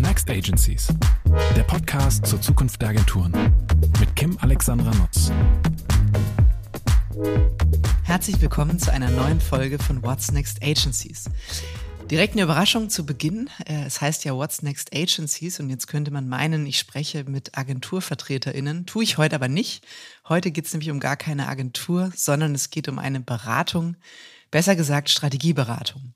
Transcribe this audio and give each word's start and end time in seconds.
Next 0.00 0.30
Agencies? 0.30 0.88
Der 1.54 1.62
Podcast 1.62 2.26
zur 2.26 2.40
Zukunft 2.40 2.80
der 2.80 2.88
Agenturen 2.88 3.32
mit 4.00 4.16
Kim 4.16 4.38
Alexandra 4.40 4.90
Nutz. 4.94 5.30
Herzlich 8.02 8.40
willkommen 8.40 8.78
zu 8.78 8.90
einer 8.90 9.10
neuen 9.10 9.42
Folge 9.42 9.78
von 9.78 10.02
What's 10.02 10.32
Next 10.32 10.62
Agencies. 10.62 11.28
Direkt 12.10 12.32
eine 12.32 12.44
Überraschung 12.44 12.88
zu 12.88 13.04
Beginn. 13.04 13.50
Äh, 13.66 13.84
es 13.84 14.00
heißt 14.00 14.24
ja 14.24 14.34
What's 14.34 14.62
Next 14.62 14.96
Agencies 14.96 15.60
und 15.60 15.68
jetzt 15.68 15.86
könnte 15.86 16.10
man 16.10 16.28
meinen, 16.30 16.66
ich 16.66 16.78
spreche 16.78 17.24
mit 17.24 17.58
AgenturvertreterInnen. 17.58 18.86
Tue 18.86 19.04
ich 19.04 19.18
heute 19.18 19.36
aber 19.36 19.48
nicht. 19.48 19.86
Heute 20.26 20.50
geht 20.50 20.64
es 20.64 20.72
nämlich 20.72 20.90
um 20.90 21.00
gar 21.00 21.18
keine 21.18 21.46
Agentur, 21.46 22.10
sondern 22.16 22.54
es 22.54 22.70
geht 22.70 22.88
um 22.88 22.98
eine 22.98 23.20
Beratung, 23.20 23.96
besser 24.50 24.76
gesagt 24.76 25.10
Strategieberatung. 25.10 26.14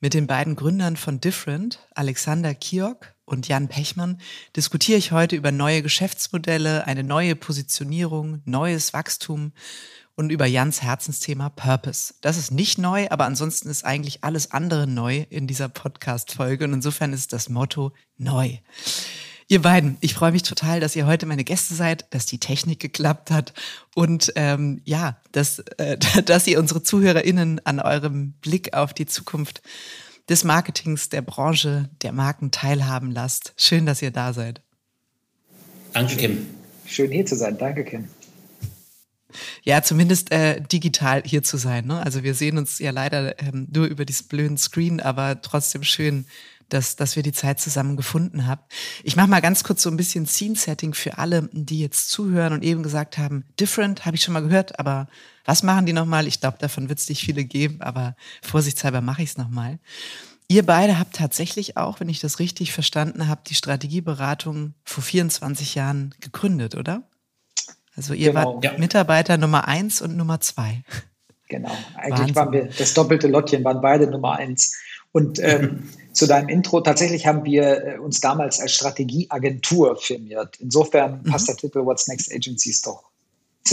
Mit 0.00 0.12
den 0.12 0.26
beiden 0.26 0.54
Gründern 0.54 0.98
von 0.98 1.18
Different, 1.22 1.78
Alexander 1.94 2.54
Kiok 2.54 3.13
und 3.24 3.48
Jan 3.48 3.68
Pechmann, 3.68 4.20
diskutiere 4.56 4.98
ich 4.98 5.12
heute 5.12 5.36
über 5.36 5.52
neue 5.52 5.82
Geschäftsmodelle, 5.82 6.86
eine 6.86 7.04
neue 7.04 7.36
Positionierung, 7.36 8.42
neues 8.44 8.92
Wachstum 8.92 9.52
und 10.16 10.30
über 10.30 10.46
Jans 10.46 10.82
Herzensthema 10.82 11.48
Purpose. 11.48 12.14
Das 12.20 12.36
ist 12.36 12.50
nicht 12.50 12.78
neu, 12.78 13.08
aber 13.10 13.24
ansonsten 13.24 13.68
ist 13.68 13.84
eigentlich 13.84 14.22
alles 14.22 14.52
andere 14.52 14.86
neu 14.86 15.24
in 15.30 15.46
dieser 15.46 15.68
Podcast-Folge 15.68 16.64
und 16.64 16.72
insofern 16.72 17.12
ist 17.12 17.32
das 17.32 17.48
Motto 17.48 17.92
neu. 18.16 18.58
Ihr 19.46 19.60
beiden, 19.60 19.98
ich 20.00 20.14
freue 20.14 20.32
mich 20.32 20.42
total, 20.42 20.80
dass 20.80 20.96
ihr 20.96 21.06
heute 21.06 21.26
meine 21.26 21.44
Gäste 21.44 21.74
seid, 21.74 22.06
dass 22.14 22.24
die 22.24 22.38
Technik 22.38 22.80
geklappt 22.80 23.30
hat 23.30 23.52
und 23.94 24.32
ähm, 24.36 24.80
ja, 24.84 25.20
dass, 25.32 25.58
äh, 25.58 25.98
dass 26.24 26.46
ihr 26.46 26.58
unsere 26.58 26.82
ZuhörerInnen 26.82 27.60
an 27.66 27.80
eurem 27.80 28.32
Blick 28.40 28.74
auf 28.74 28.94
die 28.94 29.06
Zukunft 29.06 29.62
des 30.28 30.44
Marketings, 30.44 31.08
der 31.08 31.22
Branche, 31.22 31.90
der 32.02 32.12
Marken 32.12 32.50
teilhaben 32.50 33.10
lasst. 33.10 33.52
Schön, 33.56 33.86
dass 33.86 34.02
ihr 34.02 34.10
da 34.10 34.32
seid. 34.32 34.62
Danke, 35.92 36.16
Kim. 36.16 36.46
Schön 36.86 37.10
hier 37.10 37.26
zu 37.26 37.36
sein. 37.36 37.56
Danke, 37.58 37.84
Kim. 37.84 38.08
Ja, 39.62 39.82
zumindest 39.82 40.32
äh, 40.32 40.60
digital 40.60 41.22
hier 41.24 41.42
zu 41.42 41.56
sein. 41.56 41.86
Ne? 41.86 42.00
Also 42.00 42.22
wir 42.22 42.34
sehen 42.34 42.58
uns 42.58 42.78
ja 42.78 42.90
leider 42.90 43.40
ähm, 43.42 43.66
nur 43.72 43.86
über 43.86 44.04
diesen 44.04 44.28
blöden 44.28 44.58
Screen, 44.58 45.00
aber 45.00 45.42
trotzdem 45.42 45.82
schön, 45.82 46.26
dass, 46.68 46.96
dass 46.96 47.16
wir 47.16 47.22
die 47.22 47.32
Zeit 47.32 47.60
zusammen 47.60 47.96
gefunden 47.96 48.46
haben. 48.46 48.62
Ich 49.02 49.16
mache 49.16 49.28
mal 49.28 49.40
ganz 49.40 49.64
kurz 49.64 49.82
so 49.82 49.90
ein 49.90 49.96
bisschen 49.96 50.26
Scene-Setting 50.26 50.94
für 50.94 51.18
alle, 51.18 51.48
die 51.52 51.80
jetzt 51.80 52.10
zuhören 52.10 52.52
und 52.52 52.62
eben 52.64 52.82
gesagt 52.82 53.18
haben, 53.18 53.44
different, 53.60 54.06
habe 54.06 54.16
ich 54.16 54.22
schon 54.22 54.34
mal 54.34 54.42
gehört, 54.42 54.78
aber 54.78 55.08
was 55.44 55.62
machen 55.62 55.86
die 55.86 55.92
nochmal? 55.92 56.26
Ich 56.26 56.40
glaube, 56.40 56.58
davon 56.58 56.88
wird 56.88 56.98
es 56.98 57.08
nicht 57.08 57.22
viele 57.22 57.44
geben, 57.44 57.80
aber 57.80 58.16
vorsichtshalber 58.42 59.00
mache 59.00 59.22
ich 59.22 59.30
es 59.30 59.36
nochmal. 59.36 59.78
Ihr 60.48 60.64
beide 60.64 60.98
habt 60.98 61.16
tatsächlich 61.16 61.76
auch, 61.76 62.00
wenn 62.00 62.08
ich 62.08 62.20
das 62.20 62.38
richtig 62.38 62.72
verstanden 62.72 63.28
habe, 63.28 63.42
die 63.46 63.54
Strategieberatung 63.54 64.74
vor 64.84 65.02
24 65.02 65.74
Jahren 65.74 66.14
gegründet, 66.20 66.74
oder? 66.74 67.02
Also 67.96 68.12
ihr 68.12 68.32
genau. 68.32 68.54
wart 68.54 68.64
ja. 68.64 68.78
Mitarbeiter 68.78 69.36
Nummer 69.38 69.68
eins 69.68 70.02
und 70.02 70.16
Nummer 70.16 70.40
zwei. 70.40 70.82
Genau, 71.48 71.76
eigentlich 71.94 72.20
Wahnsinn. 72.20 72.36
waren 72.36 72.52
wir 72.52 72.68
das 72.76 72.94
doppelte 72.94 73.28
Lottchen, 73.28 73.64
waren 73.64 73.80
beide 73.80 74.06
Nummer 74.06 74.36
eins. 74.36 74.76
Und 75.12 75.38
ähm, 75.38 75.88
zu 76.12 76.26
deinem 76.26 76.48
Intro, 76.48 76.80
tatsächlich 76.80 77.26
haben 77.26 77.44
wir 77.44 77.84
äh, 77.84 77.98
uns 77.98 78.20
damals 78.20 78.60
als 78.60 78.74
Strategieagentur 78.74 79.96
firmiert. 79.96 80.56
Insofern 80.58 81.22
mhm. 81.22 81.30
passt 81.30 81.48
der 81.48 81.56
Titel 81.56 81.84
What's 81.84 82.08
Next 82.08 82.32
Agencies 82.32 82.82
doch 82.82 83.13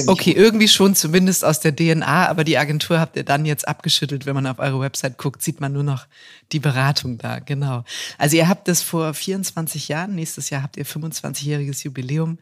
okay, 0.08 0.32
irgendwie 0.32 0.68
schon, 0.68 0.96
zumindest 0.96 1.44
aus 1.44 1.60
der 1.60 1.76
DNA, 1.76 2.30
aber 2.30 2.44
die 2.44 2.58
Agentur 2.58 3.00
habt 3.00 3.18
ihr 3.18 3.24
dann 3.24 3.46
jetzt 3.46 3.68
abgeschüttelt. 3.68 4.26
Wenn 4.26 4.36
man 4.36 4.48
auf 4.48 4.60
eure 4.60 4.80
Website 4.80 5.18
guckt, 5.18 5.42
sieht 5.42 5.60
man 5.60 5.74
nur 5.74 5.84
noch 5.84 6.08
die 6.52 6.60
Beratung 6.60 7.18
da, 7.18 7.40
genau. 7.40 7.84
Also 8.18 8.38
ihr 8.38 8.48
habt 8.48 8.68
das 8.68 8.82
vor 8.82 9.14
24 9.14 9.90
Jahren, 9.90 10.16
nächstes 10.16 10.50
Jahr 10.50 10.64
habt 10.64 10.78
ihr 10.78 10.86
25-jähriges 10.86 11.84
Jubiläum, 11.84 12.40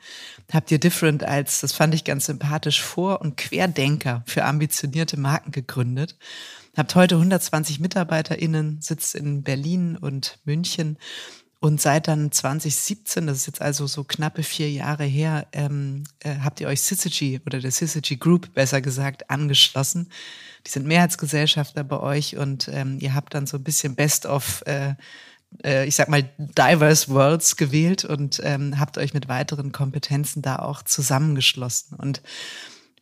habt 0.52 0.70
ihr 0.72 0.80
Different 0.80 1.24
als, 1.24 1.62
das 1.62 1.74
fand 1.74 1.96
ich 1.96 2.04
ganz 2.04 2.28
sympathisch, 2.28 2.82
Vor- 2.82 3.22
und 3.22 3.38
Querdenker 3.38 4.24
für 4.28 4.46
ambitionierte 4.46 5.20
Marken 5.20 5.52
gegründet. 5.52 6.16
Habt 6.78 6.94
heute 6.96 7.16
120 7.16 7.80
MitarbeiterInnen, 7.80 8.78
sitzt 8.80 9.16
in 9.16 9.42
Berlin 9.42 9.98
und 9.98 10.38
München 10.46 10.98
und 11.62 11.82
seit 11.82 12.08
dann 12.08 12.32
2017, 12.32 13.28
das 13.28 13.38
ist 13.38 13.48
jetzt 13.48 13.62
also 13.62 13.86
so 13.86 14.06
knappe 14.06 14.44
vier 14.44 14.72
Jahre 14.72 15.04
her, 15.04 15.46
ähm, 15.52 16.06
äh, 16.20 16.36
habt 16.42 16.62
ihr 16.62 16.68
euch 16.70 16.82
Syzygy 16.82 17.42
oder 17.46 17.60
der 17.60 17.72
Syzygy 17.72 18.16
Group 18.16 18.54
besser 18.54 18.80
gesagt 18.80 19.30
angeschlossen. 19.30 20.10
Die 20.66 20.72
sind 20.72 20.88
Mehrheitsgesellschafter 20.88 21.84
bei 21.84 22.00
euch 22.00 22.38
und 22.38 22.70
ähm, 22.72 22.98
ihr 23.02 23.14
habt 23.14 23.34
dann 23.34 23.46
so 23.46 23.58
ein 23.58 23.64
bisschen 23.64 23.96
Best 23.96 24.26
of, 24.26 24.64
äh, 24.68 24.94
äh, 25.66 25.86
ich 25.86 25.96
sag 25.96 26.08
mal, 26.08 26.30
Diverse 26.38 27.10
Worlds 27.10 27.58
gewählt 27.58 28.06
und 28.06 28.40
ähm, 28.46 28.80
habt 28.80 28.98
euch 28.98 29.14
mit 29.14 29.28
weiteren 29.28 29.74
Kompetenzen 29.74 30.42
da 30.42 30.60
auch 30.60 30.84
zusammengeschlossen. 30.84 31.98
Und 31.98 32.22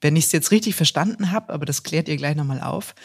wenn 0.01 0.16
ich 0.16 0.25
es 0.25 0.31
jetzt 0.31 0.50
richtig 0.50 0.75
verstanden 0.75 1.31
habe, 1.31 1.53
aber 1.53 1.68
das 1.68 1.84
klärt 1.84 2.09
ihr 2.09 2.18
gleich 2.18 2.35
nochmal 2.35 2.62
auf, 2.62 2.95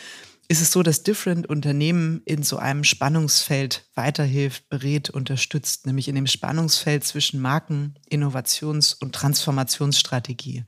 ist 0.52 0.60
es 0.60 0.70
so, 0.70 0.82
dass 0.82 1.02
Different 1.02 1.48
Unternehmen 1.48 2.20
in 2.26 2.42
so 2.42 2.58
einem 2.58 2.84
Spannungsfeld 2.84 3.86
weiterhilft, 3.94 4.68
berät, 4.68 5.08
unterstützt, 5.08 5.86
nämlich 5.86 6.08
in 6.08 6.14
dem 6.14 6.26
Spannungsfeld 6.26 7.04
zwischen 7.04 7.40
Marken, 7.40 7.94
Innovations- 8.10 8.92
und 8.92 9.14
Transformationsstrategie. 9.14 10.64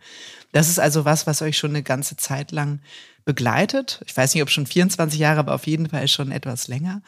Das 0.53 0.71
ist 0.71 0.81
also 0.81 1.05
was, 1.05 1.27
was 1.27 1.43
euch 1.43 1.59
schon 1.59 1.73
eine 1.73 1.83
ganze 1.83 2.17
Zeit 2.17 2.51
lang 2.51 2.81
begleitet. 3.27 4.01
Ich 4.07 4.17
weiß 4.17 4.33
nicht, 4.33 4.43
ob 4.43 4.49
schon 4.49 4.67
24 4.67 5.21
Jahre, 5.21 5.41
aber 5.41 5.55
auf 5.55 5.67
jeden 5.67 5.91
Fall 5.91 6.09
schon 6.09 6.33
etwas 6.33 6.67
länger. 6.67 7.03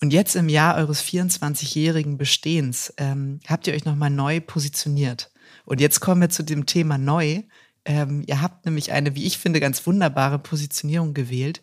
Und 0.00 0.14
jetzt 0.14 0.34
im 0.34 0.48
Jahr 0.48 0.76
eures 0.76 1.04
24-jährigen 1.04 2.16
Bestehens 2.16 2.94
ähm, 2.96 3.40
habt 3.46 3.66
ihr 3.66 3.74
euch 3.74 3.84
nochmal 3.84 4.10
neu 4.10 4.40
positioniert. 4.40 5.30
Und 5.66 5.82
jetzt 5.82 6.00
kommen 6.00 6.22
wir 6.22 6.30
zu 6.30 6.44
dem 6.44 6.64
Thema 6.64 6.96
neu. 6.96 7.42
Ähm, 7.84 8.24
ihr 8.26 8.40
habt 8.40 8.64
nämlich 8.64 8.92
eine, 8.92 9.14
wie 9.16 9.26
ich 9.26 9.36
finde, 9.36 9.60
ganz 9.60 9.86
wunderbare 9.86 10.38
Positionierung 10.38 11.12
gewählt 11.12 11.60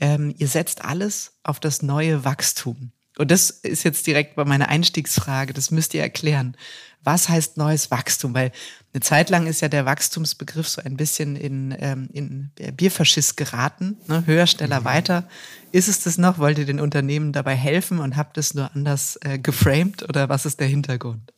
ähm, 0.00 0.34
ihr 0.38 0.48
setzt 0.48 0.84
alles 0.84 1.32
auf 1.42 1.60
das 1.60 1.82
neue 1.82 2.24
Wachstum. 2.24 2.92
Und 3.18 3.30
das 3.30 3.50
ist 3.50 3.84
jetzt 3.84 4.06
direkt 4.06 4.34
bei 4.36 4.44
meiner 4.44 4.68
Einstiegsfrage, 4.68 5.52
das 5.52 5.70
müsst 5.70 5.92
ihr 5.94 6.00
erklären. 6.00 6.56
Was 7.02 7.28
heißt 7.28 7.56
neues 7.56 7.90
Wachstum? 7.90 8.34
Weil 8.34 8.52
eine 8.92 9.00
Zeit 9.02 9.30
lang 9.30 9.46
ist 9.46 9.60
ja 9.60 9.68
der 9.68 9.84
Wachstumsbegriff 9.84 10.68
so 10.68 10.82
ein 10.82 10.96
bisschen 10.96 11.36
in, 11.36 11.74
ähm, 11.78 12.08
in 12.12 12.50
Bierfaschist 12.76 13.36
geraten. 13.36 13.98
Ne? 14.08 14.24
Höher, 14.26 14.46
schneller, 14.46 14.80
mhm. 14.80 14.84
weiter. 14.84 15.28
Ist 15.72 15.88
es 15.88 16.02
das 16.02 16.18
noch? 16.18 16.38
Wollt 16.38 16.58
ihr 16.58 16.66
den 16.66 16.80
Unternehmen 16.80 17.32
dabei 17.32 17.54
helfen 17.54 17.98
und 17.98 18.16
habt 18.16 18.38
es 18.38 18.54
nur 18.54 18.74
anders 18.74 19.18
äh, 19.22 19.38
geframed 19.38 20.02
oder 20.08 20.28
was 20.28 20.46
ist 20.46 20.60
der 20.60 20.66
Hintergrund? 20.66 21.32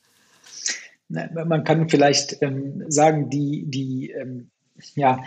Man 1.09 1.65
kann 1.65 1.89
vielleicht 1.89 2.41
ähm, 2.43 2.85
sagen, 2.89 3.29
die, 3.29 3.65
die 3.67 4.11
ähm, 4.13 4.51
ja, 4.95 5.23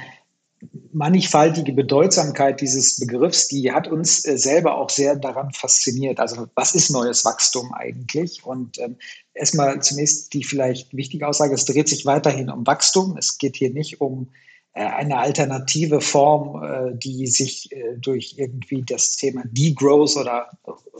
mannigfaltige 0.91 1.73
Bedeutsamkeit 1.73 2.61
dieses 2.61 2.99
Begriffs, 2.99 3.47
die 3.47 3.71
hat 3.71 3.87
uns 3.87 4.25
äh, 4.25 4.37
selber 4.37 4.77
auch 4.77 4.89
sehr 4.89 5.15
daran 5.15 5.51
fasziniert. 5.51 6.19
Also 6.19 6.47
was 6.55 6.73
ist 6.73 6.89
neues 6.89 7.25
Wachstum 7.25 7.73
eigentlich? 7.73 8.45
Und 8.45 8.79
ähm, 8.79 8.97
erstmal 9.33 9.81
zunächst 9.81 10.33
die 10.33 10.43
vielleicht 10.43 10.95
wichtige 10.95 11.27
Aussage, 11.27 11.53
es 11.53 11.65
dreht 11.65 11.89
sich 11.89 12.05
weiterhin 12.05 12.49
um 12.49 12.65
Wachstum. 12.65 13.17
Es 13.17 13.37
geht 13.37 13.57
hier 13.57 13.71
nicht 13.71 14.01
um 14.01 14.31
äh, 14.73 14.85
eine 14.85 15.17
alternative 15.17 16.01
Form, 16.01 16.63
äh, 16.63 16.97
die 16.97 17.27
sich 17.27 17.71
äh, 17.71 17.97
durch 17.97 18.35
irgendwie 18.37 18.83
das 18.83 19.15
Thema 19.15 19.43
Degrowth 19.45 20.15
oder 20.15 20.49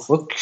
Rück, 0.09 0.33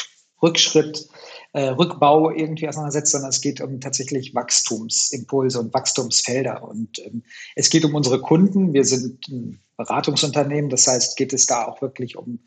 Rückschritt 0.44 1.08
äh, 1.54 1.70
Rückbau 1.70 2.32
irgendwie 2.32 2.68
auseinandersetzt, 2.68 3.12
sondern 3.12 3.30
es 3.30 3.40
geht 3.40 3.62
um 3.62 3.80
tatsächlich 3.80 4.36
Wachstumsimpulse 4.36 5.60
und 5.60 5.74
Wachstumsfelder. 5.74 6.68
Und 6.68 7.00
ähm, 7.06 7.24
es 7.56 7.70
geht 7.70 7.86
um 7.86 7.96
unsere 7.96 8.20
Kunden. 8.20 8.74
Wir 8.74 8.84
sind 8.84 9.28
ein 9.30 9.60
Beratungsunternehmen, 9.78 10.70
das 10.70 10.88
heißt, 10.88 11.16
geht 11.16 11.32
es 11.34 11.46
da 11.46 11.66
auch 11.66 11.82
wirklich 11.82 12.18
um 12.18 12.40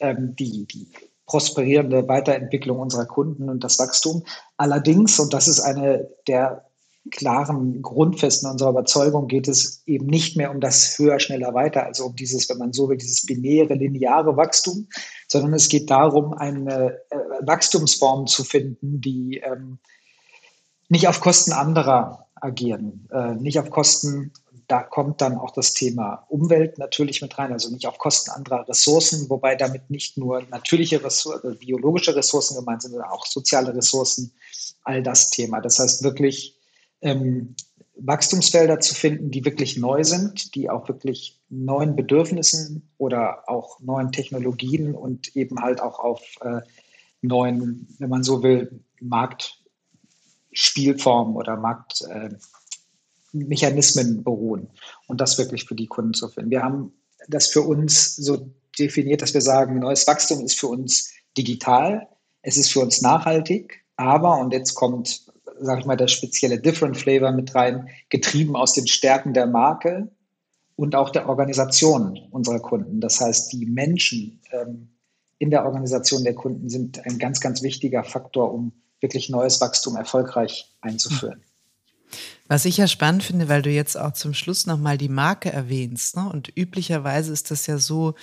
ähm, 0.00 0.34
die, 0.36 0.66
die 0.66 0.88
prosperierende 1.26 2.06
Weiterentwicklung 2.08 2.78
unserer 2.78 3.06
Kunden 3.06 3.48
und 3.48 3.64
das 3.64 3.78
Wachstum. 3.78 4.24
Allerdings, 4.56 5.18
und 5.18 5.32
das 5.32 5.48
ist 5.48 5.60
eine 5.60 6.08
der 6.26 6.64
klaren 7.10 7.82
Grundfesten 7.82 8.50
unserer 8.50 8.70
Überzeugung 8.70 9.26
geht 9.26 9.48
es 9.48 9.82
eben 9.86 10.06
nicht 10.06 10.36
mehr 10.36 10.50
um 10.50 10.60
das 10.60 10.98
höher, 10.98 11.18
schneller, 11.18 11.52
weiter, 11.52 11.84
also 11.84 12.06
um 12.06 12.16
dieses, 12.16 12.48
wenn 12.48 12.58
man 12.58 12.72
so 12.72 12.88
will, 12.88 12.96
dieses 12.96 13.26
binäre, 13.26 13.74
lineare 13.74 14.36
Wachstum, 14.36 14.88
sondern 15.28 15.54
es 15.54 15.68
geht 15.68 15.90
darum, 15.90 16.32
eine 16.32 16.98
äh, 17.10 17.16
Wachstumsform 17.42 18.26
zu 18.26 18.44
finden, 18.44 19.00
die 19.00 19.42
ähm, 19.44 19.78
nicht 20.88 21.08
auf 21.08 21.20
Kosten 21.20 21.52
anderer 21.52 22.28
agieren, 22.34 23.08
äh, 23.12 23.34
nicht 23.34 23.58
auf 23.58 23.70
Kosten, 23.70 24.32
da 24.68 24.82
kommt 24.82 25.20
dann 25.20 25.36
auch 25.36 25.50
das 25.50 25.74
Thema 25.74 26.24
Umwelt 26.28 26.78
natürlich 26.78 27.20
mit 27.20 27.36
rein, 27.36 27.52
also 27.52 27.68
nicht 27.70 27.86
auf 27.86 27.98
Kosten 27.98 28.30
anderer 28.30 28.66
Ressourcen, 28.68 29.28
wobei 29.28 29.56
damit 29.56 29.90
nicht 29.90 30.16
nur 30.16 30.42
natürliche 30.50 31.02
Ressourcen, 31.02 31.58
biologische 31.58 32.14
Ressourcen 32.14 32.56
gemeint 32.56 32.82
sind, 32.82 32.92
sondern 32.92 33.10
auch 33.10 33.26
soziale 33.26 33.74
Ressourcen, 33.74 34.32
all 34.84 35.02
das 35.02 35.30
Thema. 35.30 35.60
Das 35.60 35.78
heißt 35.78 36.02
wirklich 36.04 36.56
ähm, 37.02 37.54
Wachstumsfelder 37.96 38.80
zu 38.80 38.94
finden, 38.94 39.30
die 39.30 39.44
wirklich 39.44 39.76
neu 39.76 40.02
sind, 40.02 40.54
die 40.54 40.70
auch 40.70 40.88
wirklich 40.88 41.38
neuen 41.50 41.94
Bedürfnissen 41.94 42.88
oder 42.98 43.46
auch 43.48 43.80
neuen 43.80 44.12
Technologien 44.12 44.94
und 44.94 45.36
eben 45.36 45.60
halt 45.60 45.82
auch 45.82 45.98
auf 45.98 46.22
äh, 46.40 46.62
neuen, 47.20 47.86
wenn 47.98 48.08
man 48.08 48.22
so 48.22 48.42
will, 48.42 48.80
Marktspielformen 49.00 51.36
oder 51.36 51.56
Marktmechanismen 51.56 54.18
äh, 54.18 54.22
beruhen 54.22 54.70
und 55.06 55.20
das 55.20 55.36
wirklich 55.38 55.64
für 55.64 55.74
die 55.74 55.86
Kunden 55.86 56.14
zu 56.14 56.28
finden. 56.28 56.50
Wir 56.50 56.62
haben 56.62 56.94
das 57.28 57.48
für 57.48 57.60
uns 57.62 58.16
so 58.16 58.50
definiert, 58.78 59.20
dass 59.22 59.34
wir 59.34 59.42
sagen, 59.42 59.78
neues 59.78 60.06
Wachstum 60.06 60.44
ist 60.44 60.58
für 60.58 60.68
uns 60.68 61.12
digital, 61.36 62.08
es 62.42 62.56
ist 62.56 62.72
für 62.72 62.80
uns 62.80 63.02
nachhaltig, 63.02 63.84
aber, 63.96 64.38
und 64.38 64.52
jetzt 64.52 64.74
kommt, 64.74 65.31
sage 65.60 65.80
ich 65.80 65.86
mal, 65.86 65.96
der 65.96 66.08
spezielle 66.08 66.58
Different 66.58 66.96
Flavor 66.96 67.32
mit 67.32 67.54
rein, 67.54 67.88
getrieben 68.08 68.56
aus 68.56 68.72
den 68.72 68.86
Stärken 68.86 69.34
der 69.34 69.46
Marke 69.46 70.10
und 70.76 70.94
auch 70.94 71.10
der 71.10 71.28
Organisation 71.28 72.18
unserer 72.30 72.60
Kunden. 72.60 73.00
Das 73.00 73.20
heißt, 73.20 73.52
die 73.52 73.66
Menschen 73.66 74.40
ähm, 74.52 74.88
in 75.38 75.50
der 75.50 75.64
Organisation 75.64 76.24
der 76.24 76.34
Kunden 76.34 76.68
sind 76.68 77.04
ein 77.04 77.18
ganz, 77.18 77.40
ganz 77.40 77.62
wichtiger 77.62 78.04
Faktor, 78.04 78.52
um 78.52 78.72
wirklich 79.00 79.28
neues 79.28 79.60
Wachstum 79.60 79.96
erfolgreich 79.96 80.72
einzuführen. 80.80 81.42
Was 82.46 82.64
ich 82.64 82.76
ja 82.76 82.86
spannend 82.86 83.24
finde, 83.24 83.48
weil 83.48 83.62
du 83.62 83.70
jetzt 83.70 83.96
auch 83.96 84.12
zum 84.12 84.34
Schluss 84.34 84.66
nochmal 84.66 84.98
die 84.98 85.08
Marke 85.08 85.50
erwähnst. 85.50 86.16
Ne? 86.16 86.28
Und 86.28 86.52
üblicherweise 86.56 87.32
ist 87.32 87.50
das 87.50 87.66
ja 87.66 87.78
so, 87.78 88.14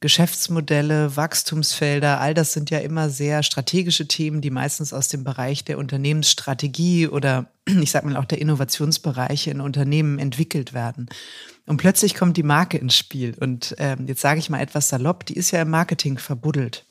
Geschäftsmodelle, 0.00 1.16
Wachstumsfelder, 1.16 2.20
all 2.20 2.34
das 2.34 2.52
sind 2.52 2.68
ja 2.68 2.78
immer 2.78 3.08
sehr 3.08 3.42
strategische 3.42 4.06
Themen, 4.06 4.42
die 4.42 4.50
meistens 4.50 4.92
aus 4.92 5.08
dem 5.08 5.24
Bereich 5.24 5.64
der 5.64 5.78
Unternehmensstrategie 5.78 7.08
oder 7.08 7.50
ich 7.66 7.90
sag 7.90 8.04
mal 8.04 8.16
auch 8.16 8.26
der 8.26 8.40
Innovationsbereiche 8.40 9.50
in 9.50 9.62
Unternehmen 9.62 10.18
entwickelt 10.18 10.74
werden. 10.74 11.08
Und 11.64 11.78
plötzlich 11.78 12.14
kommt 12.14 12.36
die 12.36 12.42
Marke 12.42 12.76
ins 12.76 12.96
Spiel. 12.96 13.34
Und 13.40 13.74
ähm, 13.78 14.06
jetzt 14.06 14.20
sage 14.20 14.38
ich 14.38 14.50
mal 14.50 14.60
etwas 14.60 14.88
salopp, 14.90 15.24
die 15.24 15.34
ist 15.34 15.50
ja 15.50 15.62
im 15.62 15.70
Marketing 15.70 16.18
verbuddelt. 16.18 16.84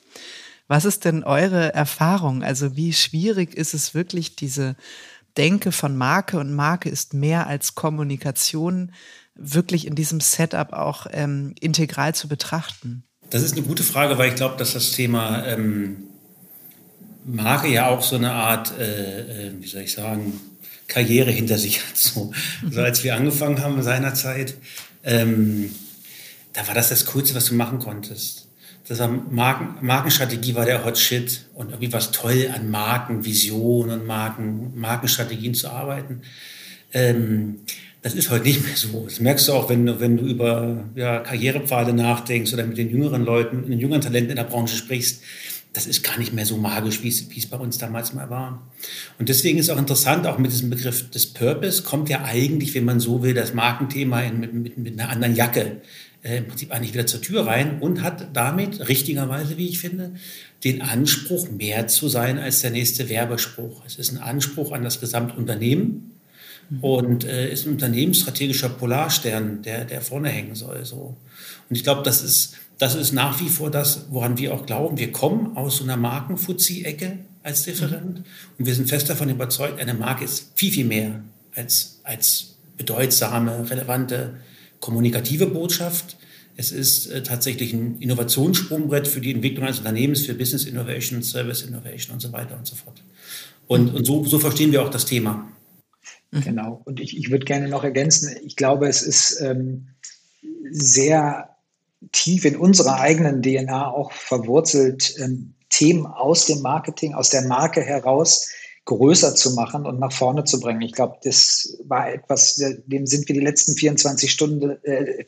Was 0.68 0.84
ist 0.84 1.06
denn 1.06 1.24
eure 1.24 1.74
Erfahrung? 1.74 2.44
Also 2.44 2.76
wie 2.76 2.92
schwierig 2.92 3.54
ist 3.54 3.76
es 3.76 3.94
wirklich, 3.94 4.36
diese 4.36 4.76
Denke 5.38 5.72
von 5.72 5.96
Marke 5.96 6.40
und 6.40 6.54
Marke 6.56 6.90
ist 6.90 7.14
mehr 7.14 7.48
als 7.48 7.76
Kommunikation 7.76 8.92
wirklich 9.36 9.86
in 9.86 9.96
diesem 9.96 10.20
Setup 10.20 10.74
auch 10.74 11.08
ähm, 11.12 11.54
integral 11.60 12.16
zu 12.16 12.28
betrachten? 12.28 13.04
Das 13.30 13.44
ist 13.44 13.54
eine 13.54 13.66
gute 13.66 13.84
Frage, 13.84 14.18
weil 14.18 14.30
ich 14.30 14.36
glaube, 14.36 14.58
dass 14.58 14.74
das 14.74 14.92
Thema 14.92 15.46
ähm, 15.46 15.98
Marke 17.26 17.68
ja 17.68 17.88
auch 17.88 18.04
so 18.04 18.16
eine 18.16 18.32
Art, 18.32 18.78
äh, 18.80 19.48
äh, 19.48 19.52
wie 19.60 19.68
soll 19.68 19.82
ich 19.82 19.94
sagen, 19.94 20.40
Karriere 20.88 21.32
hinter 21.32 21.58
sich 21.58 21.80
hat. 21.80 21.98
So, 21.98 22.32
also 22.64 22.82
als 22.82 23.04
wir 23.04 23.16
angefangen 23.16 23.62
haben 23.62 23.82
seinerzeit, 23.82 24.56
ähm, 25.04 25.74
da 26.54 26.68
war 26.68 26.76
das 26.76 26.90
das 26.90 27.06
Coolste, 27.08 27.36
was 27.36 27.46
du 27.46 27.56
machen 27.56 27.80
konntest. 27.80 28.48
Das 28.88 29.00
war 29.00 29.08
Marken, 29.08 29.84
Markenstrategie 29.86 30.54
war 30.54 30.66
der 30.66 30.86
Hot 30.86 30.98
Shit 31.00 31.48
und 31.56 31.70
irgendwie 31.70 31.92
was 31.92 32.12
toll 32.12 32.52
an 32.54 32.70
Markenvisionen 32.70 34.00
und 34.00 34.08
Marken, 34.08 34.80
Markenstrategien 34.80 35.56
zu 35.56 35.70
arbeiten. 35.70 36.22
Ähm, 36.94 37.62
das 38.06 38.14
ist 38.14 38.30
heute 38.30 38.44
nicht 38.44 38.64
mehr 38.64 38.76
so. 38.76 39.06
Das 39.06 39.20
merkst 39.20 39.48
du 39.48 39.54
auch, 39.54 39.68
wenn, 39.68 39.84
du, 39.84 40.00
wenn 40.00 40.16
du 40.16 40.26
über 40.26 40.86
ja, 40.94 41.22
Karrierepfade 41.22 41.92
nachdenkst 41.92 42.54
oder 42.54 42.64
mit 42.64 42.78
den 42.78 42.92
jüngeren 42.92 43.26
Leuten, 43.26 43.68
den 43.68 43.80
jüngeren 43.80 44.02
Talenten 44.02 44.30
in 44.30 44.36
der 44.36 44.44
Branche 44.44 44.76
sprichst. 44.76 45.24
Das 45.74 45.88
ist 45.88 46.04
gar 46.04 46.20
nicht 46.20 46.32
mehr 46.32 46.46
so 46.46 46.56
magisch, 46.56 47.02
wie 47.02 47.08
es, 47.08 47.32
wie 47.32 47.40
es 47.40 47.48
bei 47.48 47.58
uns 47.58 47.80
damals 47.80 48.14
mal 48.14 48.30
war. 48.30 48.72
Und 49.18 49.30
deswegen 49.30 49.58
ist 49.58 49.72
auch 49.72 49.80
interessant, 49.80 50.28
auch 50.28 50.38
mit 50.38 50.52
diesem 50.52 50.70
Begriff 50.70 51.10
des 51.10 51.26
Purpose 51.34 51.82
kommt 51.82 52.08
ja 52.08 52.24
eigentlich, 52.24 52.76
wenn 52.76 52.86
man 52.86 53.00
so 53.00 53.24
will, 53.24 53.34
das 53.34 53.56
Markenthema 53.56 54.22
in, 54.22 54.40
mit, 54.40 54.54
mit, 54.54 54.78
mit 54.78 55.00
einer 55.00 55.10
anderen 55.10 55.36
Jacke 55.36 55.82
äh, 56.22 56.38
im 56.38 56.48
Prinzip 56.48 56.72
eigentlich 56.72 56.94
wieder 56.94 57.08
zur 57.08 57.24
Tür 57.24 57.48
rein 57.48 57.80
und 57.80 58.04
hat 58.04 58.28
damit 58.34 58.88
richtigerweise, 58.88 59.58
wie 59.58 59.68
ich 59.68 59.80
finde, 59.80 60.14
den 60.64 60.84
Anspruch, 60.84 61.50
mehr 61.50 61.88
zu 61.88 62.08
sein 62.08 62.38
als 62.38 62.62
der 62.62 62.70
nächste 62.70 63.10
Werbespruch. 63.10 63.82
Es 63.88 63.96
ist 63.96 64.12
ein 64.12 64.20
Anspruch 64.20 64.74
an 64.74 64.84
das 64.84 65.00
Gesamtunternehmen 65.00 66.15
und 66.82 67.24
äh, 67.26 67.52
ist 67.52 67.66
ein 67.66 67.74
unternehmensstrategischer 67.74 68.70
Polarstern, 68.70 69.62
der, 69.62 69.86
der 69.86 70.02
vorne 70.02 70.30
hängen 70.30 70.56
soll. 70.56 70.86
So. 70.86 71.16
Und 71.70 71.76
ich 71.76 71.84
glaube, 71.84 72.04
das 72.04 72.24
ist, 72.24 72.56
das 72.78 72.96
ist 72.96 73.14
nach 73.14 73.40
wie 73.40 73.50
vor 73.50 73.72
das, 73.72 74.06
woran 74.10 74.38
wir 74.38 74.54
auch 74.54 74.66
glauben. 74.66 74.98
Wir 74.98 75.12
kommen 75.12 75.56
aus 75.56 75.78
so 75.78 75.84
einer 75.84 75.98
Markenfuzzi-Ecke 75.98 77.20
als 77.44 77.64
Different 77.64 78.24
und 78.58 78.66
wir 78.66 78.74
sind 78.74 78.90
fest 78.90 79.10
davon 79.10 79.30
überzeugt, 79.30 79.80
eine 79.80 79.94
Marke 79.94 80.26
ist 80.26 80.52
viel, 80.56 80.72
viel 80.72 80.86
mehr 80.86 81.22
als, 81.54 82.00
als 82.04 82.56
bedeutsame, 82.78 83.70
relevante, 83.70 84.38
kommunikative 84.80 85.46
Botschaft. 85.46 86.18
Es 86.58 86.72
ist 86.72 87.08
äh, 87.08 87.22
tatsächlich 87.22 87.74
ein 87.74 87.98
Innovationssprungbrett 88.00 89.08
für 89.08 89.22
die 89.22 89.32
Entwicklung 89.32 89.66
eines 89.66 89.80
Unternehmens, 89.80 90.26
für 90.26 90.34
Business 90.34 90.66
Innovation, 90.66 91.22
Service 91.22 91.62
Innovation 91.62 92.14
und 92.16 92.20
so 92.22 92.32
weiter 92.32 92.58
und 92.58 92.66
so 92.66 92.76
fort. 92.76 93.04
Und, 93.68 93.94
und 93.94 94.06
so, 94.06 94.24
so 94.26 94.40
verstehen 94.40 94.72
wir 94.72 94.84
auch 94.84 94.90
das 94.90 95.06
Thema. 95.06 95.48
Mhm. 96.36 96.42
Genau. 96.42 96.82
Und 96.86 97.00
ich, 97.00 97.18
ich 97.18 97.32
würde 97.32 97.46
gerne 97.46 97.70
noch 97.70 97.84
ergänzen, 97.84 98.36
ich 98.44 98.56
glaube, 98.56 98.88
es 98.88 99.02
ist 99.02 99.40
ähm, 99.42 99.88
sehr 100.70 101.50
tief 102.12 102.46
in 102.46 102.58
unserer 102.58 103.00
eigenen 103.00 103.42
DNA 103.42 103.90
auch 103.90 104.12
verwurzelt, 104.12 105.16
ähm, 105.20 105.54
Themen 105.70 106.06
aus 106.06 106.46
dem 106.46 106.62
Marketing, 106.62 107.14
aus 107.14 107.30
der 107.30 107.44
Marke 107.44 107.82
heraus 107.82 108.50
größer 108.86 109.34
zu 109.34 109.56
machen 109.56 109.86
und 109.86 110.00
nach 110.00 110.12
vorne 110.12 110.44
zu 110.44 110.60
bringen. 110.60 110.82
Ich 110.82 110.92
glaube, 110.92 111.18
das 111.24 111.78
war 111.86 112.14
etwas, 112.14 112.62
dem 112.86 113.08
sind 113.08 113.28
wir 113.28 113.34
die 113.34 113.42
letzten 113.42 113.76
24 113.76 114.32
Stunden, 114.32 114.78
äh, 114.84 115.26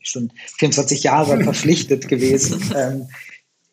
Stunden 0.00 0.30
24 0.58 1.02
Jahre 1.02 1.40
verpflichtet 1.44 2.06
gewesen. 2.06 2.62
Ähm, 2.76 3.08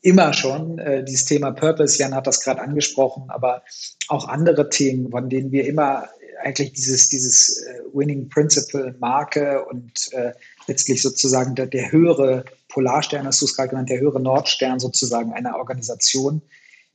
immer 0.01 0.33
schon. 0.33 0.79
Äh, 0.79 1.03
dieses 1.03 1.25
Thema 1.25 1.51
Purpose, 1.51 1.99
Jan 1.99 2.15
hat 2.15 2.25
das 2.25 2.41
gerade 2.41 2.61
angesprochen, 2.61 3.25
aber 3.29 3.63
auch 4.07 4.27
andere 4.27 4.69
Themen, 4.69 5.11
von 5.11 5.29
denen 5.29 5.51
wir 5.51 5.65
immer 5.67 6.09
eigentlich 6.43 6.73
dieses, 6.73 7.09
dieses 7.09 7.57
äh, 7.57 7.81
Winning 7.93 8.29
Principle 8.29 8.95
Marke 8.99 9.65
und 9.65 10.11
äh, 10.13 10.33
letztlich 10.67 11.01
sozusagen 11.01 11.55
der, 11.55 11.67
der 11.67 11.91
höhere 11.91 12.45
Polarstern, 12.69 13.25
hast 13.25 13.41
du 13.41 13.45
es 13.45 13.55
gerade 13.55 13.69
genannt, 13.69 13.89
der 13.89 13.99
höhere 13.99 14.19
Nordstern 14.19 14.79
sozusagen 14.79 15.33
einer 15.33 15.57
Organisation, 15.57 16.41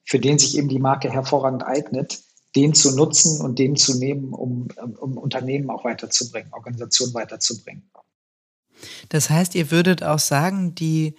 für 0.04 0.18
den 0.18 0.38
sich 0.38 0.56
eben 0.56 0.68
die 0.68 0.78
Marke 0.78 1.10
hervorragend 1.10 1.64
eignet, 1.64 2.22
den 2.56 2.74
zu 2.74 2.94
nutzen 2.96 3.40
und 3.40 3.58
den 3.58 3.76
zu 3.76 3.98
nehmen, 3.98 4.32
um, 4.32 4.68
um 5.00 5.18
Unternehmen 5.18 5.70
auch 5.70 5.84
weiterzubringen, 5.84 6.52
Organisationen 6.52 7.14
weiterzubringen. 7.14 7.90
Das 9.08 9.30
heißt, 9.30 9.54
ihr 9.54 9.70
würdet 9.70 10.02
auch 10.02 10.18
sagen, 10.18 10.74
die 10.74 11.14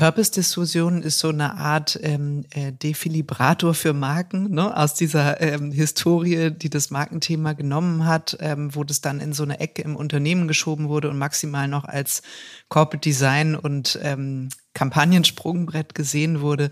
Purpose-Diskussion 0.00 1.02
ist 1.02 1.18
so 1.18 1.28
eine 1.28 1.58
Art 1.58 2.00
ähm, 2.02 2.46
äh, 2.52 2.72
Defilibrator 2.72 3.74
für 3.74 3.92
Marken, 3.92 4.50
ne? 4.50 4.74
aus 4.74 4.94
dieser 4.94 5.42
ähm, 5.42 5.72
Historie, 5.72 6.50
die 6.50 6.70
das 6.70 6.90
Markenthema 6.90 7.52
genommen 7.52 8.06
hat, 8.06 8.34
ähm, 8.40 8.74
wo 8.74 8.82
das 8.82 9.02
dann 9.02 9.20
in 9.20 9.34
so 9.34 9.42
eine 9.42 9.60
Ecke 9.60 9.82
im 9.82 9.96
Unternehmen 9.96 10.48
geschoben 10.48 10.88
wurde 10.88 11.10
und 11.10 11.18
maximal 11.18 11.68
noch 11.68 11.84
als 11.84 12.22
Corporate 12.70 13.06
Design 13.06 13.54
und 13.54 13.98
ähm, 14.02 14.48
Kampagnensprungbrett 14.72 15.94
gesehen 15.94 16.40
wurde, 16.40 16.70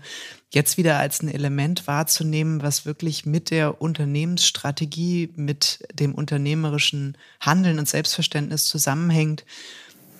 jetzt 0.51 0.77
wieder 0.77 0.97
als 0.97 1.21
ein 1.21 1.29
Element 1.29 1.85
wahrzunehmen, 1.85 2.63
was 2.63 2.87
wirklich 2.87 3.27
mit 3.27 3.51
der 3.51 3.79
Unternehmensstrategie, 3.79 5.33
mit 5.35 5.85
dem 5.93 6.15
unternehmerischen 6.15 7.15
Handeln 7.39 7.77
und 7.77 7.87
Selbstverständnis 7.87 8.65
zusammenhängt 8.65 9.45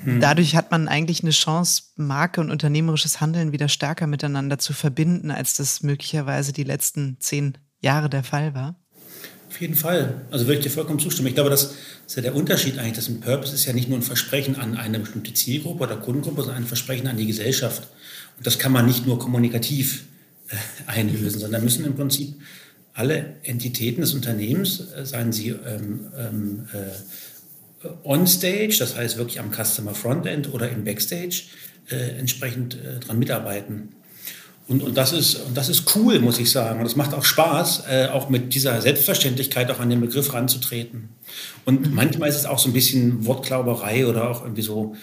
hm. 0.03 0.21
Dadurch 0.21 0.55
hat 0.55 0.71
man 0.71 0.87
eigentlich 0.87 1.23
eine 1.23 1.31
Chance, 1.31 1.83
Marke 1.95 2.41
und 2.41 2.51
unternehmerisches 2.51 3.19
Handeln 3.21 3.51
wieder 3.51 3.67
stärker 3.67 4.07
miteinander 4.07 4.57
zu 4.57 4.73
verbinden, 4.73 5.31
als 5.31 5.55
das 5.55 5.83
möglicherweise 5.83 6.53
die 6.53 6.63
letzten 6.63 7.17
zehn 7.19 7.57
Jahre 7.81 8.09
der 8.09 8.23
Fall 8.23 8.53
war. 8.53 8.75
Auf 9.49 9.59
jeden 9.59 9.75
Fall. 9.75 10.21
Also 10.31 10.45
würde 10.45 10.59
ich 10.59 10.63
dir 10.63 10.69
vollkommen 10.69 10.99
zustimmen. 10.99 11.27
Ich 11.27 11.33
glaube, 11.33 11.49
das 11.49 11.73
ist 12.05 12.15
ja 12.15 12.21
der 12.21 12.35
Unterschied 12.35 12.77
eigentlich. 12.77 12.95
Das 12.95 13.09
ein 13.09 13.19
Purpose 13.19 13.53
ist 13.53 13.65
ja 13.65 13.73
nicht 13.73 13.89
nur 13.89 13.97
ein 13.97 14.03
Versprechen 14.03 14.55
an 14.55 14.77
eine 14.77 14.99
bestimmte 14.99 15.33
Zielgruppe 15.33 15.83
oder 15.83 15.97
Kundengruppe, 15.97 16.43
sondern 16.43 16.63
ein 16.63 16.67
Versprechen 16.67 17.07
an 17.07 17.17
die 17.17 17.25
Gesellschaft. 17.25 17.87
Und 18.37 18.45
das 18.45 18.59
kann 18.59 18.71
man 18.71 18.85
nicht 18.85 19.07
nur 19.07 19.17
kommunikativ 19.17 20.05
äh, 20.49 20.55
einlösen, 20.85 21.39
sondern 21.41 21.63
müssen 21.63 21.83
im 21.83 21.95
Prinzip 21.95 22.35
alle 22.93 23.37
Entitäten 23.43 24.01
des 24.01 24.13
Unternehmens, 24.13 24.81
äh, 24.93 25.05
seien 25.05 25.31
sie 25.31 25.49
ähm, 25.49 26.07
ähm, 26.17 26.67
äh, 26.71 26.77
on-stage, 28.03 28.75
das 28.79 28.95
heißt 28.95 29.17
wirklich 29.17 29.39
am 29.39 29.51
Customer 29.51 29.93
Frontend 29.93 30.53
oder 30.53 30.69
im 30.69 30.83
Backstage, 30.83 31.43
äh, 31.89 32.19
entsprechend 32.19 32.75
äh, 32.75 32.99
dran 32.99 33.19
mitarbeiten. 33.19 33.89
Und, 34.67 34.83
und, 34.83 34.95
das 34.95 35.13
ist, 35.13 35.35
und 35.35 35.57
das 35.57 35.67
ist 35.67 35.95
cool, 35.95 36.19
muss 36.19 36.37
ich 36.37 36.51
sagen. 36.51 36.79
Und 36.79 36.85
es 36.85 36.95
macht 36.95 37.15
auch 37.15 37.25
Spaß, 37.25 37.85
äh, 37.89 38.07
auch 38.07 38.29
mit 38.29 38.53
dieser 38.53 38.79
Selbstverständlichkeit 38.81 39.71
auch 39.71 39.79
an 39.79 39.89
den 39.89 39.99
Begriff 39.99 40.31
ranzutreten. 40.31 41.09
Und 41.65 41.87
mhm. 41.87 41.95
manchmal 41.95 42.29
ist 42.29 42.35
es 42.35 42.45
auch 42.45 42.59
so 42.59 42.69
ein 42.69 42.73
bisschen 42.73 43.25
Wortklauberei 43.25 44.05
oder 44.05 44.29
auch 44.29 44.43
irgendwie 44.43 44.61
so, 44.61 44.95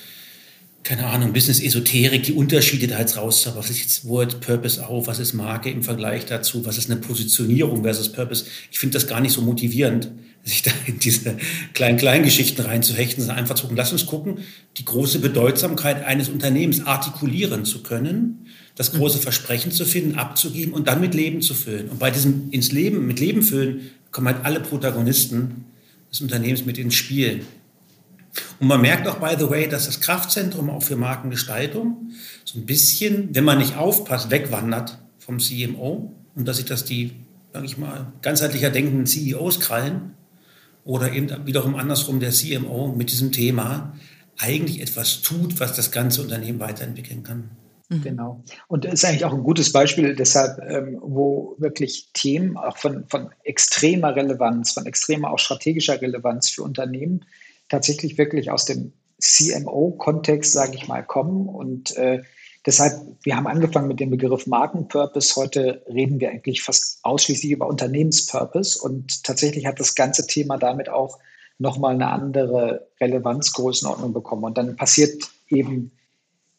keine 0.84 1.06
Ahnung, 1.06 1.32
Business-Esoterik, 1.32 2.22
die 2.22 2.34
Unterschiede 2.34 2.86
da 2.86 3.00
jetzt 3.00 3.16
raus. 3.16 3.50
Was 3.56 3.70
ist 3.70 3.80
jetzt 3.80 4.04
Word, 4.06 4.40
Purpose 4.40 4.86
auf? 4.86 5.08
Was 5.08 5.18
ist 5.18 5.32
Marke 5.32 5.68
im 5.68 5.82
Vergleich 5.82 6.26
dazu? 6.26 6.64
Was 6.64 6.78
ist 6.78 6.88
eine 6.88 7.00
Positionierung 7.00 7.82
versus 7.82 8.12
Purpose? 8.12 8.44
Ich 8.70 8.78
finde 8.78 8.94
das 8.94 9.08
gar 9.08 9.20
nicht 9.20 9.32
so 9.32 9.42
motivierend 9.42 10.12
sich 10.46 10.62
da 10.62 10.70
in 10.86 11.00
diese 11.00 11.36
kleinen, 11.74 11.98
kleinen 11.98 12.24
Geschichten 12.24 12.62
reinzuhechten, 12.62 13.22
sondern 13.22 13.38
einfach 13.38 13.56
zu 13.56 13.62
gucken, 13.62 13.76
lass 13.76 13.92
uns 13.92 14.06
gucken, 14.06 14.38
die 14.76 14.84
große 14.84 15.18
Bedeutsamkeit 15.18 16.04
eines 16.04 16.28
Unternehmens 16.28 16.86
artikulieren 16.86 17.64
zu 17.64 17.82
können, 17.82 18.46
das 18.76 18.92
große 18.92 19.18
Versprechen 19.18 19.72
zu 19.72 19.84
finden, 19.84 20.16
abzugeben 20.16 20.72
und 20.72 20.86
dann 20.86 21.00
mit 21.00 21.14
Leben 21.14 21.42
zu 21.42 21.52
füllen. 21.52 21.88
Und 21.88 21.98
bei 21.98 22.12
diesem 22.12 22.50
ins 22.52 22.70
Leben, 22.70 23.06
mit 23.06 23.18
Leben 23.18 23.42
füllen, 23.42 23.90
kommen 24.12 24.28
halt 24.28 24.44
alle 24.44 24.60
Protagonisten 24.60 25.64
des 26.12 26.20
Unternehmens 26.20 26.64
mit 26.64 26.78
ins 26.78 26.94
Spiel. 26.94 27.42
Und 28.60 28.68
man 28.68 28.80
merkt 28.80 29.08
auch, 29.08 29.16
by 29.16 29.34
the 29.36 29.50
way, 29.50 29.66
dass 29.66 29.86
das 29.86 30.00
Kraftzentrum 30.00 30.70
auch 30.70 30.82
für 30.82 30.94
Markengestaltung 30.94 32.12
so 32.44 32.58
ein 32.60 32.66
bisschen, 32.66 33.34
wenn 33.34 33.44
man 33.44 33.58
nicht 33.58 33.76
aufpasst, 33.76 34.30
wegwandert 34.30 34.98
vom 35.18 35.40
CMO 35.40 36.14
und 36.36 36.46
dass 36.46 36.58
sich 36.58 36.66
das 36.66 36.84
die, 36.84 37.12
sage 37.52 37.66
ich 37.66 37.78
mal, 37.78 38.12
ganzheitlicher 38.22 38.70
denkenden 38.70 39.06
CEOs 39.06 39.58
krallen 39.58 40.12
oder 40.86 41.12
eben 41.12 41.46
wiederum 41.46 41.74
andersrum 41.74 42.20
der 42.20 42.30
CMO 42.30 42.94
mit 42.96 43.10
diesem 43.10 43.32
Thema 43.32 43.92
eigentlich 44.38 44.80
etwas 44.80 45.20
tut, 45.20 45.60
was 45.60 45.74
das 45.74 45.90
ganze 45.90 46.22
Unternehmen 46.22 46.60
weiterentwickeln 46.60 47.22
kann. 47.22 47.50
Mhm. 47.88 48.02
Genau. 48.02 48.44
Und 48.68 48.84
das 48.84 48.94
ist 48.94 49.04
eigentlich 49.04 49.24
auch 49.24 49.34
ein 49.34 49.42
gutes 49.42 49.72
Beispiel 49.72 50.14
deshalb, 50.14 50.58
ähm, 50.68 50.98
wo 51.00 51.56
wirklich 51.58 52.10
Themen 52.14 52.56
auch 52.56 52.76
von, 52.78 53.04
von 53.08 53.30
extremer 53.42 54.14
Relevanz, 54.14 54.72
von 54.72 54.86
extremer 54.86 55.32
auch 55.32 55.38
strategischer 55.38 56.00
Relevanz 56.00 56.50
für 56.50 56.62
Unternehmen 56.62 57.24
tatsächlich 57.68 58.16
wirklich 58.16 58.50
aus 58.50 58.64
dem 58.64 58.92
CMO-Kontext, 59.20 60.52
sage 60.52 60.76
ich 60.76 60.86
mal, 60.86 61.02
kommen 61.02 61.48
und 61.48 61.96
äh, 61.96 62.22
Deshalb, 62.66 63.00
wir 63.22 63.36
haben 63.36 63.46
angefangen 63.46 63.86
mit 63.86 64.00
dem 64.00 64.10
Begriff 64.10 64.48
Markenpurpose. 64.48 65.36
Heute 65.36 65.84
reden 65.88 66.18
wir 66.18 66.30
eigentlich 66.30 66.62
fast 66.62 66.98
ausschließlich 67.04 67.52
über 67.52 67.68
Unternehmenspurpose. 67.68 68.80
Und 68.82 69.22
tatsächlich 69.22 69.66
hat 69.66 69.78
das 69.78 69.94
ganze 69.94 70.26
Thema 70.26 70.58
damit 70.58 70.88
auch 70.88 71.18
nochmal 71.58 71.94
eine 71.94 72.08
andere 72.08 72.88
Relevanzgrößenordnung 73.00 74.12
bekommen. 74.12 74.44
Und 74.44 74.58
dann 74.58 74.74
passiert 74.74 75.30
eben 75.48 75.92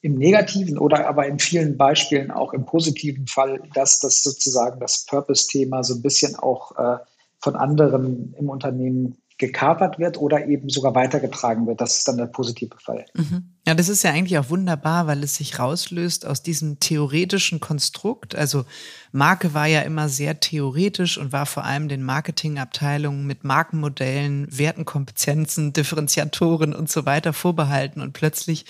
im 0.02 0.16
negativen 0.16 0.78
oder 0.78 1.08
aber 1.10 1.28
in 1.28 1.40
vielen 1.40 1.76
Beispielen 1.76 2.32
auch 2.32 2.54
im 2.54 2.66
positiven 2.66 3.28
Fall, 3.28 3.62
dass 3.74 4.00
das 4.00 4.24
sozusagen 4.24 4.80
das 4.80 5.06
Purpose-Thema 5.06 5.84
so 5.84 5.96
ein 5.96 6.02
bisschen 6.02 6.38
auch 6.38 6.78
äh, 6.78 6.98
von 7.40 7.56
anderen 7.58 8.34
im 8.38 8.50
Unternehmen 8.50 9.18
gekapert 9.38 10.00
wird 10.00 10.20
oder 10.20 10.48
eben 10.48 10.70
sogar 10.70 10.96
weitergetragen 10.96 11.68
wird. 11.68 11.82
Das 11.82 12.00
ist 12.00 12.08
dann 12.08 12.18
der 12.18 12.28
positive 12.28 12.78
Fall. 12.80 13.06
Mhm. 13.14 13.57
Ja, 13.68 13.74
das 13.74 13.90
ist 13.90 14.04
ja 14.04 14.12
eigentlich 14.12 14.38
auch 14.38 14.50
wunderbar, 14.50 15.08
weil 15.08 15.22
es 15.26 15.36
sich 15.36 15.60
rauslöst 15.60 16.26
aus 16.26 16.42
diesem 16.42 16.80
theoretischen 16.80 17.60
Konstrukt. 17.60 18.34
Also 18.34 18.64
Marke 19.12 19.54
war 19.54 19.66
ja 19.66 19.82
immer 19.82 20.08
sehr 20.08 20.40
theoretisch 20.40 21.18
und 21.18 21.34
war 21.34 21.46
vor 21.46 21.66
allem 21.66 21.90
den 21.90 22.02
Marketingabteilungen 22.02 23.28
mit 23.28 23.44
Markenmodellen, 23.44 24.48
Wertenkompetenzen, 24.50 25.74
Differenziatoren 25.74 26.74
und 26.74 26.90
so 26.90 27.06
weiter 27.06 27.34
vorbehalten. 27.34 28.00
Und 28.00 28.14
plötzlich 28.14 28.64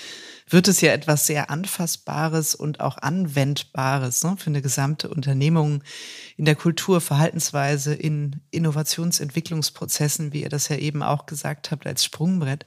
wird 0.50 0.68
es 0.68 0.80
ja 0.80 0.94
etwas 0.94 1.28
sehr 1.28 1.50
Anfassbares 1.50 2.56
und 2.56 2.80
auch 2.80 2.98
Anwendbares 2.98 4.24
ne, 4.24 4.36
für 4.38 4.50
eine 4.50 4.62
gesamte 4.62 5.10
Unternehmung 5.10 5.84
in 6.38 6.46
der 6.46 6.56
Kultur, 6.56 7.02
Verhaltensweise, 7.02 7.94
in 7.94 8.38
Innovationsentwicklungsprozessen, 8.52 10.32
wie 10.32 10.44
ihr 10.44 10.50
das 10.50 10.70
ja 10.70 10.78
eben 10.78 11.04
auch 11.04 11.26
gesagt 11.26 11.72
habt, 11.72 11.86
als 11.86 12.06
Sprungbrett. 12.06 12.66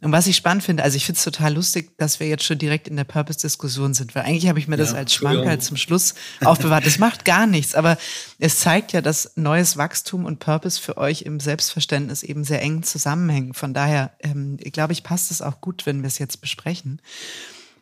Und 0.00 0.12
was 0.12 0.28
ich 0.28 0.36
spannend 0.36 0.62
finde, 0.62 0.84
also 0.84 0.96
ich 0.96 1.04
finde 1.04 1.18
es 1.18 1.24
total 1.24 1.54
lustig, 1.54 1.65
dass 1.96 2.20
wir 2.20 2.28
jetzt 2.28 2.44
schon 2.44 2.58
direkt 2.58 2.88
in 2.88 2.96
der 2.96 3.04
Purpose-Diskussion 3.04 3.94
sind, 3.94 4.14
weil 4.14 4.24
eigentlich 4.24 4.48
habe 4.48 4.58
ich 4.58 4.68
mir 4.68 4.76
das 4.76 4.94
als 4.94 5.14
Schmankerl 5.14 5.60
zum 5.60 5.76
Schluss 5.76 6.14
aufbewahrt. 6.44 6.86
Das 6.86 6.98
macht 6.98 7.24
gar 7.24 7.46
nichts, 7.46 7.74
aber 7.74 7.98
es 8.38 8.60
zeigt 8.60 8.92
ja, 8.92 9.00
dass 9.00 9.32
neues 9.36 9.76
Wachstum 9.76 10.24
und 10.24 10.38
Purpose 10.38 10.80
für 10.80 10.96
euch 10.96 11.22
im 11.22 11.40
Selbstverständnis 11.40 12.22
eben 12.22 12.44
sehr 12.44 12.62
eng 12.62 12.82
zusammenhängen. 12.82 13.54
Von 13.54 13.74
daher, 13.74 14.12
ähm, 14.20 14.56
glaube 14.58 14.92
ich, 14.92 15.02
passt 15.02 15.30
es 15.30 15.42
auch 15.42 15.60
gut, 15.60 15.86
wenn 15.86 16.02
wir 16.02 16.08
es 16.08 16.18
jetzt 16.18 16.40
besprechen. 16.40 17.00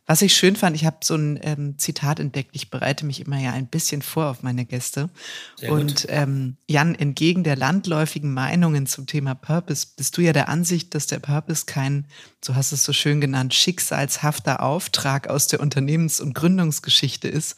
Was 0.07 0.21
ich 0.21 0.35
schön 0.35 0.55
fand, 0.55 0.77
ich 0.77 0.85
habe 0.85 0.99
so 1.03 1.15
ein 1.15 1.39
ähm, 1.43 1.79
Zitat 1.79 2.21
entdeckt. 2.21 2.51
Ich 2.53 2.69
bereite 2.69 3.07
mich 3.07 3.21
immer 3.21 3.39
ja 3.39 3.53
ein 3.53 3.69
bisschen 3.69 4.03
vor 4.03 4.27
auf 4.27 4.43
meine 4.43 4.67
Gäste. 4.67 5.09
Sehr 5.57 5.73
und 5.73 6.07
ähm, 6.11 6.59
Jan, 6.69 6.95
entgegen 6.95 7.43
der 7.43 7.57
landläufigen 7.57 8.35
Meinungen 8.35 8.87
zum 8.87 9.07
Thema 9.07 9.35
Purpose, 9.35 9.87
bist 9.97 10.17
du 10.19 10.21
ja 10.21 10.35
der 10.35 10.51
Ansicht, 10.51 10.95
dass 10.95 11.07
der 11.07 11.21
Purpose 11.21 11.65
kein, 11.65 12.07
so 12.45 12.55
hast 12.55 12.73
du 12.73 12.77
es 12.77 12.85
so 12.85 12.93
schön 12.93 13.23
genannt, 13.23 13.55
schicksalshafter 13.55 14.63
Auftrag 14.63 15.29
aus 15.29 15.47
der 15.47 15.61
Unternehmens- 15.61 16.21
und 16.21 16.35
Gründungsgeschichte 16.35 17.29
ist, 17.29 17.57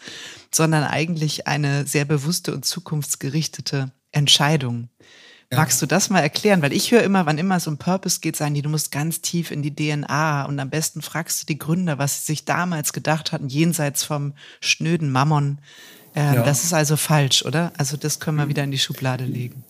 sondern 0.52 0.84
eigentlich 0.84 1.48
eine 1.48 1.84
sehr 1.84 2.04
bewusste 2.04 2.54
und 2.54 2.64
zukunftsgerichtete 2.64 3.90
Entscheidung. 4.12 4.88
Ja. 5.50 5.58
Magst 5.58 5.80
du 5.80 5.86
das 5.86 6.10
mal 6.10 6.20
erklären? 6.20 6.60
Weil 6.60 6.72
ich 6.72 6.90
höre 6.90 7.04
immer, 7.04 7.24
wann 7.24 7.38
immer 7.38 7.60
so 7.60 7.70
ein 7.70 7.76
Purpose 7.76 8.18
geht, 8.20 8.34
sagen 8.34 8.54
die, 8.54 8.62
du 8.62 8.68
musst 8.68 8.90
ganz 8.90 9.20
tief 9.20 9.52
in 9.52 9.62
die 9.62 9.74
DNA 9.74 10.44
und 10.44 10.58
am 10.58 10.70
besten 10.70 11.02
fragst 11.02 11.42
du 11.42 11.46
die 11.46 11.58
Gründer, 11.58 11.98
was 11.98 12.18
sie 12.18 12.32
sich 12.32 12.44
damals 12.44 12.92
gedacht 12.92 13.30
hatten, 13.30 13.48
jenseits 13.48 14.02
vom 14.02 14.32
schnöden 14.60 15.10
Mammon. 15.10 15.58
Äh, 16.16 16.34
ja. 16.34 16.42
Das 16.42 16.64
ist 16.64 16.72
also 16.72 16.96
falsch, 16.96 17.44
oder? 17.44 17.72
Also 17.76 17.96
das 17.96 18.18
können 18.18 18.38
wir 18.38 18.42
hm. 18.42 18.48
wieder 18.48 18.64
in 18.64 18.72
die 18.72 18.78
Schublade 18.78 19.24
legen. 19.24 19.62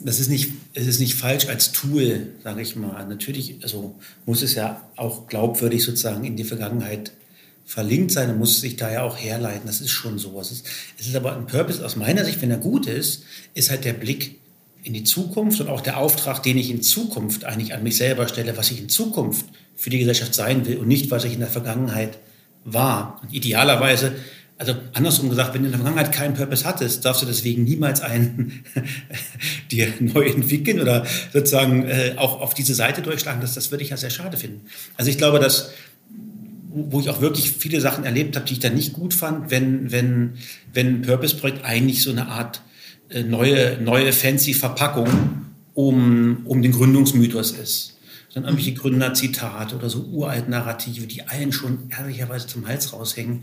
Das 0.00 0.20
ist 0.20 0.28
nicht, 0.28 0.52
es 0.74 0.86
ist 0.86 1.00
nicht 1.00 1.14
falsch 1.14 1.48
als 1.48 1.72
Tool, 1.72 2.28
sage 2.44 2.62
ich 2.62 2.76
mal. 2.76 3.04
Natürlich, 3.06 3.56
also 3.62 3.96
muss 4.26 4.42
es 4.42 4.54
ja 4.54 4.80
auch 4.96 5.26
glaubwürdig 5.26 5.82
sozusagen 5.82 6.24
in 6.24 6.36
die 6.36 6.44
Vergangenheit 6.44 7.12
verlinkt 7.68 8.12
sein 8.12 8.38
muss 8.38 8.62
sich 8.62 8.76
da 8.76 8.90
ja 8.90 9.02
auch 9.02 9.18
herleiten. 9.18 9.66
Das 9.66 9.82
ist 9.82 9.90
schon 9.90 10.18
so. 10.18 10.40
Es 10.40 10.50
ist, 10.50 10.66
es 10.98 11.06
ist 11.06 11.14
aber 11.14 11.36
ein 11.36 11.46
Purpose 11.46 11.84
aus 11.84 11.96
meiner 11.96 12.24
Sicht, 12.24 12.40
wenn 12.40 12.50
er 12.50 12.56
gut 12.56 12.86
ist, 12.86 13.24
ist 13.52 13.68
halt 13.68 13.84
der 13.84 13.92
Blick 13.92 14.36
in 14.84 14.94
die 14.94 15.04
Zukunft 15.04 15.60
und 15.60 15.68
auch 15.68 15.82
der 15.82 15.98
Auftrag, 15.98 16.42
den 16.42 16.56
ich 16.56 16.70
in 16.70 16.80
Zukunft 16.80 17.44
eigentlich 17.44 17.74
an 17.74 17.82
mich 17.82 17.98
selber 17.98 18.26
stelle, 18.26 18.56
was 18.56 18.70
ich 18.70 18.80
in 18.80 18.88
Zukunft 18.88 19.44
für 19.76 19.90
die 19.90 19.98
Gesellschaft 19.98 20.34
sein 20.34 20.66
will 20.66 20.78
und 20.78 20.88
nicht, 20.88 21.10
was 21.10 21.24
ich 21.24 21.34
in 21.34 21.40
der 21.40 21.48
Vergangenheit 21.50 22.18
war. 22.64 23.20
Und 23.22 23.34
idealerweise, 23.34 24.14
also 24.56 24.74
andersrum 24.94 25.28
gesagt, 25.28 25.52
wenn 25.52 25.60
du 25.60 25.66
in 25.66 25.72
der 25.72 25.80
Vergangenheit 25.80 26.10
keinen 26.10 26.32
Purpose 26.32 26.64
hattest, 26.64 27.04
darfst 27.04 27.20
du 27.20 27.26
deswegen 27.26 27.64
niemals 27.64 28.00
einen 28.00 28.64
dir 29.70 29.92
neu 30.00 30.24
entwickeln 30.24 30.80
oder 30.80 31.04
sozusagen 31.34 31.84
äh, 31.84 32.14
auch 32.16 32.40
auf 32.40 32.54
diese 32.54 32.74
Seite 32.74 33.02
durchschlagen. 33.02 33.42
Das, 33.42 33.52
das 33.52 33.70
würde 33.70 33.84
ich 33.84 33.90
ja 33.90 33.98
sehr 33.98 34.08
schade 34.08 34.38
finden. 34.38 34.66
Also 34.96 35.10
ich 35.10 35.18
glaube, 35.18 35.38
dass 35.38 35.70
wo 36.70 37.00
ich 37.00 37.08
auch 37.08 37.20
wirklich 37.20 37.50
viele 37.50 37.80
Sachen 37.80 38.04
erlebt 38.04 38.36
habe, 38.36 38.46
die 38.46 38.54
ich 38.54 38.60
dann 38.60 38.74
nicht 38.74 38.92
gut 38.92 39.14
fand, 39.14 39.50
wenn, 39.50 39.90
wenn, 39.90 40.34
wenn 40.72 40.86
ein 40.86 41.02
Purpose-Projekt 41.02 41.64
eigentlich 41.64 42.02
so 42.02 42.10
eine 42.10 42.28
Art 42.28 42.62
äh, 43.08 43.22
neue, 43.22 43.80
neue 43.80 44.12
fancy 44.12 44.54
Verpackung 44.54 45.08
um, 45.74 46.42
um 46.44 46.62
den 46.62 46.72
Gründungsmythos 46.72 47.52
ist. 47.52 47.96
Dann 48.34 48.44
irgendwelche 48.44 48.74
Gründerzitate 48.74 49.74
oder 49.74 49.88
so 49.88 50.00
uralt 50.12 50.48
Narrative, 50.48 51.06
die 51.06 51.22
allen 51.22 51.52
schon 51.52 51.90
ehrlicherweise 51.90 52.46
zum 52.46 52.68
Hals 52.68 52.92
raushängen, 52.92 53.42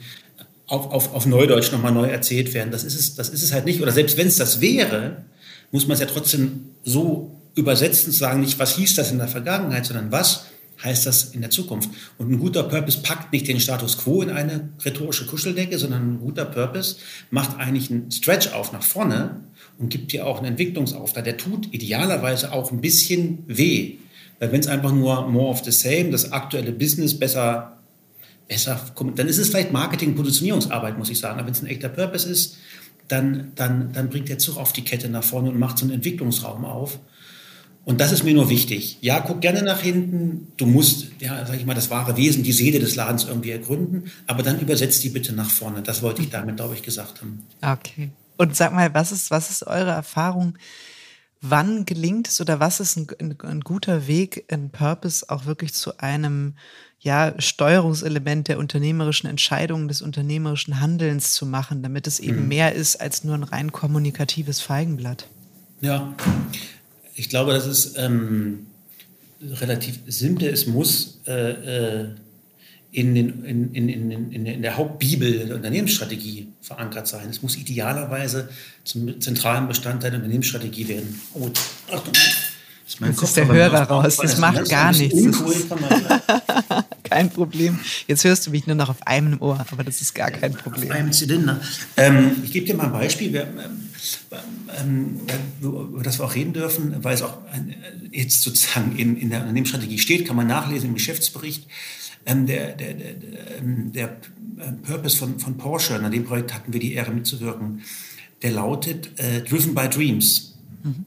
auf, 0.68 0.92
auf, 0.92 1.14
auf 1.14 1.26
Neudeutsch 1.26 1.72
nochmal 1.72 1.92
neu 1.92 2.08
erzählt 2.08 2.54
werden. 2.54 2.72
Das 2.72 2.84
ist, 2.84 2.96
es, 2.96 3.16
das 3.16 3.30
ist 3.30 3.44
es 3.44 3.52
halt 3.52 3.66
nicht. 3.66 3.82
Oder 3.82 3.92
selbst 3.92 4.18
wenn 4.18 4.28
es 4.28 4.38
das 4.38 4.62
wäre, 4.62 5.26
muss 5.72 5.88
man 5.88 5.96
es 5.96 6.00
ja 6.00 6.06
trotzdem 6.06 6.70
so 6.84 7.36
übersetzen, 7.56 8.12
zu 8.12 8.20
sagen, 8.20 8.42
nicht 8.42 8.60
was 8.60 8.76
hieß 8.76 8.96
das 8.96 9.12
in 9.12 9.18
der 9.18 9.28
Vergangenheit, 9.28 9.86
sondern 9.86 10.12
was 10.12 10.46
heißt 10.86 11.06
das 11.06 11.26
in 11.26 11.42
der 11.42 11.50
Zukunft. 11.50 11.90
Und 12.18 12.32
ein 12.32 12.40
guter 12.40 12.64
Purpose 12.64 13.00
packt 13.02 13.34
nicht 13.34 13.48
den 13.48 13.60
Status 13.60 13.98
quo 13.98 14.22
in 14.22 14.30
eine 14.30 14.70
rhetorische 14.86 15.26
Kuscheldecke, 15.26 15.78
sondern 15.78 16.14
ein 16.14 16.20
guter 16.20 16.46
Purpose 16.46 16.98
macht 17.32 17.58
eigentlich 17.58 17.92
einen 17.92 18.12
Stretch 18.12 18.54
auf 18.54 18.72
nach 18.72 18.84
vorne 18.84 19.42
und 19.78 19.90
gibt 19.90 20.14
dir 20.14 20.26
auch 20.26 20.38
einen 20.38 20.48
Entwicklungsauftrag. 20.48 21.24
Der 21.24 21.38
tut 21.38 21.74
idealerweise 21.74 22.54
auch 22.54 22.72
ein 22.72 22.82
bisschen 22.82 23.44
weh. 23.48 23.96
Weil 24.40 24.52
wenn 24.52 24.60
es 24.60 24.68
einfach 24.68 24.92
nur 24.92 25.28
more 25.28 25.50
of 25.50 25.64
the 25.64 25.72
same, 25.72 26.12
das 26.12 26.32
aktuelle 26.32 26.72
Business 26.72 27.18
besser, 27.18 27.78
besser 28.48 28.80
kommt, 28.94 29.18
dann 29.18 29.28
ist 29.28 29.38
es 29.38 29.50
vielleicht 29.50 29.72
Marketing-Positionierungsarbeit, 29.72 30.98
muss 30.98 31.10
ich 31.10 31.20
sagen. 31.20 31.40
Aber 31.40 31.48
wenn 31.48 31.54
es 31.54 31.62
ein 31.62 31.68
echter 31.68 31.90
Purpose 31.90 32.30
ist, 32.30 32.58
dann, 33.08 33.52
dann, 33.56 33.92
dann 33.94 34.10
bringt 34.10 34.30
der 34.30 34.38
Zug 34.38 34.58
auf 34.58 34.74
die 34.74 34.84
Kette 34.84 35.10
nach 35.10 35.24
vorne 35.24 35.50
und 35.50 35.60
macht 35.60 35.78
so 35.78 35.86
einen 35.86 35.94
Entwicklungsraum 35.94 36.66
auf. 36.66 37.00
Und 37.86 38.02
das 38.02 38.12
ist 38.12 38.24
mir 38.24 38.34
nur 38.34 38.50
wichtig. 38.50 38.98
Ja, 39.02 39.20
guck 39.20 39.42
gerne 39.42 39.62
nach 39.62 39.80
hinten. 39.80 40.52
Du 40.58 40.66
musst, 40.66 41.08
ja, 41.20 41.46
sag 41.46 41.56
ich 41.58 41.68
mal, 41.68 41.76
das 41.76 41.92
wahre 41.92 42.18
Wesen, 42.18 42.44
die 42.44 42.52
Seele 42.52 42.80
des 42.80 42.96
Ladens 42.96 43.26
irgendwie 43.26 43.52
ergründen. 43.52 44.12
Aber 44.26 44.42
dann 44.42 44.60
übersetzt 44.60 45.04
die 45.04 45.10
bitte 45.10 45.34
nach 45.34 45.50
vorne. 45.50 45.84
Das 45.84 46.02
wollte 46.02 46.24
ich 46.24 46.32
damit, 46.32 46.58
glaube 46.58 46.74
ich, 46.74 46.82
gesagt 46.82 47.22
haben. 47.22 47.44
Okay. 47.62 48.10
Und 48.38 48.56
sag 48.56 48.74
mal, 48.74 48.94
was 48.96 49.12
ist, 49.12 49.30
was 49.30 49.52
ist 49.52 49.68
eure 49.68 49.92
Erfahrung? 49.92 50.58
Wann 51.42 51.86
gelingt 51.86 52.28
es 52.28 52.42
oder 52.42 52.60
was 52.60 52.80
ist 52.80 52.98
ein, 52.98 53.08
ein, 53.20 53.36
ein 53.42 53.62
guter 53.62 54.08
Weg, 54.08 54.46
ein 54.52 54.72
Purpose 54.72 55.30
auch 55.30 55.46
wirklich 55.46 55.76
zu 55.76 56.00
einem 56.00 56.56
ja, 57.00 57.36
Steuerungselement 57.38 58.48
der 58.48 58.58
unternehmerischen 58.58 59.30
Entscheidungen, 59.30 59.88
des 59.88 60.02
unternehmerischen 60.02 60.80
Handelns 60.80 61.34
zu 61.34 61.46
machen, 61.46 61.84
damit 61.84 62.08
es 62.08 62.20
eben 62.20 62.42
mhm. 62.42 62.48
mehr 62.48 62.74
ist 62.74 62.96
als 63.00 63.24
nur 63.24 63.36
ein 63.36 63.44
rein 63.44 63.72
kommunikatives 63.72 64.60
Feigenblatt? 64.60 65.28
Ja, 65.82 66.16
ich 67.16 67.30
glaube, 67.30 67.54
das 67.54 67.66
ist 67.66 67.98
ähm, 67.98 68.68
relativ 69.42 70.00
simpel. 70.08 70.50
Es 70.50 70.68
muss 70.68 71.22
äh, 71.28 72.02
äh, 72.02 72.06
in, 72.92 73.16
den, 73.16 73.44
in, 73.44 73.74
in, 73.74 73.90
in, 74.32 74.46
in 74.46 74.62
der 74.62 74.78
Hauptbibel 74.78 75.48
der 75.48 75.56
Unternehmensstrategie 75.56 76.48
verankert 76.62 77.08
sein. 77.08 77.30
Es 77.30 77.42
muss 77.42 77.58
idealerweise 77.58 78.50
zum 78.84 79.20
zentralen 79.20 79.68
Bestandteil 79.68 80.12
der 80.12 80.20
Unternehmensstrategie 80.20 80.88
werden. 80.88 81.20
Oh, 81.34 81.50
Achtung. 81.92 82.14
Ist 82.88 83.00
Jetzt 83.00 83.24
ist 83.24 83.38
der 83.38 83.48
Hörer 83.48 83.82
raus. 83.82 84.18
Das 84.18 84.38
macht 84.38 84.70
gar 84.70 84.92
nichts. 84.92 85.20
Uncool, 85.20 85.56
kein 87.10 87.30
Problem. 87.30 87.80
Jetzt 88.08 88.24
hörst 88.24 88.46
du 88.48 88.52
mich 88.52 88.68
nur 88.68 88.76
noch 88.76 88.90
auf 88.90 89.06
einem 89.08 89.42
Ohr, 89.42 89.66
aber 89.72 89.84
das 89.84 90.02
ist 90.02 90.14
gar 90.14 90.32
kein 90.32 90.54
Problem. 90.54 90.92
Auf 90.92 90.96
einem 90.96 91.12
Zylinder. 91.12 91.62
Ähm, 91.98 92.38
ich 92.44 92.52
gebe 92.52 92.66
dir 92.66 92.76
mal 92.76 92.88
ein 92.88 92.92
Beispiel, 92.92 93.32
wir, 93.34 93.48
ähm, 94.82 95.22
über 95.62 96.04
das 96.04 96.20
wir 96.20 96.26
auch 96.26 96.36
reden 96.36 96.54
dürfen, 96.54 97.04
weil 97.04 97.16
es 97.16 97.22
auch 97.22 97.38
ein, 97.52 97.76
jetzt 98.12 98.42
sozusagen 98.42 98.96
in, 98.98 99.18
in 99.18 99.30
der 99.30 99.42
Unternehmensstrategie 99.42 100.00
steht, 100.00 100.28
kann 100.28 100.36
man 100.36 100.48
nachlesen 100.48 100.90
im 100.90 100.96
Geschäftsbericht. 100.96 101.68
Ähm, 102.26 102.48
der, 102.48 102.74
der, 102.74 102.94
der, 102.94 103.14
der, 103.62 104.18
äh, 104.58 104.72
Purpose 104.84 105.18
von, 105.18 105.40
von 105.40 105.58
Porsche, 105.58 105.96
an 105.96 106.12
dem 106.12 106.26
Projekt 106.26 106.54
hatten 106.54 106.74
wir 106.74 106.80
die 106.80 106.94
Ehre 106.94 107.12
mitzuwirken, 107.12 107.82
der 108.42 108.52
lautet 108.52 109.20
äh, 109.20 109.42
Driven 109.42 109.76
by 109.76 109.88
Dreams. 109.88 110.56
Mhm. 110.84 111.06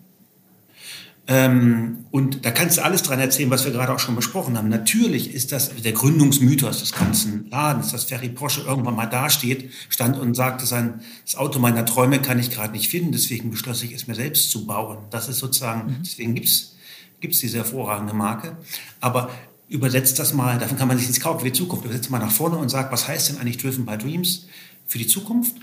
Ähm, 1.31 2.07
und 2.11 2.47
da 2.47 2.51
kannst 2.51 2.79
du 2.79 2.85
alles 2.85 3.03
dran 3.03 3.21
erzählen, 3.21 3.51
was 3.51 3.65
wir 3.65 3.73
gerade 3.73 3.93
auch 3.93 3.99
schon 3.99 4.17
besprochen 4.17 4.57
haben. 4.57 4.71
Natürlich 4.71 5.35
ist 5.35 5.53
das 5.53 5.71
der 5.77 5.93
Gründungsmythos 5.93 6.81
des 6.81 6.93
ganzen 6.93 7.51
Ladens, 7.51 7.93
dass 7.93 8.05
Ferry 8.05 8.31
Porsche 8.31 8.63
irgendwann 8.63 8.97
mal 8.97 9.07
dasteht, 9.07 9.71
stand 9.91 10.19
und 10.19 10.35
sagte, 10.35 10.65
sein, 10.65 11.03
das 11.27 11.37
Auto 11.37 11.59
meiner 11.59 11.85
Träume 11.85 12.21
kann 12.21 12.39
ich 12.39 12.51
gerade 12.51 12.73
nicht 12.73 12.89
finden, 12.89 13.13
deswegen 13.13 13.51
beschloss 13.51 13.83
ich 13.83 13.93
es 13.93 14.07
mir 14.07 14.15
selbst 14.15 14.51
zu 14.51 14.67
bauen. 14.67 14.99
Das 15.11 15.29
ist 15.29 15.39
sozusagen, 15.39 15.91
mhm. 15.91 15.97
deswegen 16.03 16.35
gibt's 16.35 16.75
gibt's 17.21 17.41
diese 17.41 17.59
hervorragende 17.59 18.15
Marke. 18.15 18.57
Aber 19.01 19.31
übersetzt 19.69 20.19
das 20.19 20.33
mal, 20.33 20.59
davon 20.59 20.79
kann 20.79 20.89
man 20.89 20.99
sich 20.99 21.09
ins 21.09 21.21
Kaufen 21.21 21.41
für 21.41 21.47
die 21.47 21.53
Zukunft, 21.53 21.85
übersetzt 21.85 22.11
mal 22.11 22.19
nach 22.19 22.31
vorne 22.31 22.57
und 22.57 22.69
sagt, 22.69 22.93
was 22.93 23.07
heißt 23.07 23.29
denn 23.29 23.39
eigentlich 23.39 23.59
Driven 23.59 23.85
by 23.85 23.99
Dreams 23.99 24.47
für 24.87 24.99
die 24.99 25.07
Zukunft? 25.07 25.57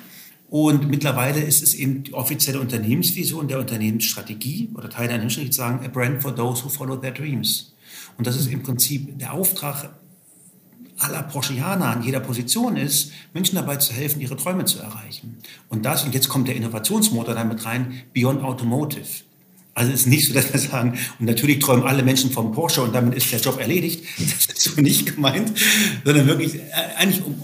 Und 0.49 0.89
mittlerweile 0.89 1.41
ist 1.41 1.63
es 1.63 1.73
eben 1.73 2.03
die 2.03 2.13
offizielle 2.13 2.59
Unternehmensvision 2.59 3.47
der 3.47 3.59
Unternehmensstrategie 3.59 4.69
oder 4.75 4.89
Teil 4.89 5.07
der 5.07 5.15
Unternehmensstrategie 5.15 5.51
zu 5.51 5.57
sagen, 5.57 5.85
a 5.85 5.87
brand 5.87 6.21
for 6.21 6.35
those 6.35 6.63
who 6.63 6.69
follow 6.69 6.95
their 6.95 7.11
dreams. 7.11 7.73
Und 8.17 8.27
das 8.27 8.35
ist 8.35 8.51
im 8.51 8.63
Prinzip 8.63 9.17
der 9.19 9.33
Auftrag 9.33 9.89
aller 10.97 11.23
Porschianer 11.23 11.87
an 11.87 12.03
jeder 12.03 12.19
Position 12.19 12.77
ist, 12.77 13.11
Menschen 13.33 13.55
dabei 13.55 13.77
zu 13.77 13.93
helfen, 13.93 14.21
ihre 14.21 14.37
Träume 14.37 14.65
zu 14.65 14.79
erreichen. 14.79 15.37
Und 15.67 15.83
das, 15.83 16.03
und 16.03 16.13
jetzt 16.13 16.29
kommt 16.29 16.47
der 16.47 16.55
Innovationsmotor 16.55 17.35
damit 17.35 17.65
rein, 17.65 18.03
Beyond 18.13 18.41
Automotive. 18.43 19.07
Also 19.73 19.91
es 19.91 20.01
ist 20.01 20.07
nicht 20.07 20.27
so, 20.27 20.33
dass 20.33 20.53
wir 20.53 20.59
sagen, 20.59 20.97
und 21.19 21.25
natürlich 21.25 21.59
träumen 21.59 21.83
alle 21.83 22.01
Menschen 22.01 22.31
vom 22.31 22.53
Porsche 22.53 22.81
und 22.81 22.95
damit 22.95 23.13
ist 23.15 23.29
der 23.31 23.41
Job 23.41 23.59
erledigt. 23.59 24.05
Das 24.17 24.55
ist 24.55 24.61
so 24.61 24.79
nicht 24.81 25.13
gemeint, 25.13 25.51
sondern 26.05 26.27
wirklich 26.27 26.55
äh, 26.55 26.61
eigentlich 26.95 27.25
um, 27.25 27.35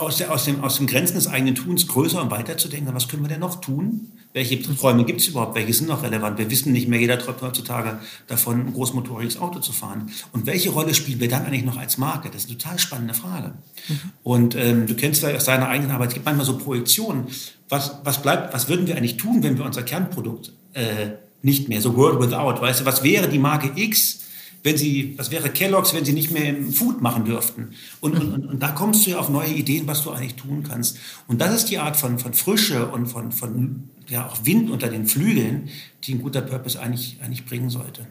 aus, 0.00 0.16
der, 0.16 0.32
aus, 0.32 0.44
dem, 0.44 0.62
aus 0.62 0.78
den 0.78 0.86
Grenzen 0.86 1.14
des 1.14 1.26
eigenen 1.26 1.54
Tuns 1.54 1.86
größer 1.86 2.20
und 2.22 2.30
weiter 2.30 2.56
zu 2.56 2.68
denken, 2.68 2.92
was 2.94 3.08
können 3.08 3.22
wir 3.22 3.28
denn 3.28 3.40
noch 3.40 3.60
tun? 3.60 4.12
Welche 4.32 4.62
Träume 4.62 5.04
gibt 5.04 5.20
es 5.20 5.28
überhaupt? 5.28 5.56
Welche 5.56 5.72
sind 5.74 5.88
noch 5.88 6.02
relevant? 6.02 6.38
Wir 6.38 6.50
wissen 6.50 6.72
nicht 6.72 6.88
mehr, 6.88 7.00
jeder 7.00 7.18
träumt 7.18 7.42
heutzutage 7.42 7.98
davon, 8.28 8.68
ein 8.68 8.72
großmotoriges 8.72 9.40
Auto 9.40 9.58
zu 9.58 9.72
fahren. 9.72 10.10
Und 10.32 10.46
welche 10.46 10.70
Rolle 10.70 10.94
spielen 10.94 11.18
wir 11.18 11.28
dann 11.28 11.44
eigentlich 11.44 11.64
noch 11.64 11.78
als 11.78 11.98
Marke? 11.98 12.30
Das 12.30 12.44
ist 12.44 12.48
eine 12.48 12.58
total 12.58 12.78
spannende 12.78 13.14
Frage. 13.14 13.54
Mhm. 13.88 14.00
Und 14.22 14.54
ähm, 14.54 14.86
du 14.86 14.94
kennst 14.94 15.20
vielleicht 15.20 15.36
aus 15.36 15.44
deiner 15.44 15.68
eigenen 15.68 15.90
Arbeit, 15.90 16.08
es 16.08 16.14
gibt 16.14 16.26
manchmal 16.26 16.46
so 16.46 16.58
Projektionen. 16.58 17.26
Was, 17.68 17.96
was 18.04 18.22
bleibt, 18.22 18.54
was 18.54 18.68
würden 18.68 18.86
wir 18.86 18.96
eigentlich 18.96 19.16
tun, 19.16 19.42
wenn 19.42 19.58
wir 19.58 19.64
unser 19.64 19.82
Kernprodukt 19.82 20.52
äh, 20.74 21.10
nicht 21.42 21.68
mehr, 21.68 21.80
so 21.80 21.96
World 21.96 22.20
Without, 22.20 22.60
weißt 22.60 22.80
du, 22.80 22.84
was 22.84 23.02
wäre 23.02 23.28
die 23.28 23.38
Marke 23.38 23.72
X, 23.74 24.20
wenn 24.62 24.76
sie, 24.76 25.14
was 25.16 25.30
wäre 25.30 25.50
Kellogg's, 25.50 25.94
wenn 25.94 26.04
sie 26.04 26.12
nicht 26.12 26.30
mehr 26.30 26.48
im 26.48 26.72
Food 26.72 27.00
machen 27.00 27.24
dürften? 27.24 27.70
Und, 28.00 28.18
und, 28.18 28.32
und, 28.32 28.46
und, 28.46 28.62
da 28.62 28.72
kommst 28.72 29.06
du 29.06 29.10
ja 29.10 29.18
auf 29.18 29.28
neue 29.28 29.50
Ideen, 29.50 29.86
was 29.86 30.02
du 30.02 30.10
eigentlich 30.10 30.34
tun 30.34 30.64
kannst. 30.66 30.98
Und 31.28 31.40
das 31.40 31.54
ist 31.54 31.66
die 31.66 31.78
Art 31.78 31.96
von, 31.96 32.18
von 32.18 32.34
Frische 32.34 32.88
und 32.88 33.06
von, 33.06 33.32
von 33.32 33.88
ja, 34.08 34.26
auch 34.26 34.44
Wind 34.44 34.70
unter 34.70 34.88
den 34.88 35.06
Flügeln, 35.06 35.70
die 36.04 36.14
ein 36.14 36.22
guter 36.22 36.42
Purpose 36.42 36.80
eigentlich, 36.80 37.18
eigentlich 37.22 37.46
bringen 37.46 37.70
sollte. 37.70 38.06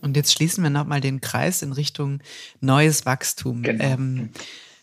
Und 0.00 0.16
jetzt 0.16 0.32
schließen 0.32 0.62
wir 0.62 0.70
nochmal 0.70 1.00
den 1.00 1.20
Kreis 1.20 1.62
in 1.62 1.72
Richtung 1.72 2.20
neues 2.60 3.06
Wachstum. 3.06 3.62
Genau. 3.62 3.84
Ähm, 3.84 4.30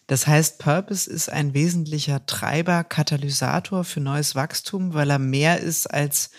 das 0.08 0.28
heißt, 0.28 0.60
Purpose 0.60 1.10
ist 1.10 1.30
ein 1.30 1.54
wesentlicher 1.54 2.25
Treiber, 2.25 2.84
Katalysator 2.84 3.84
für 3.84 4.00
neues 4.00 4.36
Wachstum, 4.36 4.94
weil 4.94 5.10
er 5.10 5.20
mehr 5.20 5.60
ist 5.60 5.88
als 5.88 6.31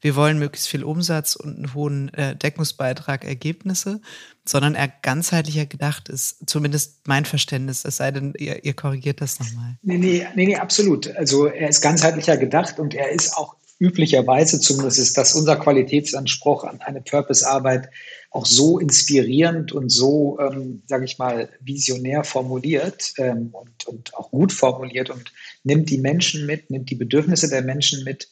wir 0.00 0.16
wollen 0.16 0.38
möglichst 0.38 0.68
viel 0.68 0.84
Umsatz 0.84 1.36
und 1.36 1.56
einen 1.56 1.74
hohen 1.74 2.12
äh, 2.14 2.34
Deckungsbeitrag, 2.36 3.24
Ergebnisse, 3.24 4.00
sondern 4.44 4.74
er 4.74 4.88
ganzheitlicher 4.88 5.66
gedacht 5.66 6.08
ist, 6.08 6.48
zumindest 6.48 7.06
mein 7.06 7.24
Verständnis, 7.24 7.84
es 7.84 7.98
sei 7.98 8.10
denn, 8.10 8.34
ihr, 8.38 8.64
ihr 8.64 8.74
korrigiert 8.74 9.20
das 9.20 9.38
nochmal. 9.38 9.76
Nee, 9.82 9.98
nee, 9.98 10.26
nee, 10.34 10.46
nee, 10.46 10.56
absolut. 10.56 11.14
Also 11.16 11.46
er 11.46 11.68
ist 11.68 11.80
ganzheitlicher 11.80 12.36
gedacht 12.36 12.78
und 12.78 12.94
er 12.94 13.10
ist 13.10 13.36
auch 13.36 13.56
üblicherweise, 13.78 14.60
zumindest 14.60 14.98
ist 14.98 15.16
das 15.16 15.34
unser 15.34 15.56
Qualitätsanspruch 15.56 16.64
an 16.64 16.80
eine 16.82 17.00
Purpose-Arbeit, 17.00 17.88
auch 18.30 18.46
so 18.46 18.78
inspirierend 18.78 19.72
und 19.72 19.88
so, 19.88 20.38
ähm, 20.38 20.82
sage 20.86 21.06
ich 21.06 21.18
mal, 21.18 21.48
visionär 21.60 22.22
formuliert 22.22 23.14
ähm, 23.16 23.50
und, 23.52 23.86
und 23.86 24.14
auch 24.14 24.30
gut 24.30 24.52
formuliert 24.52 25.10
und 25.10 25.32
nimmt 25.64 25.88
die 25.88 25.98
Menschen 25.98 26.46
mit, 26.46 26.70
nimmt 26.70 26.90
die 26.90 26.94
Bedürfnisse 26.94 27.48
der 27.48 27.62
Menschen 27.62 28.04
mit, 28.04 28.28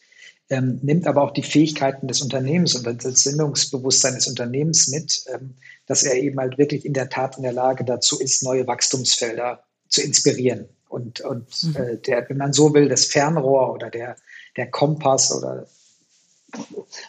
ähm, 0.50 0.78
nimmt 0.82 1.06
aber 1.06 1.22
auch 1.22 1.32
die 1.32 1.42
Fähigkeiten 1.42 2.08
des 2.08 2.22
Unternehmens 2.22 2.74
und 2.74 2.86
das 2.86 3.22
Sendungsbewusstsein 3.22 4.14
des 4.14 4.26
Unternehmens 4.26 4.88
mit, 4.88 5.24
ähm, 5.32 5.54
dass 5.86 6.02
er 6.02 6.14
eben 6.14 6.38
halt 6.38 6.58
wirklich 6.58 6.84
in 6.84 6.94
der 6.94 7.10
Tat 7.10 7.36
in 7.36 7.42
der 7.42 7.52
Lage 7.52 7.84
dazu 7.84 8.18
ist, 8.18 8.42
neue 8.42 8.66
Wachstumsfelder 8.66 9.62
zu 9.88 10.02
inspirieren. 10.02 10.68
Und, 10.88 11.20
und 11.20 11.62
mhm. 11.62 11.76
äh, 11.76 11.96
der, 11.98 12.28
wenn 12.28 12.38
man 12.38 12.52
so 12.52 12.72
will, 12.72 12.88
das 12.88 13.04
Fernrohr 13.04 13.72
oder 13.72 13.90
der, 13.90 14.16
der 14.56 14.70
Kompass 14.70 15.34
oder 15.34 15.66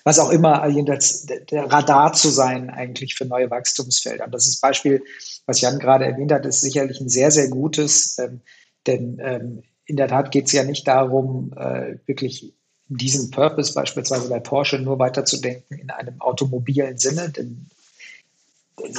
was 0.04 0.19
auch 0.19 0.32
immer, 0.32 0.67
jedenfalls 0.67 1.25
der 1.25 1.63
Radar 1.71 2.12
zu 2.12 2.30
sein 2.30 2.69
eigentlich 2.69 3.15
für 3.15 3.23
neue 3.23 3.49
Wachstumsfelder. 3.49 4.25
Und 4.25 4.34
das 4.34 4.47
ist 4.47 4.60
Beispiel, 4.60 5.02
was 5.45 5.62
Jan 5.62 5.80
gerade 5.80 6.06
erwähnt 6.06 6.34
hat, 6.34 6.45
ist 6.45 6.60
sicherlich 6.60 6.99
ein 6.99 7.08
sehr, 7.08 7.32
sehr 7.32 7.47
gutes, 7.47 8.17
ähm, 8.19 8.41
denn 8.86 9.17
ähm, 9.23 9.63
in 9.86 9.95
der 9.95 10.10
Tat 10.10 10.32
geht 10.32 10.47
es 10.47 10.52
ja 10.52 10.63
nicht 10.63 10.88
darum, 10.88 11.54
äh, 11.56 11.95
wirklich 12.06 12.54
diesen 12.89 13.30
Purpose 13.32 13.73
beispielsweise 13.73 14.30
bei 14.30 14.39
Porsche 14.39 14.80
nur 14.80 14.99
weiterzudenken 14.99 15.78
in 15.78 15.91
einem 15.91 16.19
automobilen 16.19 16.97
Sinne, 16.97 17.30
denn 17.30 17.67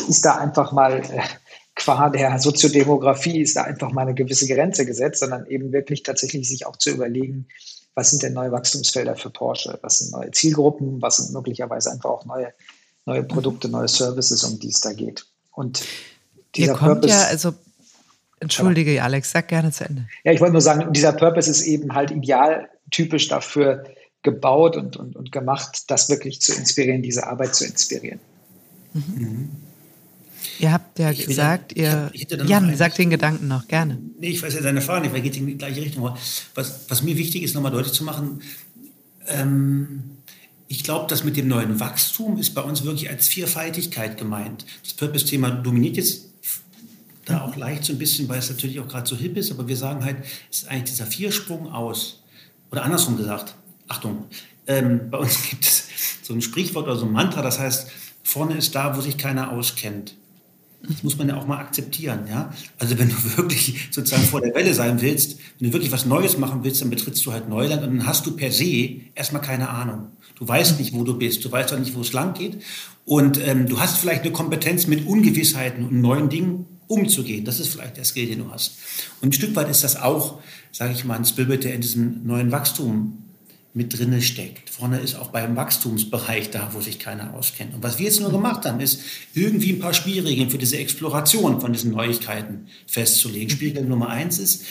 ist 0.08 0.24
da 0.24 0.36
einfach 0.36 0.72
mal 0.72 1.00
äh, 1.00 1.22
qua 1.74 2.10
der 2.10 2.38
Soziodemografie 2.38 3.40
ist 3.40 3.56
da 3.56 3.62
einfach 3.62 3.90
mal 3.92 4.02
eine 4.02 4.14
gewisse 4.14 4.46
Grenze 4.46 4.86
gesetzt, 4.86 5.20
sondern 5.20 5.46
eben 5.46 5.72
wirklich 5.72 6.02
tatsächlich 6.02 6.48
sich 6.48 6.66
auch 6.66 6.76
zu 6.76 6.90
überlegen, 6.90 7.46
was 7.94 8.10
sind 8.10 8.22
denn 8.22 8.34
neue 8.34 8.52
Wachstumsfelder 8.52 9.16
für 9.16 9.30
Porsche, 9.30 9.78
was 9.82 9.98
sind 9.98 10.12
neue 10.12 10.30
Zielgruppen, 10.30 11.02
was 11.02 11.16
sind 11.16 11.32
möglicherweise 11.32 11.90
einfach 11.90 12.10
auch 12.10 12.24
neue, 12.24 12.52
neue 13.06 13.24
Produkte, 13.24 13.68
neue 13.68 13.88
Services, 13.88 14.44
um 14.44 14.58
die 14.58 14.68
es 14.68 14.80
da 14.80 14.92
geht. 14.92 15.26
Und 15.52 15.82
dieser 16.54 16.72
Hier 16.72 16.74
kommt 16.74 17.00
Purpose, 17.00 17.14
ja, 17.14 17.24
also 17.24 17.54
Entschuldige. 18.40 19.02
Alex, 19.02 19.32
sag 19.32 19.48
gerne 19.48 19.70
zu 19.70 19.84
Ende. 19.84 20.08
Ja, 20.24 20.32
ich 20.32 20.40
wollte 20.40 20.52
nur 20.52 20.62
sagen, 20.62 20.92
dieser 20.94 21.12
Purpose 21.12 21.50
ist 21.50 21.62
eben 21.62 21.94
halt 21.94 22.10
ideal 22.10 22.70
typisch 22.90 23.28
dafür 23.28 23.84
gebaut 24.22 24.76
und, 24.76 24.96
und, 24.96 25.16
und 25.16 25.32
gemacht, 25.32 25.84
das 25.88 26.08
wirklich 26.10 26.40
zu 26.40 26.54
inspirieren, 26.54 27.02
diese 27.02 27.26
Arbeit 27.26 27.54
zu 27.54 27.64
inspirieren. 27.64 28.20
Mhm. 28.92 29.48
Ihr 30.58 30.72
habt 30.72 30.98
ja 30.98 31.10
ich 31.10 31.26
gesagt, 31.26 31.76
ihr. 31.76 32.10
Jan, 32.46 32.76
sag 32.76 32.94
den 32.94 33.10
Gedanken 33.10 33.48
noch, 33.48 33.66
gerne. 33.68 33.98
Nee, 34.18 34.28
ich 34.28 34.42
weiß 34.42 34.54
ja 34.54 34.60
deine 34.60 34.80
Frage 34.80 35.02
nicht, 35.02 35.14
weil 35.14 35.22
geht 35.22 35.36
in 35.36 35.46
die 35.46 35.56
gleiche 35.56 35.80
Richtung. 35.80 36.14
Was, 36.54 36.80
was 36.88 37.02
mir 37.02 37.16
wichtig 37.16 37.42
ist, 37.42 37.54
nochmal 37.54 37.72
deutlich 37.72 37.94
zu 37.94 38.04
machen, 38.04 38.42
ähm, 39.26 40.18
ich 40.68 40.84
glaube, 40.84 41.06
das 41.08 41.24
mit 41.24 41.36
dem 41.36 41.48
neuen 41.48 41.80
Wachstum 41.80 42.38
ist 42.38 42.54
bei 42.54 42.62
uns 42.62 42.84
wirklich 42.84 43.10
als 43.10 43.28
Vierfaltigkeit 43.28 44.16
gemeint. 44.16 44.64
Das 44.82 44.92
Purpose-Thema 44.94 45.50
dominiert 45.50 45.96
jetzt 45.96 46.26
da 47.24 47.42
auch 47.42 47.56
leicht 47.56 47.84
so 47.84 47.92
ein 47.92 47.98
bisschen, 47.98 48.28
weil 48.28 48.38
es 48.38 48.50
natürlich 48.50 48.80
auch 48.80 48.88
gerade 48.88 49.08
so 49.08 49.16
hip 49.16 49.36
ist, 49.36 49.50
aber 49.50 49.66
wir 49.66 49.76
sagen 49.76 50.04
halt, 50.04 50.18
es 50.50 50.62
ist 50.62 50.68
eigentlich 50.68 50.90
dieser 50.90 51.06
Viersprung 51.06 51.72
aus. 51.72 52.19
Oder 52.70 52.84
andersrum 52.84 53.16
gesagt, 53.16 53.54
Achtung, 53.88 54.26
ähm, 54.66 55.10
bei 55.10 55.18
uns 55.18 55.42
gibt 55.50 55.64
es 55.64 55.88
so 56.22 56.34
ein 56.34 56.42
Sprichwort 56.42 56.86
oder 56.86 56.96
so 56.96 57.06
ein 57.06 57.12
Mantra, 57.12 57.42
das 57.42 57.58
heißt, 57.58 57.90
vorne 58.22 58.54
ist 58.54 58.74
da, 58.74 58.96
wo 58.96 59.00
sich 59.00 59.18
keiner 59.18 59.52
auskennt. 59.52 60.14
Das 60.82 61.02
muss 61.02 61.18
man 61.18 61.28
ja 61.28 61.36
auch 61.36 61.46
mal 61.46 61.58
akzeptieren, 61.58 62.20
ja. 62.28 62.54
Also 62.78 62.98
wenn 62.98 63.10
du 63.10 63.16
wirklich 63.36 63.88
sozusagen 63.90 64.22
vor 64.22 64.40
der 64.40 64.54
Welle 64.54 64.72
sein 64.72 65.02
willst, 65.02 65.38
wenn 65.58 65.68
du 65.68 65.72
wirklich 65.74 65.92
was 65.92 66.06
Neues 66.06 66.38
machen 66.38 66.64
willst, 66.64 66.80
dann 66.80 66.88
betrittst 66.88 67.24
du 67.26 67.32
halt 67.32 67.48
Neuland 67.48 67.82
und 67.82 67.98
dann 67.98 68.06
hast 68.06 68.24
du 68.26 68.34
per 68.34 68.50
se 68.50 69.00
erstmal 69.14 69.42
keine 69.42 69.68
Ahnung. 69.68 70.08
Du 70.36 70.48
weißt 70.48 70.78
nicht, 70.78 70.94
wo 70.94 71.04
du 71.04 71.18
bist, 71.18 71.44
du 71.44 71.52
weißt 71.52 71.74
auch 71.74 71.78
nicht, 71.78 71.94
wo 71.94 72.00
es 72.00 72.14
lang 72.14 72.32
geht 72.32 72.62
und 73.04 73.38
ähm, 73.46 73.66
du 73.66 73.78
hast 73.78 73.98
vielleicht 73.98 74.22
eine 74.22 74.32
Kompetenz 74.32 74.86
mit 74.86 75.06
Ungewissheiten 75.06 75.84
und 75.84 76.00
neuen 76.00 76.30
Dingen 76.30 76.66
umzugehen. 76.86 77.44
Das 77.44 77.60
ist 77.60 77.68
vielleicht 77.68 77.98
der 77.98 78.04
Skill, 78.04 78.26
den 78.26 78.40
du 78.40 78.50
hast. 78.50 78.78
Und 79.20 79.28
ein 79.28 79.32
Stück 79.32 79.54
weit 79.54 79.68
ist 79.68 79.84
das 79.84 79.96
auch, 79.96 80.40
sage 80.72 80.92
ich 80.92 81.04
mal, 81.04 81.16
ein 81.16 81.24
Spirit, 81.24 81.64
der 81.64 81.74
in 81.74 81.80
diesem 81.80 82.26
neuen 82.26 82.52
Wachstum 82.52 83.20
mit 83.72 83.96
drinne 83.96 84.20
steckt. 84.20 84.68
Vorne 84.68 84.98
ist 84.98 85.14
auch 85.14 85.28
beim 85.28 85.54
Wachstumsbereich 85.54 86.50
da, 86.50 86.70
wo 86.72 86.80
sich 86.80 86.98
keiner 86.98 87.34
auskennt. 87.34 87.72
Und 87.72 87.82
was 87.82 87.98
wir 87.98 88.06
jetzt 88.06 88.20
nur 88.20 88.32
gemacht 88.32 88.64
haben, 88.64 88.80
ist 88.80 89.02
irgendwie 89.32 89.72
ein 89.72 89.78
paar 89.78 89.94
Spielregeln 89.94 90.50
für 90.50 90.58
diese 90.58 90.78
Exploration 90.78 91.60
von 91.60 91.72
diesen 91.72 91.92
Neuigkeiten 91.92 92.66
festzulegen. 92.86 93.50
Spielregel 93.50 93.84
Nummer 93.84 94.08
eins 94.08 94.38
ist, 94.38 94.64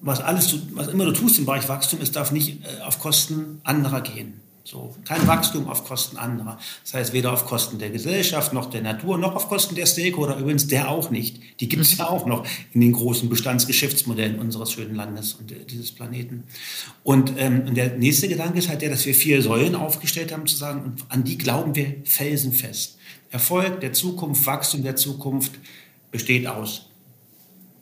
was 0.00 0.20
alles, 0.20 0.56
was 0.72 0.88
immer 0.88 1.04
du 1.04 1.12
tust 1.12 1.38
im 1.38 1.46
Bereich 1.46 1.68
Wachstum, 1.68 2.00
es 2.02 2.10
darf 2.10 2.32
nicht 2.32 2.58
äh, 2.64 2.82
auf 2.82 2.98
Kosten 2.98 3.60
anderer 3.62 4.00
gehen. 4.00 4.40
So, 4.64 4.94
kein 5.04 5.26
Wachstum 5.26 5.68
auf 5.68 5.84
Kosten 5.84 6.16
anderer. 6.16 6.56
Das 6.84 6.94
heißt, 6.94 7.12
weder 7.12 7.32
auf 7.32 7.46
Kosten 7.46 7.78
der 7.78 7.90
Gesellschaft, 7.90 8.52
noch 8.52 8.70
der 8.70 8.80
Natur, 8.80 9.18
noch 9.18 9.34
auf 9.34 9.48
Kosten 9.48 9.74
der 9.74 9.86
Stakeholder. 9.86 10.36
Übrigens, 10.36 10.68
der 10.68 10.88
auch 10.88 11.10
nicht. 11.10 11.40
Die 11.58 11.68
gibt 11.68 11.82
es 11.82 11.98
ja 11.98 12.08
auch 12.08 12.26
noch 12.26 12.46
in 12.72 12.80
den 12.80 12.92
großen 12.92 13.28
Bestandsgeschäftsmodellen 13.28 14.38
unseres 14.38 14.72
schönen 14.72 14.94
Landes 14.94 15.34
und 15.34 15.50
äh, 15.50 15.64
dieses 15.64 15.90
Planeten. 15.90 16.44
Und, 17.02 17.32
ähm, 17.38 17.64
und 17.66 17.74
der 17.76 17.96
nächste 17.96 18.28
Gedanke 18.28 18.60
ist 18.60 18.68
halt 18.68 18.82
der, 18.82 18.90
dass 18.90 19.04
wir 19.04 19.14
vier 19.14 19.42
Säulen 19.42 19.74
aufgestellt 19.74 20.32
haben, 20.32 20.46
zu 20.46 20.56
sagen, 20.56 20.82
und 20.84 21.04
an 21.08 21.24
die 21.24 21.38
glauben 21.38 21.74
wir 21.74 21.96
felsenfest. 22.04 22.98
Erfolg 23.30 23.80
der 23.80 23.92
Zukunft, 23.92 24.46
Wachstum 24.46 24.84
der 24.84 24.94
Zukunft 24.94 25.52
besteht 26.12 26.46
aus 26.46 26.91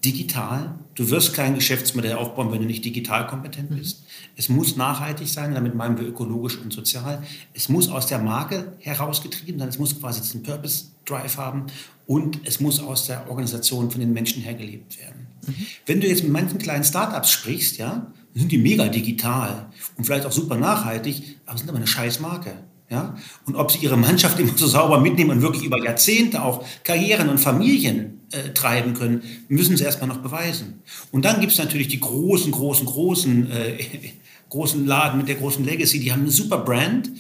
digital. 0.05 0.75
Du 0.95 1.11
wirst 1.11 1.35
kein 1.35 1.55
Geschäftsmodell 1.55 2.15
aufbauen, 2.15 2.51
wenn 2.53 2.61
du 2.61 2.67
nicht 2.67 2.85
digital 2.85 3.27
kompetent 3.27 3.71
mhm. 3.71 3.77
bist. 3.77 4.01
Mhm. 4.01 4.05
Es 4.37 4.49
muss 4.49 4.77
nachhaltig 4.77 5.29
sein, 5.29 5.55
damit 5.55 5.75
meinen 5.75 5.99
wir 5.99 6.07
ökologisch 6.07 6.59
und 6.59 6.73
sozial. 6.73 7.23
Es 7.55 7.69
muss 7.69 7.89
aus 7.89 8.07
der 8.07 8.19
Marke 8.19 8.73
herausgetrieben 8.79 9.59
sein, 9.59 9.69
es 9.69 9.79
muss 9.79 9.99
quasi 9.99 10.21
diesen 10.21 10.43
Purpose 10.43 10.87
Drive 11.05 11.37
haben 11.37 11.67
und 12.07 12.41
es 12.45 12.61
muss 12.61 12.81
aus 12.81 13.07
der 13.07 13.29
Organisation 13.29 13.91
von 13.91 14.01
den 14.01 14.13
Menschen 14.13 14.43
her 14.43 14.55
gelebt 14.55 14.99
werden. 14.99 15.27
Mhm. 15.47 15.67
Wenn 15.87 16.01
du 16.01 16.07
jetzt 16.07 16.23
mit 16.23 16.33
manchen 16.33 16.59
kleinen 16.59 16.85
Startups 16.85 17.31
sprichst, 17.31 17.79
ja, 17.79 18.07
sind 18.35 18.53
die 18.53 18.59
mega 18.59 18.89
digital 18.89 19.67
und 19.97 20.05
vielleicht 20.05 20.25
auch 20.25 20.33
super 20.33 20.57
nachhaltig, 20.57 21.39
aber 21.47 21.59
sind 21.59 21.69
aber 21.69 21.79
eine 21.79 21.87
scheiß 21.87 22.21
Marke. 22.21 22.53
Ja? 22.89 23.17
Und 23.47 23.57
ob 23.57 23.71
sie 23.71 23.79
ihre 23.79 23.97
Mannschaft 23.97 24.39
immer 24.39 24.57
so 24.57 24.67
sauber 24.67 25.01
mitnehmen 25.01 25.31
und 25.31 25.43
wirklich 25.43 25.65
über 25.65 25.83
Jahrzehnte 25.83 26.43
auch 26.43 26.65
Karrieren 26.85 27.29
und 27.29 27.39
Familien 27.39 28.20
äh, 28.33 28.51
treiben 28.51 28.95
können, 28.95 29.23
müssen 29.49 29.77
sie 29.77 29.85
erstmal 29.85 30.09
noch 30.09 30.19
beweisen. 30.23 30.83
Und 31.11 31.25
dann 31.25 31.41
gibt 31.41 31.53
es 31.53 31.59
natürlich 31.59 31.89
die 31.89 32.01
großen, 32.01 32.53
großen, 32.53 32.87
großen, 32.87 33.51
äh, 33.51 33.79
großen 34.49 34.87
Laden 34.87 35.19
mit 35.19 35.29
der 35.29 35.37
großen 35.37 35.65
Legacy, 35.65 36.01
die 36.01 36.13
haben 36.13 36.23
eine 36.23 36.31
super 36.31 36.59
Brand, 36.59 37.11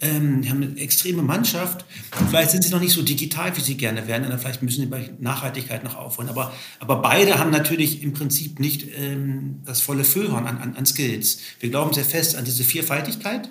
ähm, 0.00 0.42
die 0.42 0.50
haben 0.50 0.62
eine 0.62 0.80
extreme 0.80 1.22
Mannschaft. 1.22 1.84
Vielleicht 2.28 2.50
sind 2.50 2.64
sie 2.64 2.70
noch 2.70 2.80
nicht 2.80 2.92
so 2.92 3.02
digital, 3.02 3.56
wie 3.56 3.60
sie 3.60 3.76
gerne 3.76 4.06
wären, 4.08 4.26
oder 4.26 4.38
vielleicht 4.38 4.62
müssen 4.62 4.80
sie 4.80 4.86
bei 4.86 5.10
Nachhaltigkeit 5.20 5.84
noch 5.84 5.96
aufholen. 5.96 6.28
Aber, 6.28 6.52
aber 6.78 6.96
beide 7.02 7.38
haben 7.38 7.50
natürlich 7.50 8.02
im 8.02 8.12
Prinzip 8.12 8.60
nicht 8.60 8.86
ähm, 8.96 9.60
das 9.66 9.80
volle 9.80 10.04
Füllhorn 10.04 10.46
an, 10.46 10.58
an, 10.58 10.76
an 10.76 10.86
Skills. 10.86 11.38
Wir 11.60 11.70
glauben 11.70 11.92
sehr 11.92 12.04
fest 12.04 12.36
an 12.36 12.44
diese 12.44 12.64
Vierfaltigkeit 12.64 13.50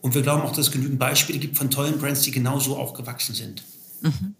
und 0.00 0.14
wir 0.14 0.22
glauben 0.22 0.42
auch, 0.42 0.50
dass 0.50 0.66
es 0.66 0.72
genügend 0.72 0.98
Beispiele 0.98 1.38
gibt 1.38 1.56
von 1.56 1.70
tollen 1.70 1.98
Brands, 1.98 2.22
die 2.22 2.30
genauso 2.30 2.76
auch 2.76 2.94
gewachsen 2.94 3.34
sind. 3.34 3.62
Mhm. 4.00 4.34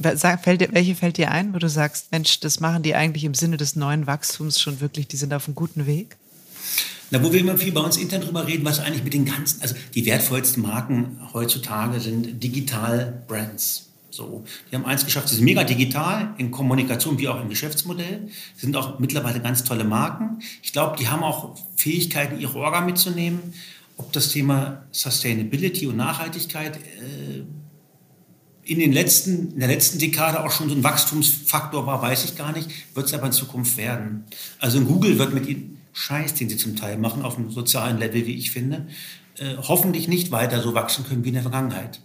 Fällt 0.00 0.72
welche 0.72 0.94
fällt 0.94 1.16
dir 1.18 1.30
ein, 1.30 1.54
wo 1.54 1.58
du 1.58 1.68
sagst, 1.68 2.10
Mensch, 2.10 2.40
das 2.40 2.60
machen 2.60 2.82
die 2.82 2.94
eigentlich 2.94 3.24
im 3.24 3.34
Sinne 3.34 3.56
des 3.56 3.76
neuen 3.76 4.06
Wachstums 4.06 4.60
schon 4.60 4.80
wirklich, 4.80 5.08
die 5.08 5.16
sind 5.16 5.34
auf 5.34 5.46
einem 5.46 5.54
guten 5.54 5.86
Weg? 5.86 6.16
Na, 7.10 7.22
wo 7.22 7.32
wir 7.32 7.40
immer 7.40 7.58
viel 7.58 7.72
bei 7.72 7.80
uns 7.80 7.96
intern 7.96 8.20
drüber 8.20 8.46
reden, 8.46 8.64
was 8.64 8.78
eigentlich 8.78 9.02
mit 9.02 9.14
den 9.14 9.24
ganzen, 9.24 9.60
also 9.62 9.74
die 9.94 10.06
wertvollsten 10.06 10.62
Marken 10.62 11.18
heutzutage 11.32 12.00
sind 12.00 12.42
Digital-Brands. 12.42 13.88
So, 14.10 14.44
die 14.70 14.76
haben 14.76 14.86
eins 14.86 15.04
geschafft, 15.04 15.28
sie 15.28 15.36
sind 15.36 15.44
mega 15.44 15.64
digital 15.64 16.34
in 16.38 16.50
Kommunikation 16.50 17.18
wie 17.18 17.28
auch 17.28 17.40
im 17.40 17.48
Geschäftsmodell, 17.48 18.28
sind 18.56 18.76
auch 18.76 18.98
mittlerweile 18.98 19.40
ganz 19.40 19.64
tolle 19.64 19.84
Marken. 19.84 20.40
Ich 20.62 20.72
glaube, 20.72 20.96
die 20.98 21.08
haben 21.08 21.22
auch 21.22 21.56
Fähigkeiten, 21.76 22.40
ihre 22.40 22.58
Orga 22.58 22.80
mitzunehmen 22.80 23.54
ob 24.00 24.12
das 24.14 24.30
Thema 24.30 24.82
Sustainability 24.92 25.86
und 25.86 25.96
Nachhaltigkeit 25.96 26.76
äh, 26.76 27.42
in, 28.70 28.78
den 28.78 28.92
letzten, 28.92 29.52
in 29.52 29.58
der 29.58 29.68
letzten 29.68 29.98
Dekade 29.98 30.44
auch 30.44 30.52
schon 30.52 30.68
so 30.68 30.76
ein 30.76 30.84
Wachstumsfaktor 30.84 31.86
war, 31.86 32.00
weiß 32.00 32.24
ich 32.24 32.36
gar 32.36 32.52
nicht, 32.52 32.70
wird 32.94 33.06
es 33.06 33.14
aber 33.14 33.26
in 33.26 33.32
Zukunft 33.32 33.76
werden. 33.76 34.24
Also 34.60 34.80
Google 34.80 35.18
wird 35.18 35.34
mit 35.34 35.48
dem 35.48 35.78
Scheiß, 35.92 36.34
den 36.34 36.48
sie 36.48 36.56
zum 36.56 36.76
Teil 36.76 36.96
machen, 36.96 37.22
auf 37.22 37.36
einem 37.36 37.50
sozialen 37.50 37.98
Level, 37.98 38.26
wie 38.26 38.36
ich 38.36 38.52
finde, 38.52 38.86
äh, 39.38 39.56
hoffentlich 39.56 40.06
nicht 40.06 40.30
weiter 40.30 40.62
so 40.62 40.72
wachsen 40.72 41.04
können 41.04 41.24
wie 41.24 41.28
in 41.28 41.34
der 41.34 41.42
Vergangenheit. 41.42 42.00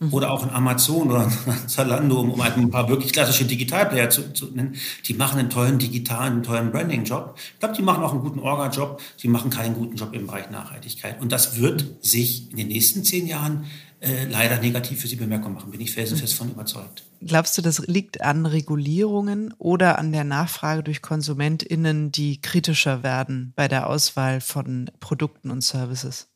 Mhm. 0.00 0.12
Oder 0.12 0.32
auch 0.32 0.42
ein 0.42 0.50
Amazon 0.50 1.12
oder 1.12 1.26
ein 1.26 1.32
Zalando, 1.68 2.20
um 2.20 2.40
ein 2.40 2.70
paar 2.70 2.88
wirklich 2.88 3.12
klassische 3.12 3.44
Digitalplayer 3.44 4.10
zu, 4.10 4.32
zu 4.32 4.46
nennen. 4.46 4.74
Die 5.06 5.14
machen 5.14 5.38
einen 5.38 5.50
tollen 5.50 5.78
digitalen, 5.78 6.32
einen 6.32 6.42
tollen 6.42 6.72
Branding-Job. 6.72 7.36
Ich 7.36 7.60
glaube, 7.60 7.76
die 7.76 7.82
machen 7.82 8.02
auch 8.02 8.10
einen 8.10 8.22
guten 8.22 8.40
Orga-Job. 8.40 9.00
Sie 9.16 9.28
machen 9.28 9.50
keinen 9.50 9.74
guten 9.74 9.94
Job 9.94 10.12
im 10.12 10.26
Bereich 10.26 10.50
Nachhaltigkeit. 10.50 11.20
Und 11.20 11.30
das 11.30 11.60
wird 11.60 11.84
sich 12.00 12.50
in 12.50 12.56
den 12.56 12.66
nächsten 12.66 13.04
zehn 13.04 13.28
Jahren 13.28 13.66
äh, 14.04 14.24
leider 14.30 14.60
negativ 14.60 15.00
für 15.00 15.08
sie 15.08 15.16
bemerkbar 15.16 15.50
machen. 15.50 15.70
Bin 15.70 15.80
ich 15.80 15.92
felsenfest 15.92 16.34
von 16.34 16.50
überzeugt. 16.50 17.04
Glaubst 17.20 17.56
du, 17.56 17.62
das 17.62 17.86
liegt 17.86 18.20
an 18.20 18.46
Regulierungen 18.46 19.54
oder 19.58 19.98
an 19.98 20.12
der 20.12 20.24
Nachfrage 20.24 20.82
durch 20.82 21.02
KonsumentInnen, 21.02 22.12
die 22.12 22.40
kritischer 22.40 23.02
werden 23.02 23.52
bei 23.56 23.68
der 23.68 23.88
Auswahl 23.88 24.40
von 24.40 24.90
Produkten 25.00 25.50
und 25.50 25.62
Services? 25.62 26.28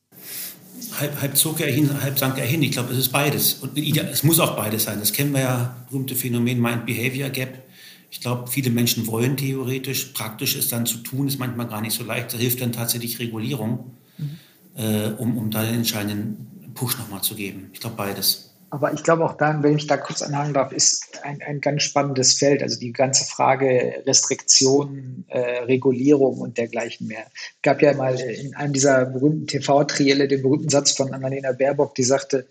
halb, 1.00 1.20
halb 1.20 1.36
zog 1.36 1.60
er 1.60 1.72
hin, 1.72 1.90
halb 2.02 2.18
sank 2.18 2.38
er 2.38 2.46
hin. 2.46 2.62
Ich 2.62 2.72
glaube, 2.72 2.92
es 2.92 2.98
ist 2.98 3.10
beides. 3.10 3.54
Und 3.54 3.76
es 3.76 4.22
muss 4.22 4.40
auch 4.40 4.56
beides 4.56 4.84
sein. 4.84 4.98
Das 5.00 5.12
kennen 5.12 5.32
wir 5.32 5.40
ja, 5.40 5.76
berühmte 5.88 6.14
Phänomen 6.14 6.60
Mind-Behavior 6.60 7.30
Gap. 7.30 7.62
Ich 8.10 8.20
glaube, 8.20 8.50
viele 8.50 8.70
Menschen 8.70 9.06
wollen 9.06 9.36
theoretisch, 9.36 10.06
praktisch 10.14 10.56
es 10.56 10.68
dann 10.68 10.86
zu 10.86 10.98
tun, 10.98 11.28
ist 11.28 11.38
manchmal 11.38 11.68
gar 11.68 11.80
nicht 11.80 11.92
so 11.92 12.04
leicht. 12.04 12.32
Da 12.32 12.38
hilft 12.38 12.60
dann 12.60 12.72
tatsächlich 12.72 13.18
Regulierung, 13.18 13.92
mhm. 14.16 14.38
äh, 14.76 15.08
um, 15.18 15.36
um 15.36 15.50
da 15.50 15.62
den 15.62 15.74
entscheidenden 15.74 16.46
Push 16.78 16.96
nochmal 16.98 17.22
zu 17.22 17.34
geben. 17.34 17.70
Ich 17.72 17.80
glaube, 17.80 17.96
beides. 17.96 18.54
Aber 18.70 18.92
ich 18.92 19.02
glaube 19.02 19.24
auch 19.24 19.36
dann, 19.36 19.62
wenn 19.62 19.76
ich 19.76 19.86
da 19.86 19.96
kurz 19.96 20.22
anhaken 20.22 20.52
darf, 20.52 20.72
ist 20.72 21.18
ein, 21.22 21.40
ein 21.42 21.60
ganz 21.60 21.82
spannendes 21.82 22.34
Feld. 22.34 22.62
Also 22.62 22.78
die 22.78 22.92
ganze 22.92 23.24
Frage 23.24 24.02
Restriktionen, 24.06 25.24
äh, 25.28 25.62
Regulierung 25.64 26.38
und 26.38 26.58
dergleichen 26.58 27.06
mehr. 27.06 27.26
Es 27.34 27.62
gab 27.62 27.80
ja 27.82 27.94
mal 27.94 28.14
in 28.20 28.54
einem 28.54 28.74
dieser 28.74 29.06
berühmten 29.06 29.46
TV-Trielle 29.46 30.28
den 30.28 30.42
berühmten 30.42 30.68
Satz 30.68 30.92
von 30.92 31.12
Annalena 31.14 31.52
Baerbock, 31.52 31.94
die 31.94 32.04
sagte, 32.04 32.46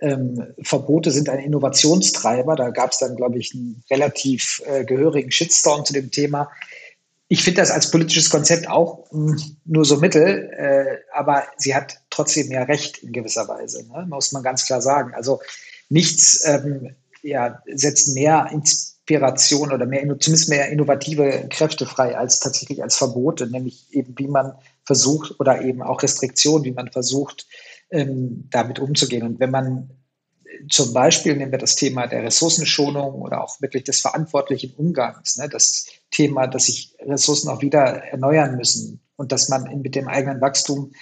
ähm, 0.00 0.42
Verbote 0.62 1.10
sind 1.10 1.28
ein 1.28 1.40
Innovationstreiber. 1.40 2.56
Da 2.56 2.70
gab 2.70 2.92
es 2.92 2.98
dann, 2.98 3.16
glaube 3.16 3.38
ich, 3.38 3.54
einen 3.54 3.84
relativ 3.90 4.62
äh, 4.66 4.84
gehörigen 4.84 5.30
Shitstorm 5.30 5.84
zu 5.84 5.92
dem 5.92 6.10
Thema. 6.10 6.50
Ich 7.30 7.42
finde 7.44 7.60
das 7.60 7.70
als 7.70 7.90
politisches 7.90 8.30
Konzept 8.30 8.68
auch 8.70 9.04
mh, 9.12 9.32
hm, 9.32 9.56
nur 9.66 9.84
so 9.84 9.98
mittel, 9.98 10.50
äh, 10.56 10.98
aber 11.12 11.44
sie 11.58 11.74
hat 11.74 12.00
trotzdem 12.18 12.50
ja 12.50 12.64
recht 12.64 12.98
in 12.98 13.12
gewisser 13.12 13.46
Weise, 13.48 13.86
ne? 13.88 14.06
muss 14.08 14.32
man 14.32 14.42
ganz 14.42 14.66
klar 14.66 14.82
sagen. 14.82 15.14
Also 15.14 15.40
nichts 15.88 16.44
ähm, 16.46 16.96
ja, 17.22 17.62
setzt 17.72 18.14
mehr 18.14 18.48
Inspiration 18.52 19.72
oder 19.72 19.86
mehr, 19.86 20.02
zumindest 20.18 20.48
mehr 20.48 20.68
innovative 20.68 21.46
Kräfte 21.48 21.86
frei 21.86 22.16
als 22.16 22.40
tatsächlich 22.40 22.82
als 22.82 22.96
Verbote, 22.96 23.46
nämlich 23.46 23.86
eben 23.92 24.14
wie 24.18 24.26
man 24.26 24.52
versucht 24.84 25.38
oder 25.38 25.62
eben 25.62 25.82
auch 25.82 26.02
Restriktionen, 26.02 26.64
wie 26.64 26.72
man 26.72 26.90
versucht, 26.90 27.46
ähm, 27.90 28.48
damit 28.50 28.78
umzugehen. 28.78 29.22
Und 29.22 29.40
wenn 29.40 29.50
man 29.50 29.90
zum 30.68 30.92
Beispiel 30.92 31.36
nehmen 31.36 31.52
wir 31.52 31.58
das 31.58 31.76
Thema 31.76 32.06
der 32.08 32.24
Ressourcenschonung 32.24 33.14
oder 33.22 33.44
auch 33.44 33.60
wirklich 33.60 33.84
des 33.84 34.00
verantwortlichen 34.00 34.74
Umgangs, 34.76 35.36
ne, 35.36 35.48
das 35.48 35.86
Thema, 36.10 36.48
dass 36.48 36.66
sich 36.66 36.96
Ressourcen 37.00 37.48
auch 37.48 37.62
wieder 37.62 37.80
erneuern 37.80 38.56
müssen 38.56 39.00
und 39.16 39.30
dass 39.30 39.48
man 39.48 39.82
mit 39.82 39.94
dem 39.94 40.08
eigenen 40.08 40.40
Wachstum 40.40 40.90
äh, 40.92 40.96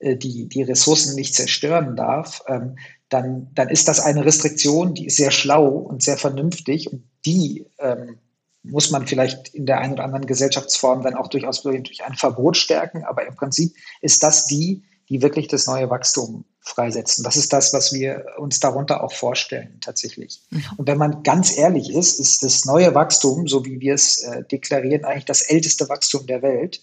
die, 0.00 0.48
die 0.48 0.62
Ressourcen 0.62 1.14
nicht 1.14 1.34
zerstören 1.34 1.96
darf, 1.96 2.42
ähm, 2.48 2.76
dann, 3.08 3.48
dann 3.54 3.68
ist 3.68 3.88
das 3.88 4.00
eine 4.00 4.24
Restriktion, 4.24 4.94
die 4.94 5.06
ist 5.06 5.16
sehr 5.16 5.30
schlau 5.30 5.66
und 5.68 6.02
sehr 6.02 6.16
vernünftig 6.16 6.90
und 6.92 7.04
die 7.26 7.66
ähm, 7.78 8.18
muss 8.62 8.90
man 8.90 9.06
vielleicht 9.06 9.48
in 9.48 9.66
der 9.66 9.80
einen 9.80 9.94
oder 9.94 10.04
anderen 10.04 10.26
Gesellschaftsform 10.26 11.02
dann 11.02 11.14
auch 11.14 11.28
durchaus 11.28 11.62
durch 11.62 12.04
ein 12.04 12.14
Verbot 12.14 12.56
stärken, 12.56 13.04
aber 13.04 13.26
im 13.26 13.34
Prinzip 13.34 13.74
ist 14.00 14.22
das 14.22 14.46
die, 14.46 14.82
die 15.08 15.22
wirklich 15.22 15.48
das 15.48 15.66
neue 15.66 15.90
Wachstum 15.90 16.44
freisetzen. 16.60 17.24
Das 17.24 17.36
ist 17.36 17.52
das, 17.52 17.72
was 17.72 17.92
wir 17.92 18.26
uns 18.38 18.60
darunter 18.60 19.02
auch 19.02 19.12
vorstellen, 19.12 19.78
tatsächlich. 19.80 20.40
Mhm. 20.50 20.64
Und 20.76 20.88
wenn 20.88 20.98
man 20.98 21.22
ganz 21.22 21.56
ehrlich 21.56 21.92
ist, 21.92 22.20
ist 22.20 22.44
das 22.44 22.64
neue 22.64 22.94
Wachstum, 22.94 23.48
so 23.48 23.64
wie 23.64 23.80
wir 23.80 23.94
es 23.94 24.22
äh, 24.22 24.44
deklarieren, 24.44 25.04
eigentlich 25.04 25.24
das 25.24 25.42
älteste 25.42 25.88
Wachstum 25.88 26.26
der 26.26 26.42
Welt, 26.42 26.80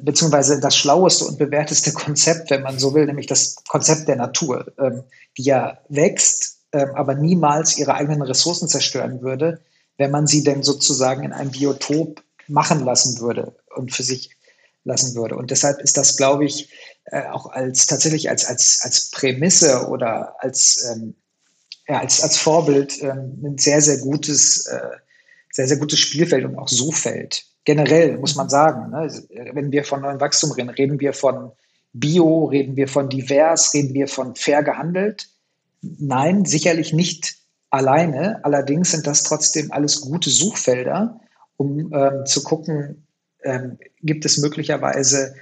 beziehungsweise 0.00 0.60
das 0.60 0.76
schlaueste 0.76 1.24
und 1.24 1.38
bewährteste 1.38 1.92
Konzept, 1.92 2.50
wenn 2.50 2.62
man 2.62 2.78
so 2.78 2.94
will, 2.94 3.06
nämlich 3.06 3.26
das 3.26 3.56
Konzept 3.68 4.08
der 4.08 4.16
Natur, 4.16 4.72
ähm, 4.78 5.04
die 5.36 5.44
ja 5.44 5.78
wächst, 5.88 6.58
ähm, 6.72 6.90
aber 6.94 7.14
niemals 7.14 7.78
ihre 7.78 7.94
eigenen 7.94 8.22
Ressourcen 8.22 8.68
zerstören 8.68 9.22
würde, 9.22 9.60
wenn 9.96 10.10
man 10.10 10.26
sie 10.26 10.42
denn 10.42 10.62
sozusagen 10.62 11.22
in 11.22 11.32
einem 11.32 11.50
Biotop 11.50 12.22
machen 12.48 12.84
lassen 12.84 13.20
würde 13.20 13.54
und 13.74 13.92
für 13.94 14.02
sich 14.02 14.30
lassen 14.84 15.14
würde. 15.14 15.36
Und 15.36 15.50
deshalb 15.50 15.80
ist 15.80 15.96
das, 15.96 16.16
glaube 16.16 16.44
ich, 16.44 16.68
äh, 17.06 17.26
auch 17.28 17.46
als 17.46 17.86
tatsächlich 17.86 18.28
als, 18.28 18.44
als, 18.46 18.80
als 18.82 19.10
Prämisse 19.10 19.88
oder 19.88 20.36
als, 20.42 20.90
ähm, 20.90 21.14
ja, 21.88 22.00
als, 22.00 22.22
als 22.22 22.36
Vorbild 22.36 23.02
ähm, 23.02 23.40
ein 23.44 23.58
sehr, 23.58 23.80
sehr 23.80 23.98
gutes, 23.98 24.66
äh, 24.66 24.80
sehr, 25.52 25.68
sehr 25.68 25.76
gutes 25.76 26.00
Spielfeld 26.00 26.44
und 26.44 26.58
auch 26.58 26.68
Suchfeld. 26.68 27.44
Generell 27.64 28.18
muss 28.18 28.36
man 28.36 28.48
sagen, 28.48 28.90
ne, 28.90 29.08
wenn 29.52 29.72
wir 29.72 29.84
von 29.84 30.02
neuem 30.02 30.20
Wachstum 30.20 30.52
reden, 30.52 30.70
reden 30.70 31.00
wir 31.00 31.14
von 31.14 31.52
bio, 31.92 32.46
reden 32.46 32.76
wir 32.76 32.88
von 32.88 33.08
divers, 33.08 33.72
reden 33.72 33.94
wir 33.94 34.08
von 34.08 34.34
fair 34.34 34.62
gehandelt? 34.62 35.28
Nein, 35.80 36.44
sicherlich 36.44 36.92
nicht 36.92 37.36
alleine. 37.70 38.44
Allerdings 38.44 38.90
sind 38.92 39.06
das 39.06 39.22
trotzdem 39.22 39.72
alles 39.72 40.00
gute 40.00 40.30
Suchfelder, 40.30 41.20
um 41.56 41.92
ähm, 41.92 42.26
zu 42.26 42.42
gucken, 42.42 43.06
ähm, 43.42 43.78
gibt 44.02 44.24
es 44.24 44.38
möglicherweise 44.38 45.34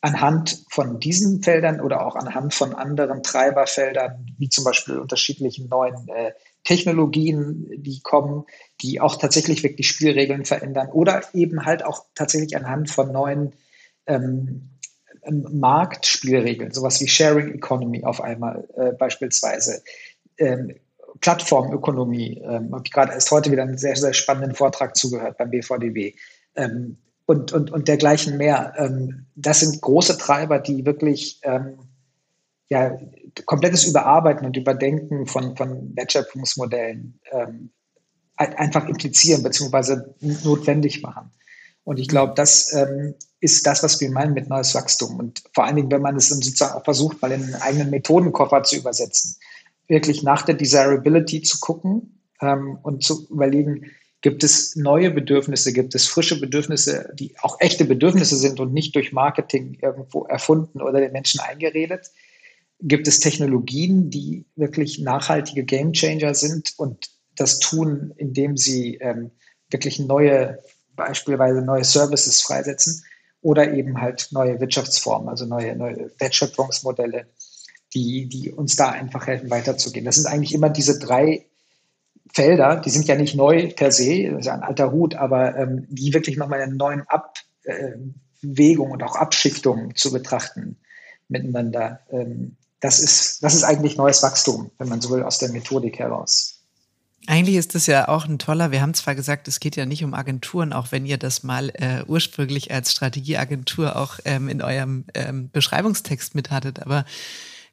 anhand 0.00 0.64
von 0.70 1.00
diesen 1.00 1.42
Feldern 1.42 1.80
oder 1.80 2.06
auch 2.06 2.16
anhand 2.16 2.54
von 2.54 2.74
anderen 2.74 3.22
Treiberfeldern, 3.22 4.26
wie 4.38 4.48
zum 4.48 4.64
Beispiel 4.64 4.98
unterschiedlichen 4.98 5.68
neuen 5.68 6.08
äh, 6.08 6.32
Technologien, 6.66 7.70
die 7.76 8.00
kommen, 8.02 8.44
die 8.82 9.00
auch 9.00 9.16
tatsächlich 9.16 9.62
wirklich 9.62 9.86
Spielregeln 9.86 10.44
verändern 10.44 10.88
oder 10.88 11.22
eben 11.32 11.64
halt 11.64 11.84
auch 11.84 12.04
tatsächlich 12.14 12.56
anhand 12.56 12.90
von 12.90 13.12
neuen 13.12 13.52
ähm, 14.06 14.70
ähm 15.22 15.46
Marktspielregeln, 15.52 16.72
sowas 16.72 17.00
wie 17.00 17.08
Sharing 17.08 17.54
Economy 17.54 18.04
auf 18.04 18.20
einmal 18.20 18.68
äh, 18.76 18.92
beispielsweise, 18.92 19.82
ähm, 20.38 20.74
Plattformökonomie, 21.20 22.42
ähm, 22.44 22.74
habe 22.74 22.82
ich 22.84 22.92
gerade 22.92 23.12
erst 23.12 23.30
heute 23.30 23.50
wieder 23.52 23.62
einen 23.62 23.78
sehr, 23.78 23.96
sehr 23.96 24.12
spannenden 24.12 24.54
Vortrag 24.54 24.96
zugehört 24.96 25.38
beim 25.38 25.50
BVDW. 25.50 26.14
Ähm, 26.56 26.98
und, 27.26 27.52
und, 27.52 27.72
und 27.72 27.88
dergleichen 27.88 28.36
mehr. 28.36 28.74
Ähm, 28.76 29.26
das 29.34 29.60
sind 29.60 29.80
große 29.80 30.18
Treiber, 30.18 30.58
die 30.58 30.84
wirklich 30.84 31.40
ähm, 31.42 31.78
ja, 32.68 32.98
komplettes 33.44 33.84
Überarbeiten 33.86 34.46
und 34.46 34.56
Überdenken 34.56 35.26
von, 35.26 35.56
von 35.56 35.94
Wertschöpfungsmodellen 35.96 37.20
ähm, 37.32 37.70
einfach 38.36 38.88
implizieren 38.88 39.42
bzw. 39.42 39.98
notwendig 40.44 41.02
machen. 41.02 41.30
Und 41.84 41.98
ich 41.98 42.08
glaube, 42.08 42.34
das 42.34 42.74
ähm, 42.74 43.14
ist 43.40 43.66
das, 43.66 43.82
was 43.82 44.00
wir 44.00 44.10
meinen 44.10 44.34
mit 44.34 44.48
neues 44.48 44.74
Wachstum. 44.74 45.18
Und 45.18 45.42
vor 45.54 45.64
allen 45.64 45.76
Dingen, 45.76 45.90
wenn 45.90 46.02
man 46.02 46.16
es 46.16 46.28
sozusagen 46.28 46.74
auch 46.74 46.84
versucht, 46.84 47.22
mal 47.22 47.30
in 47.30 47.42
einen 47.42 47.54
eigenen 47.54 47.90
Methodenkoffer 47.90 48.64
zu 48.64 48.76
übersetzen, 48.76 49.36
wirklich 49.86 50.22
nach 50.22 50.42
der 50.42 50.56
Desirability 50.56 51.42
zu 51.42 51.60
gucken 51.60 52.20
ähm, 52.40 52.78
und 52.82 53.04
zu 53.04 53.28
überlegen, 53.30 53.86
Gibt 54.26 54.42
es 54.42 54.74
neue 54.74 55.12
Bedürfnisse? 55.12 55.72
Gibt 55.72 55.94
es 55.94 56.08
frische 56.08 56.40
Bedürfnisse, 56.40 57.12
die 57.14 57.36
auch 57.42 57.60
echte 57.60 57.84
Bedürfnisse 57.84 58.36
sind 58.36 58.58
und 58.58 58.72
nicht 58.72 58.94
durch 58.96 59.12
Marketing 59.12 59.78
irgendwo 59.80 60.24
erfunden 60.24 60.82
oder 60.82 61.00
den 61.00 61.12
Menschen 61.12 61.38
eingeredet? 61.38 62.10
Gibt 62.80 63.08
es 63.08 63.20
Technologien, 63.20 64.10
die 64.10 64.44
wirklich 64.54 64.98
nachhaltige 64.98 65.64
Gamechanger 65.64 66.34
sind 66.34 66.74
und 66.76 67.10
das 67.34 67.58
tun, 67.58 68.12
indem 68.16 68.56
sie 68.56 68.96
ähm, 68.96 69.30
wirklich 69.70 69.98
neue, 69.98 70.62
beispielsweise 70.94 71.62
neue 71.62 71.84
Services 71.84 72.40
freisetzen 72.40 73.04
oder 73.40 73.72
eben 73.72 74.00
halt 74.00 74.28
neue 74.30 74.60
Wirtschaftsformen, 74.60 75.28
also 75.28 75.46
neue, 75.46 75.76
neue 75.76 76.10
Wertschöpfungsmodelle, 76.18 77.26
die, 77.94 78.26
die 78.26 78.50
uns 78.52 78.76
da 78.76 78.90
einfach 78.90 79.26
helfen, 79.26 79.50
weiterzugehen. 79.50 80.04
Das 80.04 80.16
sind 80.16 80.26
eigentlich 80.26 80.54
immer 80.54 80.70
diese 80.70 80.98
drei 80.98 81.46
Felder, 82.32 82.76
die 82.76 82.90
sind 82.90 83.06
ja 83.06 83.14
nicht 83.14 83.34
neu 83.34 83.68
per 83.74 83.92
se, 83.92 84.30
das 84.30 84.40
ist 84.40 84.46
ja 84.46 84.54
ein 84.54 84.62
alter 84.62 84.92
Hut, 84.92 85.14
aber 85.14 85.56
ähm, 85.56 85.86
die 85.88 86.12
wirklich 86.12 86.36
nochmal 86.36 86.60
in 86.60 86.76
neuen 86.76 87.02
Abwägung 87.02 88.90
äh, 88.90 88.92
und 88.92 89.02
auch 89.02 89.16
Abschichtungen 89.16 89.94
zu 89.94 90.12
betrachten 90.12 90.76
miteinander. 91.28 92.00
Ähm, 92.10 92.56
das, 92.80 92.98
ist, 93.00 93.42
das 93.42 93.54
ist 93.54 93.64
eigentlich 93.64 93.96
neues 93.96 94.22
Wachstum, 94.22 94.70
wenn 94.78 94.88
man 94.88 95.00
so 95.00 95.10
will, 95.10 95.22
aus 95.22 95.38
der 95.38 95.50
Methodik 95.50 95.98
heraus. 95.98 96.56
Eigentlich 97.28 97.56
ist 97.56 97.74
das 97.74 97.86
ja 97.86 98.06
auch 98.08 98.26
ein 98.26 98.38
toller, 98.38 98.70
wir 98.70 98.80
haben 98.80 98.94
zwar 98.94 99.16
gesagt, 99.16 99.48
es 99.48 99.58
geht 99.58 99.74
ja 99.74 99.84
nicht 99.84 100.04
um 100.04 100.14
Agenturen, 100.14 100.72
auch 100.72 100.92
wenn 100.92 101.04
ihr 101.06 101.18
das 101.18 101.42
mal 101.42 101.70
äh, 101.74 102.04
ursprünglich 102.06 102.70
als 102.70 102.92
Strategieagentur 102.92 103.96
auch 103.96 104.20
ähm, 104.24 104.48
in 104.48 104.62
eurem 104.62 105.06
ähm, 105.14 105.50
Beschreibungstext 105.50 106.36
mit 106.36 106.52
hattet, 106.52 106.80
aber 106.80 107.04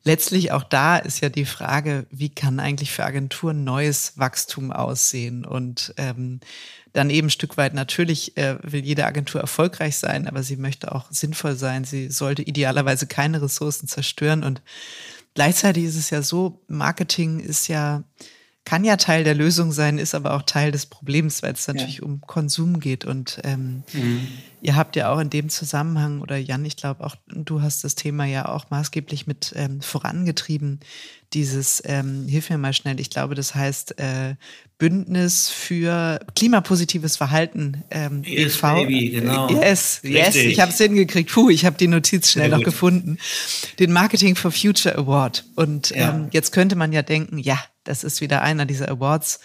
letztlich 0.03 0.51
auch 0.51 0.63
da 0.63 0.97
ist 0.97 1.21
ja 1.21 1.29
die 1.29 1.45
Frage, 1.45 2.05
wie 2.11 2.29
kann 2.29 2.59
eigentlich 2.59 2.91
für 2.91 3.05
Agenturen 3.05 3.63
neues 3.63 4.17
Wachstum 4.17 4.71
aussehen? 4.71 5.45
Und 5.45 5.93
ähm, 5.97 6.39
dann 6.91 7.09
eben 7.09 7.27
ein 7.27 7.31
Stück 7.31 7.57
weit 7.57 7.73
natürlich 7.73 8.37
äh, 8.37 8.57
will 8.61 8.85
jede 8.85 9.05
Agentur 9.05 9.41
erfolgreich 9.41 9.97
sein, 9.97 10.27
aber 10.27 10.43
sie 10.43 10.57
möchte 10.57 10.93
auch 10.93 11.05
sinnvoll 11.09 11.55
sein. 11.55 11.85
Sie 11.85 12.09
sollte 12.09 12.43
idealerweise 12.43 13.07
keine 13.07 13.41
Ressourcen 13.41 13.87
zerstören. 13.87 14.43
Und 14.43 14.61
gleichzeitig 15.33 15.85
ist 15.85 15.95
es 15.95 16.09
ja 16.09 16.21
so, 16.21 16.61
Marketing 16.67 17.39
ist 17.39 17.67
ja 17.67 18.03
kann 18.65 18.85
ja 18.85 18.95
Teil 18.95 19.23
der 19.23 19.35
Lösung 19.35 19.71
sein, 19.71 19.97
ist 19.97 20.15
aber 20.15 20.33
auch 20.33 20.43
Teil 20.43 20.71
des 20.71 20.85
Problems, 20.85 21.43
weil 21.43 21.53
es 21.53 21.67
natürlich 21.67 21.97
ja. 21.97 22.03
um 22.03 22.21
Konsum 22.21 22.79
geht. 22.79 23.03
Und 23.03 23.39
ähm, 23.43 23.83
mhm. 23.91 24.27
ihr 24.61 24.75
habt 24.75 24.95
ja 24.95 25.11
auch 25.11 25.19
in 25.19 25.29
dem 25.29 25.49
Zusammenhang, 25.49 26.21
oder 26.21 26.37
Jan, 26.37 26.63
ich 26.63 26.77
glaube 26.77 27.03
auch, 27.03 27.15
du 27.27 27.61
hast 27.61 27.83
das 27.83 27.95
Thema 27.95 28.25
ja 28.25 28.47
auch 28.47 28.69
maßgeblich 28.69 29.27
mit 29.27 29.53
ähm, 29.55 29.81
vorangetrieben, 29.81 30.79
dieses, 31.33 31.81
ähm, 31.85 32.27
hilf 32.27 32.49
mir 32.49 32.57
mal 32.57 32.73
schnell, 32.73 32.99
ich 32.99 33.09
glaube, 33.09 33.35
das 33.35 33.55
heißt 33.55 33.99
äh, 33.99 34.35
Bündnis 34.77 35.49
für 35.49 36.19
klimapositives 36.35 37.17
Verhalten. 37.17 37.83
Ähm, 37.89 38.23
yes, 38.23 38.57
e 38.57 38.61
baby, 38.61 39.09
genau. 39.09 39.49
Yes, 39.49 39.99
yes, 40.03 40.35
ich 40.35 40.59
habe 40.59 40.71
es 40.71 40.77
hingekriegt. 40.77 41.31
Puh, 41.31 41.49
ich 41.49 41.65
habe 41.65 41.77
die 41.77 41.87
Notiz 41.87 42.31
schnell 42.31 42.49
noch 42.49 42.63
gefunden. 42.63 43.17
Den 43.79 43.91
Marketing 43.91 44.35
for 44.35 44.51
Future 44.51 44.97
Award. 44.97 45.45
Und 45.55 45.89
ja. 45.89 46.13
ähm, 46.13 46.27
jetzt 46.31 46.51
könnte 46.51 46.75
man 46.75 46.91
ja 46.91 47.01
denken, 47.01 47.39
ja, 47.39 47.57
das 47.83 48.03
ist 48.03 48.21
wieder 48.21 48.41
einer 48.41 48.65
dieser 48.65 48.89
Awards, 48.89 49.39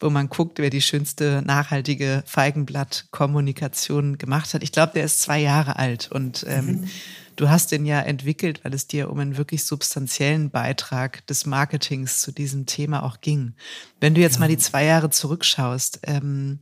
wo 0.00 0.10
man 0.10 0.28
guckt, 0.28 0.58
wer 0.58 0.70
die 0.70 0.82
schönste 0.82 1.42
nachhaltige 1.44 2.22
Feigenblatt-Kommunikation 2.26 4.18
gemacht 4.18 4.54
hat. 4.54 4.62
Ich 4.62 4.72
glaube, 4.72 4.92
der 4.94 5.04
ist 5.04 5.22
zwei 5.22 5.40
Jahre 5.40 5.76
alt 5.78 6.10
und 6.10 6.44
ähm, 6.48 6.66
mhm. 6.66 6.90
du 7.36 7.48
hast 7.48 7.72
den 7.72 7.86
ja 7.86 8.00
entwickelt, 8.00 8.60
weil 8.64 8.74
es 8.74 8.86
dir 8.86 9.10
um 9.10 9.18
einen 9.18 9.36
wirklich 9.36 9.64
substanziellen 9.64 10.50
Beitrag 10.50 11.26
des 11.26 11.46
Marketings 11.46 12.20
zu 12.20 12.32
diesem 12.32 12.66
Thema 12.66 13.02
auch 13.04 13.20
ging. 13.20 13.54
Wenn 14.00 14.14
du 14.14 14.20
jetzt 14.20 14.34
ja. 14.34 14.40
mal 14.40 14.48
die 14.48 14.58
zwei 14.58 14.84
Jahre 14.84 15.10
zurückschaust, 15.10 16.00
ähm, 16.02 16.58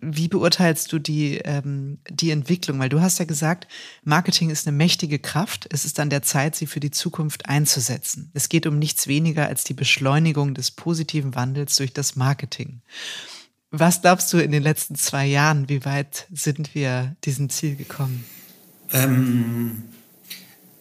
wie 0.00 0.28
beurteilst 0.28 0.92
du 0.92 0.98
die, 0.98 1.38
ähm, 1.38 1.98
die 2.10 2.30
Entwicklung? 2.30 2.78
Weil 2.78 2.88
du 2.88 3.00
hast 3.00 3.18
ja 3.18 3.24
gesagt, 3.24 3.68
Marketing 4.02 4.50
ist 4.50 4.66
eine 4.66 4.76
mächtige 4.76 5.18
Kraft. 5.18 5.68
Es 5.70 5.84
ist 5.84 6.00
an 6.00 6.10
der 6.10 6.22
Zeit, 6.22 6.56
sie 6.56 6.66
für 6.66 6.80
die 6.80 6.90
Zukunft 6.90 7.48
einzusetzen. 7.48 8.30
Es 8.34 8.48
geht 8.48 8.66
um 8.66 8.78
nichts 8.78 9.06
weniger 9.06 9.46
als 9.46 9.64
die 9.64 9.74
Beschleunigung 9.74 10.54
des 10.54 10.72
positiven 10.72 11.34
Wandels 11.34 11.76
durch 11.76 11.92
das 11.92 12.16
Marketing. 12.16 12.82
Was 13.70 14.02
glaubst 14.02 14.32
du 14.32 14.38
in 14.38 14.52
den 14.52 14.62
letzten 14.62 14.94
zwei 14.94 15.26
Jahren, 15.26 15.68
wie 15.68 15.84
weit 15.84 16.26
sind 16.32 16.74
wir 16.74 17.16
diesem 17.24 17.48
Ziel 17.50 17.76
gekommen? 17.76 18.24
Ähm, 18.92 19.84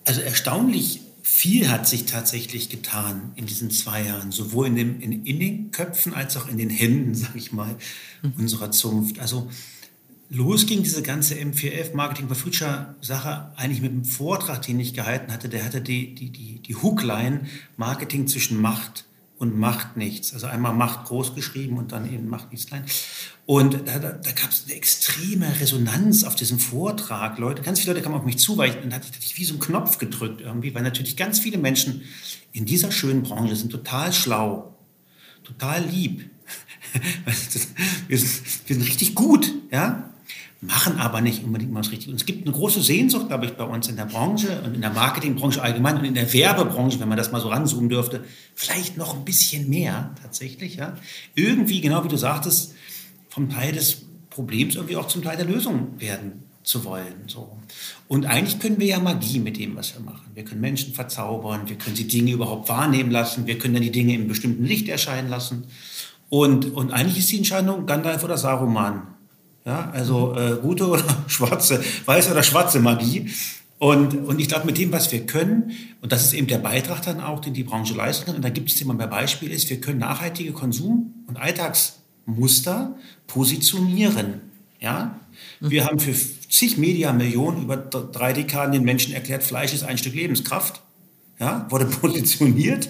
also 0.05 0.21
erstaunlich 0.21 1.02
viel 1.43 1.69
hat 1.69 1.85
sich 1.85 2.05
tatsächlich 2.05 2.69
getan 2.69 3.33
in 3.35 3.47
diesen 3.47 3.69
zwei 3.69 4.05
Jahren, 4.05 4.31
sowohl 4.31 4.67
in, 4.67 4.77
dem, 4.77 5.01
in, 5.01 5.25
in 5.25 5.41
den 5.41 5.71
Köpfen 5.71 6.13
als 6.13 6.37
auch 6.37 6.47
in 6.47 6.57
den 6.57 6.69
Händen, 6.69 7.15
sage 7.23 7.37
ich 7.37 7.51
mal, 7.51 7.75
mhm. 8.21 8.31
unserer 8.37 8.71
Zunft. 8.71 9.19
Also 9.19 9.51
los 10.29 10.65
ging 10.67 10.83
diese 10.83 11.01
ganze 11.01 11.35
M4F 11.35 11.95
Marketing 11.95 12.29
for 12.29 12.37
Future 12.37 12.95
Sache 13.01 13.51
eigentlich 13.57 13.81
mit 13.81 13.91
einem 13.91 14.05
Vortrag, 14.05 14.61
den 14.61 14.79
ich 14.79 14.93
gehalten 14.93 15.33
hatte. 15.33 15.49
Der 15.49 15.65
hatte 15.65 15.81
die, 15.81 16.15
die, 16.15 16.29
die, 16.29 16.59
die 16.59 16.75
Hookline 16.77 17.41
Marketing 17.75 18.25
zwischen 18.27 18.61
Macht 18.61 19.03
und 19.37 19.59
Macht 19.59 19.97
nichts. 19.97 20.33
Also 20.33 20.47
einmal 20.47 20.73
Macht 20.73 21.07
groß 21.07 21.35
geschrieben 21.35 21.77
und 21.77 21.91
dann 21.91 22.09
eben 22.09 22.29
Macht 22.29 22.51
nichts 22.53 22.67
klein. 22.67 22.85
Und 23.45 23.73
da, 23.87 23.99
da, 23.99 24.11
da 24.11 24.31
gab 24.31 24.51
es 24.51 24.63
eine 24.65 24.75
extreme 24.75 25.59
Resonanz 25.59 26.23
auf 26.23 26.35
diesem 26.35 26.59
Vortrag. 26.59 27.37
Leute, 27.39 27.61
ganz 27.61 27.79
viele 27.79 27.93
Leute 27.93 28.03
kamen 28.03 28.15
auf 28.15 28.23
mich 28.23 28.37
zu, 28.37 28.57
weil 28.57 28.69
ich, 28.69 28.75
dann 28.77 28.93
hatte 28.93 29.07
ich 29.19 29.37
wie 29.37 29.43
so 29.43 29.53
einen 29.53 29.61
Knopf 29.61 29.97
gedrückt 29.97 30.39
irgendwie, 30.39 30.73
weil 30.73 30.83
natürlich 30.83 31.17
ganz 31.17 31.39
viele 31.39 31.57
Menschen 31.57 32.03
in 32.53 32.65
dieser 32.65 32.91
schönen 32.91 33.23
Branche 33.23 33.55
sind 33.55 33.71
total 33.71 34.13
schlau, 34.13 34.77
total 35.43 35.83
lieb. 35.83 36.29
wir, 38.07 38.17
sind, 38.17 38.37
wir 38.67 38.75
sind 38.75 38.87
richtig 38.87 39.15
gut, 39.15 39.51
ja 39.71 40.09
machen 40.65 40.97
aber 40.97 41.21
nicht 41.21 41.43
unbedingt 41.43 41.71
immer 41.71 41.81
das 41.81 41.91
Richtige. 41.91 42.11
Und 42.11 42.21
es 42.21 42.25
gibt 42.25 42.45
eine 42.45 42.55
große 42.55 42.81
Sehnsucht, 42.81 43.27
glaube 43.27 43.45
ich, 43.45 43.53
bei 43.53 43.65
uns 43.65 43.87
in 43.89 43.97
der 43.97 44.05
Branche 44.05 44.61
und 44.63 44.75
in 44.75 44.81
der 44.81 44.91
Marketingbranche 44.91 45.61
allgemein 45.61 45.97
und 45.97 46.05
in 46.05 46.13
der 46.13 46.31
Werbebranche, 46.31 46.99
wenn 46.99 47.09
man 47.09 47.17
das 47.17 47.31
mal 47.31 47.41
so 47.41 47.49
ranzoomen 47.49 47.89
dürfte, 47.89 48.23
vielleicht 48.55 48.97
noch 48.97 49.15
ein 49.15 49.25
bisschen 49.25 49.69
mehr 49.69 50.11
tatsächlich. 50.21 50.77
Ja? 50.77 50.95
Irgendwie, 51.35 51.81
genau 51.81 52.03
wie 52.03 52.07
du 52.07 52.17
sagtest, 52.17 52.73
vom 53.33 53.49
Teil 53.49 53.71
des 53.71 54.03
Problems 54.29 54.75
irgendwie 54.75 54.95
auch 54.95 55.07
zum 55.07 55.23
Teil 55.23 55.37
der 55.37 55.47
Lösung 55.47 55.99
werden 55.99 56.43
zu 56.63 56.85
wollen. 56.85 57.23
So. 57.25 57.57
Und 58.07 58.27
eigentlich 58.27 58.59
können 58.59 58.79
wir 58.79 58.85
ja 58.85 58.99
Magie 58.99 59.39
mit 59.39 59.57
dem, 59.57 59.75
was 59.75 59.95
wir 59.95 60.01
machen. 60.01 60.27
Wir 60.35 60.45
können 60.45 60.61
Menschen 60.61 60.93
verzaubern, 60.93 61.67
wir 61.67 61.75
können 61.75 61.95
sie 61.95 62.07
Dinge 62.07 62.31
überhaupt 62.31 62.69
wahrnehmen 62.69 63.09
lassen, 63.09 63.47
wir 63.47 63.57
können 63.57 63.73
dann 63.73 63.83
die 63.83 63.91
Dinge 63.91 64.13
im 64.13 64.27
bestimmten 64.27 64.65
Licht 64.65 64.87
erscheinen 64.87 65.29
lassen. 65.29 65.65
Und, 66.29 66.73
und 66.73 66.91
eigentlich 66.91 67.19
ist 67.19 67.31
die 67.31 67.37
Entscheidung 67.37 67.87
Gandalf 67.87 68.23
oder 68.23 68.37
Saruman. 68.37 69.07
Ja, 69.65 69.89
also 69.91 70.35
äh, 70.35 70.57
gute 70.61 70.87
oder 70.87 71.03
schwarze, 71.27 71.83
weiße 72.05 72.31
oder 72.31 72.43
schwarze 72.43 72.81
Magie. 72.81 73.31
Und, 73.79 74.15
und 74.15 74.39
ich 74.39 74.47
glaube, 74.47 74.67
mit 74.67 74.77
dem, 74.77 74.91
was 74.91 75.11
wir 75.11 75.25
können, 75.25 75.71
und 76.01 76.11
das 76.11 76.23
ist 76.23 76.33
eben 76.33 76.47
der 76.47 76.59
Beitrag 76.59 77.01
dann 77.01 77.19
auch, 77.19 77.39
den 77.39 77.55
die 77.55 77.63
Branche 77.63 77.95
leisten 77.95 78.25
kann, 78.25 78.35
und 78.35 78.45
da 78.45 78.49
gibt 78.49 78.71
es 78.71 78.79
immer 78.79 78.93
mehr 78.93 79.07
Beispiel 79.07 79.51
ist, 79.51 79.69
wir 79.71 79.81
können 79.81 79.99
nachhaltige 79.99 80.51
Konsum- 80.51 81.25
und 81.27 81.37
Alltagsmuster 82.27 82.95
positionieren. 83.27 84.41
Ja? 84.79 85.19
Mhm. 85.59 85.71
Wir 85.71 85.85
haben 85.85 85.99
für 85.99 86.13
zig 86.49 86.77
Media-Millionen 86.77 87.63
über 87.63 87.77
drei 87.77 88.33
Dekaden 88.33 88.73
den 88.73 88.83
Menschen 88.83 89.13
erklärt, 89.13 89.43
Fleisch 89.43 89.73
ist 89.73 89.83
ein 89.83 89.97
Stück 89.97 90.15
Lebenskraft. 90.15 90.81
Ja, 91.39 91.65
wurde 91.71 91.85
positioniert 92.01 92.89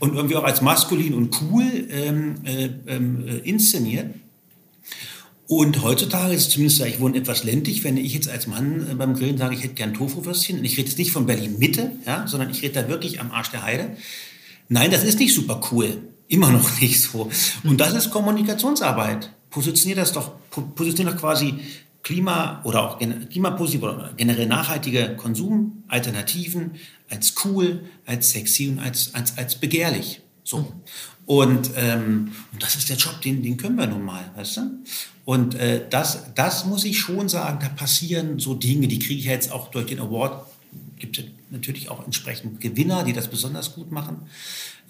und 0.00 0.16
irgendwie 0.16 0.34
auch 0.34 0.42
als 0.42 0.60
maskulin 0.60 1.14
und 1.14 1.40
cool 1.40 1.64
ähm, 1.88 2.34
äh, 2.44 2.64
äh, 2.64 3.38
inszeniert. 3.48 4.12
Und 5.46 5.82
heutzutage 5.84 6.34
ist 6.34 6.48
es 6.48 6.48
zumindest, 6.50 6.84
ich 6.84 6.98
wohne 6.98 7.16
etwas 7.16 7.44
ländlich, 7.44 7.84
wenn 7.84 7.96
ich 7.96 8.12
jetzt 8.12 8.28
als 8.28 8.48
Mann 8.48 8.90
äh, 8.90 8.94
beim 8.96 9.14
Grillen 9.14 9.38
sage, 9.38 9.54
ich 9.54 9.62
hätte 9.62 9.74
gern 9.74 9.94
Tofu-Würstchen, 9.94 10.58
und 10.58 10.64
ich 10.64 10.76
rede 10.76 10.88
jetzt 10.88 10.98
nicht 10.98 11.12
von 11.12 11.26
Berlin-Mitte, 11.26 11.92
ja, 12.04 12.26
sondern 12.26 12.50
ich 12.50 12.60
rede 12.62 12.82
da 12.82 12.88
wirklich 12.88 13.20
am 13.20 13.30
Arsch 13.30 13.50
der 13.50 13.62
Heide. 13.62 13.96
Nein, 14.68 14.90
das 14.90 15.04
ist 15.04 15.20
nicht 15.20 15.32
super 15.32 15.60
cool. 15.70 16.02
Immer 16.28 16.50
noch 16.50 16.80
nicht 16.80 17.00
so. 17.00 17.30
Und 17.64 17.80
das 17.80 17.94
ist 17.94 18.10
Kommunikationsarbeit. 18.10 19.32
Positioniert 19.50 19.98
das 19.98 20.12
doch, 20.12 20.32
positioniert 20.74 21.14
doch 21.16 21.20
quasi 21.20 21.54
Klima 22.02 22.60
oder 22.62 22.82
auch 22.82 22.98
klimapositiv 22.98 23.82
oder 23.82 24.12
generell 24.16 24.46
nachhaltige 24.46 25.16
Konsumalternativen 25.16 26.72
als 27.10 27.34
cool, 27.44 27.80
als 28.04 28.30
sexy 28.30 28.68
und 28.68 28.78
als, 28.78 29.12
als, 29.14 29.36
als 29.36 29.56
begehrlich. 29.56 30.20
So. 30.44 30.72
Und, 31.26 31.70
ähm, 31.76 32.30
und 32.52 32.62
das 32.62 32.76
ist 32.76 32.88
der 32.88 32.96
Job, 32.96 33.20
den, 33.22 33.42
den 33.42 33.56
können 33.56 33.76
wir 33.76 33.88
nun 33.88 34.04
mal, 34.04 34.30
weißt 34.36 34.58
du? 34.58 34.60
Und 35.24 35.56
äh, 35.56 35.84
das, 35.90 36.32
das 36.36 36.66
muss 36.66 36.84
ich 36.84 37.00
schon 37.00 37.28
sagen, 37.28 37.58
da 37.60 37.68
passieren 37.68 38.38
so 38.38 38.54
Dinge, 38.54 38.86
die 38.86 39.00
kriege 39.00 39.18
ich 39.18 39.26
jetzt 39.26 39.50
auch 39.50 39.72
durch 39.72 39.86
den 39.86 39.98
Award. 39.98 40.46
Gibt 41.00 41.18
es 41.18 41.24
natürlich 41.50 41.88
auch 41.88 42.04
entsprechend 42.04 42.60
Gewinner, 42.60 43.02
die 43.02 43.12
das 43.12 43.28
besonders 43.28 43.74
gut 43.74 43.90
machen. 43.90 44.28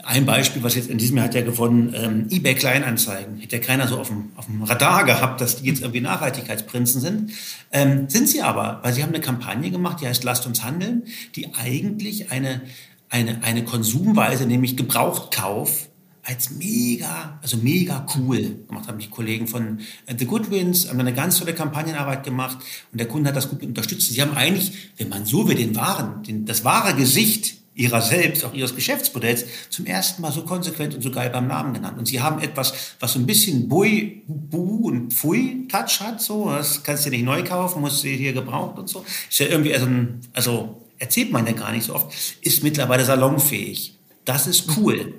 Ein 0.03 0.27
Beispiel, 0.27 0.63
was 0.63 0.75
jetzt 0.75 0.89
in 0.89 0.99
diesem 0.99 1.17
Jahr 1.17 1.27
hat 1.27 1.35
ja 1.35 1.43
gewonnen, 1.43 1.95
ähm, 1.97 2.27
eBay 2.31 2.55
Kleinanzeigen. 2.55 3.39
Hätte 3.39 3.57
ja 3.57 3.63
keiner 3.63 3.89
so 3.89 3.99
auf 3.99 4.09
dem, 4.09 4.31
auf 4.37 4.47
dem 4.47 4.63
Radar 4.63 5.05
gehabt, 5.05 5.41
dass 5.41 5.57
die 5.57 5.69
jetzt 5.69 5.81
irgendwie 5.81 6.01
Nachhaltigkeitsprinzen 6.01 7.01
sind. 7.01 7.33
Ähm, 7.73 8.09
sind 8.09 8.29
sie 8.29 8.43
aber, 8.43 8.81
weil 8.83 8.93
sie 8.93 9.03
haben 9.03 9.11
eine 9.11 9.21
Kampagne 9.21 9.71
gemacht, 9.71 10.01
die 10.01 10.07
heißt 10.07 10.23
Lasst 10.25 10.47
uns 10.47 10.63
handeln, 10.63 11.05
die 11.35 11.55
eigentlich 11.55 12.31
eine, 12.31 12.63
eine, 13.11 13.43
eine 13.43 13.65
Konsumweise, 13.65 14.47
nämlich 14.47 14.77
Gebrauchtkauf, 14.77 15.89
als 16.27 16.51
mega, 16.51 17.39
also 17.41 17.57
mega 17.57 18.05
cool 18.17 18.57
gemacht 18.67 18.89
haben 18.89 18.99
die 18.99 19.09
Kollegen 19.09 19.47
von 19.47 19.81
äh, 20.07 20.15
The 20.19 20.27
Goodwins, 20.27 20.89
haben 20.89 20.99
eine 20.99 21.15
ganz 21.15 21.39
tolle 21.39 21.55
Kampagnenarbeit 21.55 22.25
gemacht 22.25 22.59
und 22.91 22.99
der 22.99 23.07
Kunde 23.07 23.29
hat 23.29 23.37
das 23.37 23.49
gut 23.49 23.63
unterstützt. 23.63 24.13
Sie 24.13 24.21
haben 24.21 24.37
eigentlich, 24.37 24.91
wenn 24.97 25.09
man 25.09 25.25
so 25.25 25.49
will, 25.49 25.55
den 25.55 25.77
wahren, 25.77 26.25
den, 26.25 26.45
das 26.45 26.65
wahre 26.65 26.95
Gesicht 26.95 27.59
ihrer 27.77 28.01
selbst, 28.01 28.45
auch 28.45 28.55
ihres 28.55 28.75
Geschäftsmodells, 28.75 29.45
zum 29.69 29.85
ersten 29.85 30.23
Mal 30.23 30.33
so 30.33 30.43
konsequent 30.43 30.95
und 30.95 31.03
so 31.03 31.11
geil 31.11 31.29
beim 31.31 31.47
Namen 31.47 31.75
genannt. 31.75 31.99
Und 31.99 32.07
sie 32.07 32.21
haben 32.21 32.41
etwas, 32.43 32.73
was 32.99 33.13
so 33.13 33.19
ein 33.19 33.27
bisschen 33.27 33.69
Bui, 33.69 34.23
Bu 34.27 34.89
und 34.89 35.13
Pfui-Touch 35.13 36.01
hat, 36.01 36.23
so, 36.23 36.51
das 36.51 36.83
kannst 36.83 37.05
du 37.05 37.11
nicht 37.11 37.25
neu 37.25 37.45
kaufen, 37.45 37.83
musst 37.83 38.03
du 38.03 38.09
hier 38.09 38.33
gebraucht 38.33 38.79
und 38.79 38.89
so. 38.89 39.05
Ist 39.29 39.39
ja 39.39 39.47
irgendwie, 39.47 39.75
also, 39.75 39.87
also 40.33 40.83
erzählt 40.99 41.31
man 41.31 41.47
ja 41.47 41.53
gar 41.53 41.71
nicht 41.71 41.85
so 41.85 41.95
oft, 41.95 42.13
ist 42.41 42.63
mittlerweile 42.63 43.05
salonfähig. 43.05 43.95
Das 44.25 44.47
ist 44.47 44.65
cool. 44.79 45.15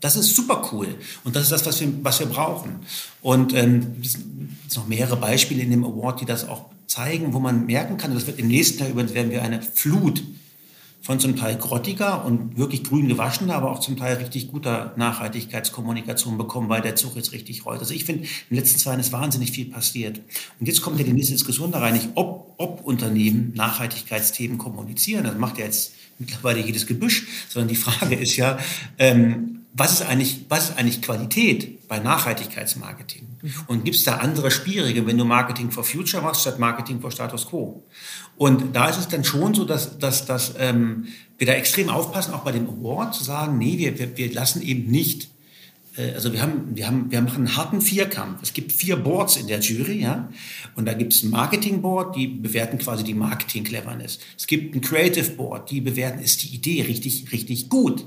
Das 0.00 0.14
ist 0.14 0.36
super 0.36 0.68
cool. 0.72 0.94
Und 1.24 1.34
das 1.34 1.44
ist 1.44 1.52
das, 1.52 1.66
was 1.66 1.80
wir, 1.80 1.88
was 2.02 2.20
wir 2.20 2.26
brauchen. 2.26 2.76
Und 3.20 3.52
ähm, 3.52 3.96
es 4.00 4.12
sind 4.12 4.76
noch 4.76 4.86
mehrere 4.86 5.16
Beispiele 5.16 5.62
in 5.62 5.70
dem 5.70 5.84
Award, 5.84 6.20
die 6.20 6.24
das 6.24 6.48
auch 6.48 6.66
zeigen, 6.86 7.32
wo 7.32 7.40
man 7.40 7.66
merken 7.66 7.96
kann, 7.96 8.14
das 8.14 8.28
wird 8.28 8.38
im 8.38 8.46
nächsten 8.46 8.78
Jahr 8.78 8.90
übrigens 8.90 9.12
werden 9.12 9.32
wir 9.32 9.42
eine 9.42 9.60
Flut 9.60 10.22
von 11.06 11.20
zum 11.20 11.36
Teil 11.36 11.54
grottiger 11.54 12.24
und 12.24 12.58
wirklich 12.58 12.82
grün 12.82 13.06
gewaschener, 13.06 13.54
aber 13.54 13.70
auch 13.70 13.78
zum 13.78 13.96
Teil 13.96 14.16
richtig 14.16 14.50
guter 14.50 14.92
Nachhaltigkeitskommunikation 14.96 16.36
bekommen, 16.36 16.68
weil 16.68 16.82
der 16.82 16.96
Zug 16.96 17.14
jetzt 17.14 17.30
richtig 17.30 17.64
rollt. 17.64 17.78
Also 17.78 17.94
ich 17.94 18.04
finde, 18.04 18.24
in 18.24 18.28
den 18.50 18.56
letzten 18.56 18.80
zwei 18.80 18.90
Jahren 18.90 18.98
ist 18.98 19.12
wahnsinnig 19.12 19.52
viel 19.52 19.66
passiert. 19.66 20.20
Und 20.58 20.66
jetzt 20.66 20.82
kommt 20.82 20.98
ja 20.98 21.04
die 21.04 21.12
nächste 21.12 21.34
Diskussion 21.34 21.70
da 21.70 21.78
rein, 21.78 21.94
nicht 21.94 22.08
ob, 22.16 22.54
ob 22.58 22.84
Unternehmen 22.84 23.52
Nachhaltigkeitsthemen 23.54 24.58
kommunizieren, 24.58 25.22
das 25.22 25.38
macht 25.38 25.58
ja 25.58 25.66
jetzt 25.66 25.92
mittlerweile 26.18 26.58
jedes 26.58 26.88
Gebüsch, 26.88 27.28
sondern 27.50 27.68
die 27.68 27.76
Frage 27.76 28.16
ist 28.16 28.36
ja, 28.36 28.58
ähm, 28.98 29.60
was 29.74 29.92
ist 29.92 30.02
eigentlich, 30.02 30.46
was 30.48 30.70
ist 30.70 30.78
eigentlich 30.78 31.02
Qualität 31.02 31.86
bei 31.86 32.00
Nachhaltigkeitsmarketing? 32.00 33.28
Mhm. 33.42 33.52
Und 33.68 33.84
gibt 33.84 33.96
es 33.96 34.02
da 34.02 34.16
andere 34.16 34.50
Spielregeln, 34.50 35.06
wenn 35.06 35.18
du 35.18 35.24
Marketing 35.24 35.70
for 35.70 35.84
Future 35.84 36.22
machst 36.22 36.40
statt 36.40 36.58
Marketing 36.58 37.00
for 37.00 37.12
Status 37.12 37.46
Quo? 37.46 37.84
Und 38.36 38.76
da 38.76 38.88
ist 38.88 38.98
es 38.98 39.08
dann 39.08 39.24
schon 39.24 39.54
so, 39.54 39.64
dass, 39.64 39.98
dass, 39.98 40.26
dass 40.26 40.54
ähm, 40.58 41.06
wir 41.38 41.46
da 41.46 41.54
extrem 41.54 41.88
aufpassen, 41.88 42.34
auch 42.34 42.44
bei 42.44 42.52
dem 42.52 42.68
Award 42.68 43.14
zu 43.14 43.24
sagen, 43.24 43.58
nee, 43.58 43.78
wir, 43.78 43.98
wir, 43.98 44.16
wir 44.16 44.32
lassen 44.32 44.62
eben 44.62 44.90
nicht 44.90 45.28
äh, 45.96 46.12
also 46.12 46.32
wir 46.32 46.42
haben, 46.42 46.76
wir 46.76 46.86
haben, 46.86 47.10
wir 47.10 47.20
machen 47.20 47.46
einen 47.46 47.56
harten 47.56 47.80
Vierkampf. 47.80 48.42
Es 48.42 48.52
gibt 48.52 48.72
vier 48.72 48.96
Boards 48.96 49.36
in 49.36 49.46
der 49.46 49.60
Jury, 49.60 50.00
ja. 50.02 50.28
Und 50.74 50.86
da 50.86 50.94
gibt 50.94 51.12
es 51.12 51.22
ein 51.22 51.30
Marketing 51.30 51.82
Board, 51.82 52.16
die 52.16 52.26
bewerten 52.26 52.78
quasi 52.78 53.04
die 53.04 53.14
Marketing 53.14 53.64
Cleverness. 53.64 54.18
Es 54.36 54.46
gibt 54.46 54.74
ein 54.74 54.80
Creative 54.80 55.30
Board, 55.30 55.70
die 55.70 55.80
bewerten, 55.80 56.20
ist 56.20 56.42
die 56.42 56.54
Idee 56.54 56.82
richtig, 56.82 57.32
richtig 57.32 57.68
gut. 57.68 58.06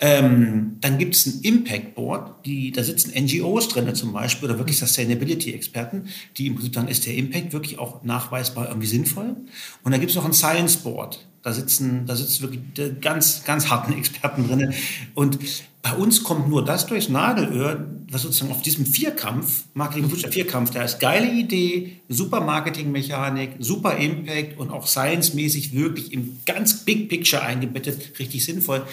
Ähm, 0.00 0.76
dann 0.80 0.98
gibt 0.98 1.14
es 1.14 1.26
ein 1.26 1.40
Impact 1.42 1.94
Board, 1.94 2.44
die, 2.44 2.72
da 2.72 2.82
sitzen 2.82 3.12
NGOs 3.16 3.68
drin 3.68 3.94
zum 3.94 4.12
Beispiel 4.12 4.48
oder 4.48 4.58
wirklich 4.58 4.78
Sustainability-Experten, 4.78 6.08
die 6.36 6.48
im 6.48 6.54
Prinzip 6.56 6.74
sagen, 6.74 6.88
ist 6.88 7.06
der 7.06 7.14
Impact 7.14 7.52
wirklich 7.52 7.78
auch 7.78 8.02
nachweisbar 8.02 8.68
irgendwie 8.68 8.88
sinnvoll? 8.88 9.36
Und 9.82 9.92
dann 9.92 10.00
gibt 10.00 10.10
es 10.10 10.16
noch 10.16 10.24
ein 10.24 10.32
Science 10.32 10.78
Board, 10.78 11.24
da 11.42 11.52
sitzen, 11.52 12.06
da 12.06 12.16
sitzen 12.16 12.42
wirklich 12.42 13.00
ganz, 13.00 13.44
ganz 13.44 13.70
harten 13.70 13.92
Experten 13.98 14.48
drin. 14.48 14.74
Und 15.14 15.38
bei 15.82 15.92
uns 15.92 16.24
kommt 16.24 16.48
nur 16.48 16.64
das 16.64 16.86
durchs 16.86 17.10
Nadelöhr, 17.10 17.86
was 18.10 18.22
sozusagen 18.22 18.50
auf 18.50 18.62
diesem 18.62 18.86
Vierkampf, 18.86 19.64
Marketing 19.74 20.08
Future 20.08 20.32
Vierkampf, 20.32 20.70
da 20.70 20.82
ist 20.82 20.98
geile 20.98 21.30
Idee, 21.30 22.00
super 22.08 22.40
Marketingmechanik, 22.40 23.50
super 23.58 23.98
Impact 23.98 24.58
und 24.58 24.70
auch 24.70 24.86
science-mäßig 24.86 25.74
wirklich 25.74 26.12
im 26.14 26.38
ganz 26.46 26.84
Big 26.84 27.10
Picture 27.10 27.42
eingebettet, 27.42 28.18
richtig 28.18 28.44
sinnvoll. 28.46 28.86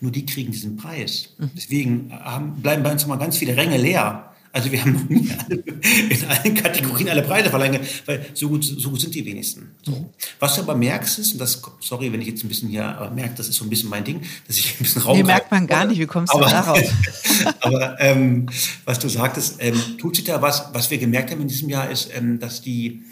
Nur 0.00 0.12
die 0.12 0.26
kriegen 0.26 0.52
diesen 0.52 0.76
Preis. 0.76 1.30
Mhm. 1.38 1.50
Deswegen 1.56 2.12
haben, 2.12 2.60
bleiben 2.62 2.82
bei 2.82 2.92
uns 2.92 3.06
mal 3.06 3.16
ganz 3.16 3.36
viele 3.36 3.56
Ränge 3.56 3.76
leer. 3.76 4.30
Also 4.54 4.70
wir 4.70 4.80
haben 4.80 4.92
noch 4.92 5.08
nie 5.08 5.28
alle, 5.36 5.56
in 6.10 6.24
allen 6.28 6.54
Kategorien 6.54 7.08
alle 7.08 7.22
Preise 7.22 7.50
verlangt, 7.50 7.80
weil 8.06 8.24
so 8.34 8.48
gut, 8.48 8.64
so 8.64 8.88
gut 8.88 9.00
sind 9.00 9.12
die 9.12 9.24
wenigsten. 9.24 9.74
So. 9.82 9.90
Mhm. 9.90 10.04
Was 10.38 10.54
du 10.54 10.60
aber 10.60 10.76
merkst 10.76 11.18
ist, 11.18 11.32
und 11.32 11.40
das, 11.40 11.60
sorry, 11.80 12.12
wenn 12.12 12.20
ich 12.20 12.28
jetzt 12.28 12.44
ein 12.44 12.48
bisschen 12.48 12.68
hier 12.68 12.84
aber 12.84 13.10
merke, 13.10 13.34
das 13.34 13.48
ist 13.48 13.56
so 13.56 13.64
ein 13.64 13.70
bisschen 13.70 13.90
mein 13.90 14.04
Ding, 14.04 14.20
dass 14.46 14.56
ich 14.56 14.76
ein 14.76 14.84
bisschen 14.84 15.02
Raum. 15.02 15.16
Nee, 15.16 15.24
merkt 15.24 15.50
man 15.50 15.66
gar 15.66 15.84
nicht, 15.86 15.98
wie 15.98 16.06
kommst 16.06 16.32
du 16.32 16.38
aber, 16.38 16.48
darauf? 16.48 16.78
aber 17.62 18.00
ähm, 18.00 18.46
was 18.84 19.00
du 19.00 19.08
sagtest, 19.08 19.56
ähm, 19.58 19.76
tut 19.98 20.14
sich 20.14 20.24
da 20.24 20.40
was, 20.40 20.68
was 20.72 20.88
wir 20.88 20.98
gemerkt 20.98 21.32
haben 21.32 21.40
in 21.40 21.48
diesem 21.48 21.68
Jahr, 21.68 21.90
ist, 21.90 22.10
ähm, 22.14 22.38
dass 22.38 22.62
die 22.62 23.02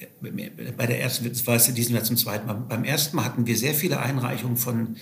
äh, 0.00 0.50
bei 0.76 0.86
der 0.86 1.00
ersten, 1.00 1.26
das 1.26 1.46
war 1.46 1.56
es 1.56 1.66
in 1.66 1.74
diesem 1.74 1.94
Jahr 1.94 2.04
zum 2.04 2.18
zweiten 2.18 2.46
Mal, 2.46 2.56
beim 2.56 2.84
ersten 2.84 3.16
Mal 3.16 3.24
hatten 3.24 3.46
wir 3.46 3.56
sehr 3.56 3.72
viele 3.72 4.00
Einreichungen 4.00 4.58
von 4.58 4.96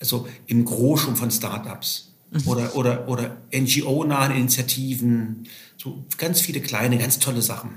also 0.00 0.28
im 0.46 0.64
Gros 0.64 1.00
schon 1.00 1.16
von 1.16 1.30
Startups 1.30 2.12
mhm. 2.30 2.48
oder, 2.48 2.76
oder, 2.76 3.08
oder 3.08 3.36
NGO-nahen 3.52 4.36
Initiativen, 4.36 5.48
so 5.76 6.04
ganz 6.18 6.40
viele 6.40 6.60
kleine, 6.60 6.98
ganz 6.98 7.18
tolle 7.18 7.42
Sachen. 7.42 7.70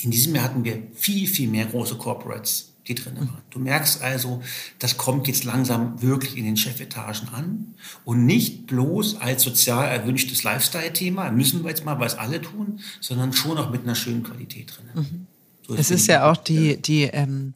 In 0.00 0.10
diesem 0.10 0.34
Jahr 0.34 0.44
hatten 0.44 0.64
wir 0.64 0.82
viel, 0.94 1.26
viel 1.28 1.48
mehr 1.48 1.66
große 1.66 1.96
Corporates, 1.96 2.72
die 2.88 2.94
drin 2.94 3.16
waren. 3.16 3.42
Du 3.50 3.60
merkst 3.60 4.02
also, 4.02 4.42
das 4.80 4.96
kommt 4.96 5.28
jetzt 5.28 5.44
langsam 5.44 6.02
wirklich 6.02 6.36
in 6.36 6.44
den 6.44 6.56
Chefetagen 6.56 7.28
an 7.28 7.74
und 8.04 8.26
nicht 8.26 8.66
bloß 8.66 9.20
als 9.20 9.42
sozial 9.42 9.88
erwünschtes 9.88 10.42
Lifestyle-Thema, 10.42 11.30
müssen 11.30 11.62
wir 11.62 11.70
jetzt 11.70 11.84
mal, 11.84 12.00
weil 12.00 12.08
es 12.08 12.16
alle 12.16 12.40
tun, 12.42 12.80
sondern 13.00 13.32
schon 13.32 13.58
auch 13.58 13.70
mit 13.70 13.84
einer 13.84 13.94
schönen 13.94 14.24
Qualität 14.24 14.76
drin. 14.76 14.86
Mhm. 14.94 15.26
So 15.64 15.76
es 15.76 15.92
ist 15.92 16.08
ja 16.08 16.28
auch 16.28 16.36
die, 16.36 16.82
die 16.82 17.04
ähm, 17.04 17.52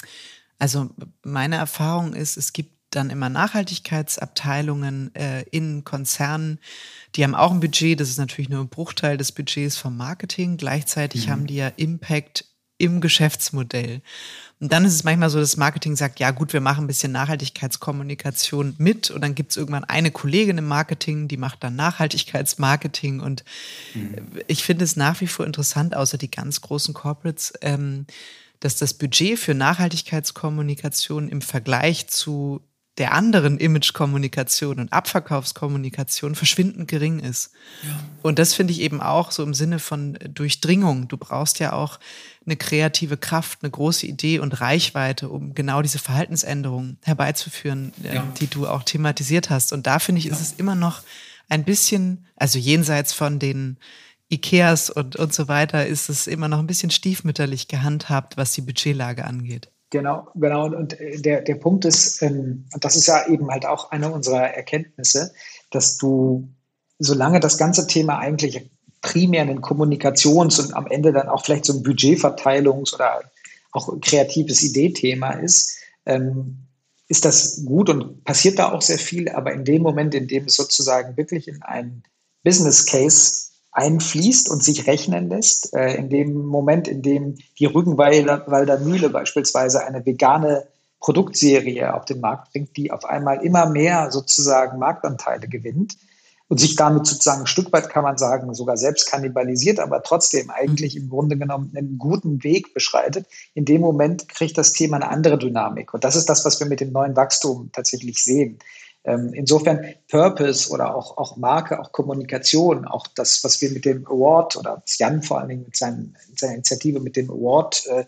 also 0.58 0.90
meine 1.22 1.56
Erfahrung 1.56 2.14
ist, 2.14 2.36
es 2.36 2.52
gibt 2.52 2.75
dann 2.96 3.10
immer 3.10 3.28
Nachhaltigkeitsabteilungen 3.28 5.14
äh, 5.14 5.42
in 5.50 5.84
Konzernen. 5.84 6.58
Die 7.14 7.24
haben 7.24 7.34
auch 7.34 7.52
ein 7.52 7.60
Budget, 7.60 8.00
das 8.00 8.08
ist 8.08 8.18
natürlich 8.18 8.48
nur 8.48 8.60
ein 8.60 8.68
Bruchteil 8.68 9.16
des 9.16 9.32
Budgets 9.32 9.76
vom 9.76 9.96
Marketing. 9.96 10.56
Gleichzeitig 10.56 11.26
mhm. 11.26 11.30
haben 11.30 11.46
die 11.46 11.56
ja 11.56 11.68
Impact 11.76 12.44
im 12.78 13.00
Geschäftsmodell. 13.00 14.02
Und 14.60 14.72
dann 14.72 14.84
ist 14.84 14.94
es 14.94 15.04
manchmal 15.04 15.30
so, 15.30 15.38
dass 15.38 15.56
Marketing 15.56 15.96
sagt, 15.96 16.18
ja 16.18 16.30
gut, 16.30 16.52
wir 16.52 16.60
machen 16.60 16.84
ein 16.84 16.86
bisschen 16.86 17.12
Nachhaltigkeitskommunikation 17.12 18.74
mit 18.78 19.10
und 19.10 19.20
dann 19.20 19.34
gibt 19.34 19.50
es 19.50 19.56
irgendwann 19.56 19.84
eine 19.84 20.10
Kollegin 20.10 20.58
im 20.58 20.66
Marketing, 20.66 21.28
die 21.28 21.36
macht 21.36 21.62
dann 21.62 21.76
Nachhaltigkeitsmarketing 21.76 23.20
und 23.20 23.44
mhm. 23.94 24.16
ich 24.46 24.62
finde 24.62 24.84
es 24.84 24.96
nach 24.96 25.20
wie 25.20 25.26
vor 25.26 25.46
interessant, 25.46 25.94
außer 25.94 26.18
die 26.18 26.30
ganz 26.30 26.60
großen 26.60 26.94
Corporates, 26.94 27.52
ähm, 27.60 28.06
dass 28.60 28.76
das 28.76 28.94
Budget 28.94 29.38
für 29.38 29.54
Nachhaltigkeitskommunikation 29.54 31.28
im 31.28 31.42
Vergleich 31.42 32.08
zu 32.08 32.62
der 32.98 33.12
anderen 33.12 33.58
Imagekommunikation 33.58 34.78
und 34.78 34.92
Abverkaufskommunikation 34.92 36.34
verschwindend 36.34 36.88
gering 36.88 37.18
ist. 37.18 37.52
Ja. 37.82 37.90
Und 38.22 38.38
das 38.38 38.54
finde 38.54 38.72
ich 38.72 38.80
eben 38.80 39.02
auch 39.02 39.32
so 39.32 39.42
im 39.42 39.52
Sinne 39.52 39.78
von 39.78 40.14
Durchdringung. 40.14 41.06
Du 41.08 41.18
brauchst 41.18 41.58
ja 41.58 41.72
auch 41.72 42.00
eine 42.46 42.56
kreative 42.56 43.16
Kraft, 43.16 43.58
eine 43.62 43.70
große 43.70 44.06
Idee 44.06 44.38
und 44.38 44.60
Reichweite, 44.60 45.28
um 45.28 45.54
genau 45.54 45.82
diese 45.82 45.98
Verhaltensänderungen 45.98 46.98
herbeizuführen, 47.02 47.92
äh, 48.02 48.14
ja. 48.14 48.32
die 48.40 48.46
du 48.46 48.66
auch 48.66 48.82
thematisiert 48.82 49.50
hast. 49.50 49.72
Und 49.72 49.86
da 49.86 49.98
finde 49.98 50.20
ich, 50.20 50.26
ist 50.26 50.40
es 50.40 50.52
immer 50.52 50.74
noch 50.74 51.02
ein 51.48 51.64
bisschen, 51.64 52.26
also 52.36 52.58
jenseits 52.58 53.12
von 53.12 53.38
den 53.38 53.78
Ikeas 54.28 54.90
und, 54.90 55.16
und 55.16 55.32
so 55.32 55.48
weiter 55.48 55.86
ist 55.86 56.08
es 56.08 56.26
immer 56.26 56.48
noch 56.48 56.58
ein 56.58 56.66
bisschen 56.66 56.90
stiefmütterlich 56.90 57.68
gehandhabt, 57.68 58.36
was 58.36 58.52
die 58.52 58.62
Budgetlage 58.62 59.24
angeht. 59.24 59.70
Genau, 59.96 60.28
genau. 60.34 60.66
Und 60.66 61.00
äh, 61.00 61.18
der, 61.22 61.40
der 61.40 61.54
Punkt 61.54 61.86
ist, 61.86 62.20
ähm, 62.20 62.66
und 62.74 62.84
das 62.84 62.96
ist 62.96 63.06
ja 63.06 63.26
eben 63.28 63.50
halt 63.50 63.64
auch 63.64 63.90
eine 63.92 64.12
unserer 64.12 64.50
Erkenntnisse, 64.54 65.32
dass 65.70 65.96
du, 65.96 66.46
solange 66.98 67.40
das 67.40 67.56
ganze 67.56 67.86
Thema 67.86 68.18
eigentlich 68.18 68.70
primär 69.00 69.40
ein 69.42 69.62
Kommunikations- 69.62 70.60
und 70.60 70.74
am 70.74 70.86
Ende 70.88 71.12
dann 71.12 71.30
auch 71.30 71.42
vielleicht 71.42 71.64
so 71.64 71.72
ein 71.72 71.82
Budgetverteilungs- 71.82 72.94
oder 72.94 73.22
auch 73.72 73.98
kreatives 74.02 74.62
Ideethema 74.62 75.30
ist, 75.30 75.78
ähm, 76.04 76.58
ist 77.08 77.24
das 77.24 77.64
gut 77.64 77.88
und 77.88 78.22
passiert 78.24 78.58
da 78.58 78.72
auch 78.72 78.82
sehr 78.82 78.98
viel. 78.98 79.30
Aber 79.30 79.54
in 79.54 79.64
dem 79.64 79.80
Moment, 79.80 80.14
in 80.14 80.28
dem 80.28 80.44
es 80.44 80.56
sozusagen 80.56 81.16
wirklich 81.16 81.48
in 81.48 81.62
einen 81.62 82.02
Business 82.44 82.84
Case 82.84 83.46
einfließt 83.76 84.50
und 84.50 84.64
sich 84.64 84.86
rechnen 84.86 85.28
lässt, 85.28 85.74
äh, 85.74 85.94
in 85.94 86.08
dem 86.08 86.46
Moment, 86.46 86.88
in 86.88 87.02
dem 87.02 87.36
die 87.58 87.66
Rügenwalder 87.66 88.78
Mühle 88.78 89.10
beispielsweise 89.10 89.84
eine 89.84 90.04
vegane 90.04 90.66
Produktserie 91.00 91.94
auf 91.94 92.06
den 92.06 92.20
Markt 92.20 92.52
bringt, 92.52 92.76
die 92.76 92.90
auf 92.90 93.04
einmal 93.04 93.44
immer 93.44 93.66
mehr 93.66 94.10
sozusagen 94.10 94.78
Marktanteile 94.78 95.46
gewinnt, 95.46 95.96
und 96.48 96.58
sich 96.58 96.76
damit 96.76 97.06
sozusagen 97.06 97.40
ein 97.40 97.46
Stück 97.46 97.72
weit, 97.72 97.88
kann 97.88 98.04
man 98.04 98.18
sagen, 98.18 98.52
sogar 98.54 98.76
selbst 98.76 99.10
kannibalisiert, 99.10 99.80
aber 99.80 100.02
trotzdem 100.02 100.50
eigentlich 100.50 100.96
im 100.96 101.08
Grunde 101.08 101.36
genommen 101.36 101.72
einen 101.74 101.98
guten 101.98 102.44
Weg 102.44 102.72
beschreitet. 102.72 103.26
In 103.54 103.64
dem 103.64 103.80
Moment 103.80 104.28
kriegt 104.28 104.56
das 104.56 104.72
Thema 104.72 104.96
eine 104.96 105.08
andere 105.08 105.38
Dynamik. 105.38 105.92
Und 105.92 106.04
das 106.04 106.14
ist 106.14 106.28
das, 106.28 106.44
was 106.44 106.60
wir 106.60 106.68
mit 106.68 106.80
dem 106.80 106.92
neuen 106.92 107.16
Wachstum 107.16 107.70
tatsächlich 107.72 108.22
sehen. 108.22 108.58
Ähm, 109.06 109.32
insofern 109.34 109.84
Purpose 110.08 110.68
oder 110.70 110.94
auch, 110.94 111.16
auch 111.16 111.36
Marke, 111.36 111.80
auch 111.80 111.92
Kommunikation, 111.92 112.86
auch 112.86 113.06
das, 113.14 113.42
was 113.44 113.60
wir 113.60 113.70
mit 113.70 113.84
dem 113.84 114.04
Award 114.06 114.56
oder 114.56 114.82
Jan 114.98 115.22
vor 115.22 115.38
allen 115.38 115.48
Dingen 115.48 115.62
mit, 115.62 115.76
seinen, 115.76 116.16
mit 116.28 116.38
seiner 116.38 116.54
Initiative 116.54 116.98
mit 116.98 117.16
dem 117.16 117.30
Award 117.30 117.86
äh, 117.86 118.04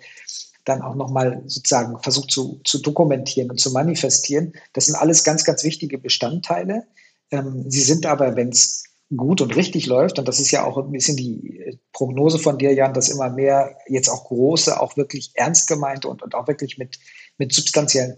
dann 0.64 0.82
auch 0.82 0.96
nochmal 0.96 1.42
sozusagen 1.46 1.98
versucht 2.00 2.30
zu, 2.30 2.60
zu 2.64 2.78
dokumentieren 2.80 3.50
und 3.50 3.60
zu 3.60 3.70
manifestieren, 3.72 4.52
das 4.72 4.86
sind 4.86 4.96
alles 4.96 5.24
ganz, 5.24 5.44
ganz 5.44 5.64
wichtige 5.64 5.98
Bestandteile. 5.98 6.84
Ähm, 7.30 7.64
sie 7.70 7.80
sind 7.80 8.04
aber, 8.04 8.36
wenn 8.36 8.50
es 8.50 8.84
gut 9.16 9.40
und 9.40 9.56
richtig 9.56 9.86
läuft, 9.86 10.18
und 10.18 10.28
das 10.28 10.38
ist 10.38 10.50
ja 10.50 10.64
auch 10.64 10.76
ein 10.76 10.92
bisschen 10.92 11.16
die 11.16 11.60
äh, 11.60 11.76
Prognose 11.92 12.38
von 12.38 12.58
dir, 12.58 12.74
Jan, 12.74 12.92
dass 12.92 13.08
immer 13.08 13.30
mehr 13.30 13.78
jetzt 13.86 14.08
auch 14.08 14.24
große, 14.24 14.78
auch 14.80 14.96
wirklich 14.96 15.30
ernst 15.34 15.68
gemeinte 15.68 16.08
und, 16.08 16.22
und 16.22 16.34
auch 16.34 16.48
wirklich 16.48 16.76
mit, 16.76 16.98
mit 17.38 17.52
substanziellen 17.52 18.16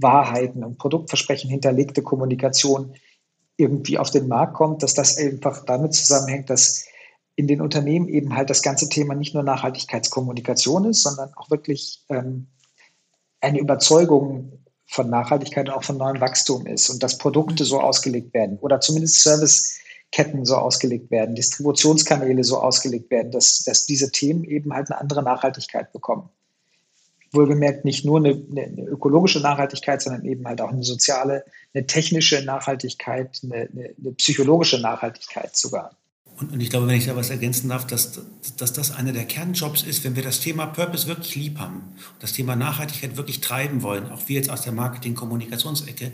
Produktwahrheiten 0.00 0.64
und 0.64 0.78
Produktversprechen 0.78 1.50
hinterlegte 1.50 2.02
Kommunikation 2.02 2.94
irgendwie 3.56 3.98
auf 3.98 4.10
den 4.10 4.28
Markt 4.28 4.54
kommt, 4.54 4.82
dass 4.82 4.94
das 4.94 5.18
einfach 5.18 5.64
damit 5.66 5.94
zusammenhängt, 5.94 6.48
dass 6.48 6.86
in 7.36 7.46
den 7.46 7.60
Unternehmen 7.60 8.08
eben 8.08 8.34
halt 8.34 8.50
das 8.50 8.62
ganze 8.62 8.88
Thema 8.88 9.14
nicht 9.14 9.34
nur 9.34 9.42
Nachhaltigkeitskommunikation 9.42 10.86
ist, 10.86 11.02
sondern 11.02 11.32
auch 11.36 11.50
wirklich 11.50 12.02
ähm, 12.08 12.46
eine 13.40 13.58
Überzeugung 13.60 14.64
von 14.86 15.08
Nachhaltigkeit 15.08 15.68
und 15.68 15.74
auch 15.74 15.84
von 15.84 15.98
neuem 15.98 16.20
Wachstum 16.20 16.66
ist 16.66 16.90
und 16.90 17.02
dass 17.02 17.18
Produkte 17.18 17.64
so 17.64 17.80
ausgelegt 17.80 18.34
werden 18.34 18.58
oder 18.58 18.80
zumindest 18.80 19.22
Serviceketten 19.22 20.44
so 20.44 20.56
ausgelegt 20.56 21.10
werden, 21.10 21.34
Distributionskanäle 21.34 22.42
so 22.44 22.60
ausgelegt 22.60 23.10
werden, 23.10 23.30
dass, 23.30 23.62
dass 23.62 23.86
diese 23.86 24.10
Themen 24.10 24.44
eben 24.44 24.72
halt 24.72 24.90
eine 24.90 25.00
andere 25.00 25.22
Nachhaltigkeit 25.22 25.92
bekommen. 25.92 26.28
Wohlgemerkt 27.32 27.84
nicht 27.84 28.04
nur 28.04 28.18
eine, 28.18 28.30
eine 28.30 28.84
ökologische 28.86 29.40
Nachhaltigkeit, 29.40 30.02
sondern 30.02 30.24
eben 30.24 30.46
halt 30.46 30.60
auch 30.60 30.70
eine 30.70 30.82
soziale, 30.82 31.44
eine 31.74 31.86
technische 31.86 32.44
Nachhaltigkeit, 32.44 33.40
eine, 33.44 33.68
eine, 33.72 33.94
eine 33.98 34.12
psychologische 34.12 34.80
Nachhaltigkeit 34.80 35.56
sogar. 35.56 35.96
Und, 36.40 36.52
und, 36.52 36.60
ich 36.60 36.70
glaube, 36.70 36.86
wenn 36.88 36.96
ich 36.96 37.06
da 37.06 37.14
was 37.14 37.28
ergänzen 37.28 37.68
darf, 37.68 37.86
dass, 37.86 38.20
dass 38.56 38.72
das 38.72 38.96
einer 38.96 39.12
der 39.12 39.26
Kernjobs 39.26 39.82
ist, 39.82 40.04
wenn 40.04 40.16
wir 40.16 40.22
das 40.22 40.40
Thema 40.40 40.66
Purpose 40.66 41.06
wirklich 41.06 41.36
lieb 41.36 41.58
haben 41.58 41.82
das 42.20 42.32
Thema 42.32 42.56
Nachhaltigkeit 42.56 43.16
wirklich 43.16 43.40
treiben 43.40 43.82
wollen, 43.82 44.10
auch 44.10 44.28
wir 44.28 44.36
jetzt 44.36 44.50
aus 44.50 44.62
der 44.62 44.72
Marketing-Kommunikationsecke, 44.72 46.12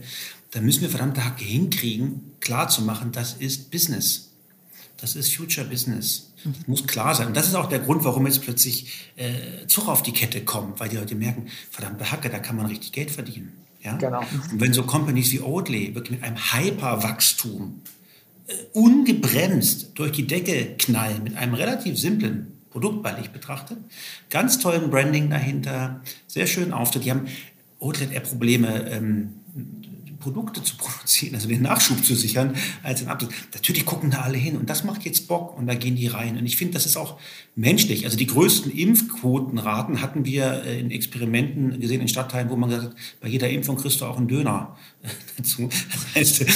dann 0.52 0.64
müssen 0.64 0.80
wir 0.82 0.88
verdammte 0.88 1.24
Hacke 1.24 1.44
hinkriegen, 1.44 2.32
klarzumachen, 2.40 3.12
das 3.12 3.34
ist 3.34 3.70
Business. 3.70 4.25
Das 4.98 5.14
ist 5.14 5.34
Future 5.34 5.66
Business. 5.66 6.32
Das 6.44 6.66
muss 6.66 6.86
klar 6.86 7.14
sein. 7.14 7.28
Und 7.28 7.36
das 7.36 7.48
ist 7.48 7.54
auch 7.54 7.68
der 7.68 7.80
Grund, 7.80 8.04
warum 8.04 8.26
jetzt 8.26 8.42
plötzlich 8.42 9.10
äh, 9.16 9.66
Zug 9.66 9.88
auf 9.88 10.02
die 10.02 10.12
Kette 10.12 10.42
kommt, 10.42 10.80
weil 10.80 10.88
die 10.88 10.96
Leute 10.96 11.14
merken, 11.14 11.48
verdammte 11.70 12.10
Hacke, 12.10 12.30
da 12.30 12.38
kann 12.38 12.56
man 12.56 12.66
richtig 12.66 12.92
Geld 12.92 13.10
verdienen. 13.10 13.52
Ja? 13.82 13.96
Genau. 13.96 14.20
Und 14.50 14.60
wenn 14.60 14.72
so 14.72 14.84
Companies 14.84 15.32
wie 15.32 15.40
Oatly 15.40 15.94
wirklich 15.94 16.18
mit 16.18 16.22
einem 16.22 16.36
Hyperwachstum 16.36 17.82
ungebremst 18.72 19.90
durch 19.94 20.12
die 20.12 20.26
Decke 20.26 20.76
knallen 20.78 21.24
mit 21.24 21.36
einem 21.36 21.54
relativ 21.54 21.98
simplen 21.98 22.52
Produkt, 22.70 23.04
weil 23.04 23.18
ich 23.20 23.30
betrachte. 23.30 23.76
Ganz 24.30 24.58
tollen 24.58 24.90
Branding 24.90 25.30
dahinter, 25.30 26.00
sehr 26.26 26.46
schön 26.46 26.72
Auftritt. 26.72 27.04
Die 27.04 27.10
haben 27.10 27.26
Outlet 27.80 28.12
eher 28.12 28.20
Probleme, 28.20 28.88
ähm, 28.90 29.34
Produkte 30.26 30.60
zu 30.60 30.76
produzieren, 30.76 31.36
also 31.36 31.46
den 31.46 31.62
Nachschub 31.62 32.04
zu 32.04 32.16
sichern, 32.16 32.56
als 32.82 32.98
den 32.98 33.08
Absatz. 33.08 33.30
Natürlich 33.54 33.86
gucken 33.86 34.10
da 34.10 34.22
alle 34.22 34.36
hin 34.36 34.56
und 34.56 34.68
das 34.68 34.82
macht 34.82 35.04
jetzt 35.04 35.28
Bock 35.28 35.56
und 35.56 35.68
da 35.68 35.74
gehen 35.74 35.94
die 35.94 36.08
rein. 36.08 36.36
Und 36.36 36.44
ich 36.46 36.56
finde, 36.56 36.74
das 36.74 36.84
ist 36.84 36.96
auch 36.96 37.16
menschlich. 37.54 38.04
Also 38.04 38.16
die 38.16 38.26
größten 38.26 38.72
Impfquotenraten 38.72 40.02
hatten 40.02 40.24
wir 40.24 40.64
äh, 40.64 40.80
in 40.80 40.90
Experimenten 40.90 41.78
gesehen 41.78 42.00
in 42.00 42.08
Stadtteilen, 42.08 42.50
wo 42.50 42.56
man 42.56 42.70
gesagt 42.70 42.88
hat, 42.88 42.96
bei 43.20 43.28
jeder 43.28 43.48
Impfung 43.48 43.76
kriegst 43.76 44.00
du 44.00 44.04
auch 44.04 44.16
einen 44.16 44.26
Döner 44.26 44.76
dazu. 45.36 45.68
Das 45.68 46.14
heißt, 46.14 46.46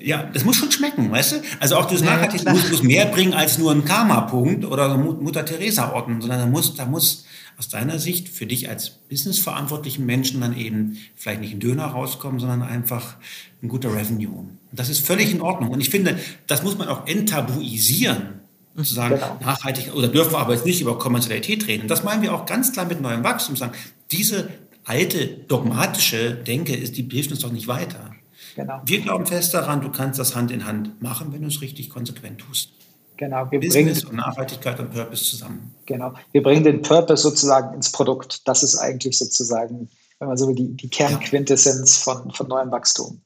ja, 0.00 0.24
das 0.24 0.44
muss 0.44 0.56
schon 0.56 0.70
schmecken, 0.70 1.10
weißt 1.10 1.32
du? 1.32 1.36
Also 1.60 1.76
auch 1.76 1.86
das 1.86 2.00
ja, 2.00 2.28
muss, 2.52 2.70
muss, 2.70 2.82
mehr 2.82 3.06
bringen 3.06 3.34
als 3.34 3.58
nur 3.58 3.72
ein 3.72 3.84
Karma-Punkt 3.84 4.64
oder 4.64 4.96
Mutter 4.96 5.44
Teresa-Orten, 5.44 6.20
sondern 6.20 6.40
da 6.40 6.46
muss, 6.46 6.74
da 6.74 6.86
muss 6.86 7.24
aus 7.58 7.68
deiner 7.68 7.98
Sicht 7.98 8.28
für 8.28 8.46
dich 8.46 8.68
als 8.68 8.90
businessverantwortlichen 8.90 10.04
Menschen 10.04 10.40
dann 10.40 10.56
eben 10.56 10.98
vielleicht 11.14 11.40
nicht 11.40 11.54
ein 11.54 11.60
Döner 11.60 11.86
rauskommen, 11.86 12.38
sondern 12.38 12.62
einfach 12.62 13.16
ein 13.62 13.68
guter 13.68 13.94
Revenue. 13.94 14.28
Und 14.30 14.58
das 14.72 14.88
ist 14.88 15.06
völlig 15.06 15.32
in 15.32 15.40
Ordnung. 15.40 15.70
Und 15.70 15.80
ich 15.80 15.90
finde, 15.90 16.18
das 16.46 16.62
muss 16.62 16.76
man 16.76 16.88
auch 16.88 17.06
enttabuisieren. 17.06 18.40
Zu 18.76 18.92
sagen, 18.92 19.14
genau. 19.14 19.38
nachhaltig, 19.40 19.94
oder 19.94 20.08
dürfen 20.08 20.32
wir 20.32 20.38
aber 20.38 20.52
jetzt 20.52 20.66
nicht 20.66 20.82
über 20.82 20.98
Kommerzialität 20.98 21.66
reden. 21.66 21.82
Und 21.82 21.90
das 21.90 22.04
meinen 22.04 22.20
wir 22.20 22.34
auch 22.34 22.44
ganz 22.44 22.74
klar 22.74 22.84
mit 22.84 23.00
neuem 23.00 23.24
Wachstum. 23.24 23.56
Sagen, 23.56 23.72
diese 24.10 24.50
alte 24.86 25.26
dogmatische 25.26 26.34
Denke 26.34 26.74
ist, 26.74 26.96
die 26.96 27.06
hilft 27.10 27.30
uns 27.30 27.40
doch 27.40 27.52
nicht 27.52 27.68
weiter. 27.68 28.12
Genau. 28.54 28.80
Wir 28.86 29.00
glauben 29.00 29.26
fest 29.26 29.52
daran, 29.52 29.82
du 29.82 29.90
kannst 29.90 30.18
das 30.18 30.34
Hand 30.34 30.50
in 30.50 30.64
Hand 30.64 31.02
machen, 31.02 31.32
wenn 31.32 31.42
du 31.42 31.48
es 31.48 31.60
richtig 31.60 31.90
konsequent 31.90 32.40
tust. 32.40 32.70
Genau, 33.18 33.50
wir 33.50 33.60
Business 33.60 34.02
bringen, 34.02 34.10
und 34.10 34.16
Nachhaltigkeit 34.16 34.78
und 34.78 34.92
Purpose 34.92 35.24
zusammen. 35.24 35.74
Genau, 35.86 36.14
wir 36.32 36.42
bringen 36.42 36.64
den 36.64 36.82
Purpose 36.82 37.22
sozusagen 37.22 37.74
ins 37.74 37.92
Produkt. 37.92 38.46
Das 38.46 38.62
ist 38.62 38.76
eigentlich 38.76 39.18
sozusagen, 39.18 39.88
wenn 40.18 40.28
man 40.28 40.36
so 40.36 40.48
will, 40.48 40.54
die, 40.54 40.74
die 40.74 40.88
Kernquintessenz 40.88 41.98
von, 41.98 42.30
von 42.30 42.48
neuem 42.48 42.70
Wachstum. 42.70 43.20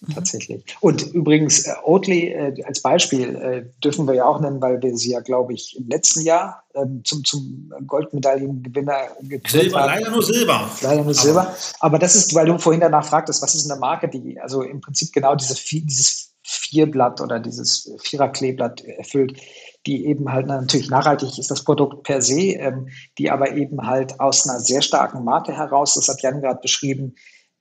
Mhm. 0.00 0.14
Tatsächlich. 0.14 0.64
Und 0.80 1.02
übrigens, 1.12 1.66
äh, 1.66 1.72
Oatly 1.84 2.28
äh, 2.32 2.62
als 2.64 2.82
Beispiel 2.82 3.36
äh, 3.36 3.80
dürfen 3.82 4.06
wir 4.06 4.14
ja 4.14 4.26
auch 4.26 4.40
nennen, 4.40 4.60
weil 4.60 4.82
wir 4.82 4.96
sie 4.96 5.12
ja, 5.12 5.20
glaube 5.20 5.54
ich, 5.54 5.76
im 5.78 5.88
letzten 5.88 6.22
Jahr 6.22 6.64
ähm, 6.74 7.02
zum, 7.04 7.24
zum 7.24 7.72
Goldmedaillengewinner 7.86 8.96
gekürt 9.22 9.74
haben. 9.74 9.86
Leider 9.86 10.10
nur 10.10 10.22
Silber. 10.22 10.70
Leider 10.82 11.04
nur 11.04 11.14
Silber. 11.14 11.56
Aber 11.80 11.98
das 11.98 12.14
ist, 12.14 12.34
weil 12.34 12.46
du 12.46 12.58
vorhin 12.58 12.80
danach 12.80 13.06
fragtest, 13.06 13.42
was 13.42 13.54
ist 13.54 13.70
eine 13.70 13.80
Marke, 13.80 14.08
die 14.08 14.38
also 14.40 14.62
im 14.62 14.80
Prinzip 14.80 15.12
genau 15.12 15.34
diese, 15.34 15.54
dieses 15.54 16.34
Vierblatt 16.42 17.20
oder 17.20 17.40
dieses 17.40 17.90
Viererkleeblatt 18.02 18.84
erfüllt, 18.84 19.40
die 19.86 20.06
eben 20.06 20.32
halt 20.32 20.46
natürlich 20.46 20.90
nachhaltig 20.90 21.38
ist, 21.38 21.50
das 21.50 21.64
Produkt 21.64 22.02
per 22.02 22.22
se, 22.22 22.52
ähm, 22.52 22.88
die 23.18 23.30
aber 23.30 23.52
eben 23.52 23.86
halt 23.86 24.20
aus 24.20 24.48
einer 24.48 24.60
sehr 24.60 24.82
starken 24.82 25.24
Marke 25.24 25.52
heraus, 25.52 25.94
das 25.94 26.08
hat 26.08 26.22
Jan 26.22 26.40
gerade 26.40 26.60
beschrieben, 26.60 27.14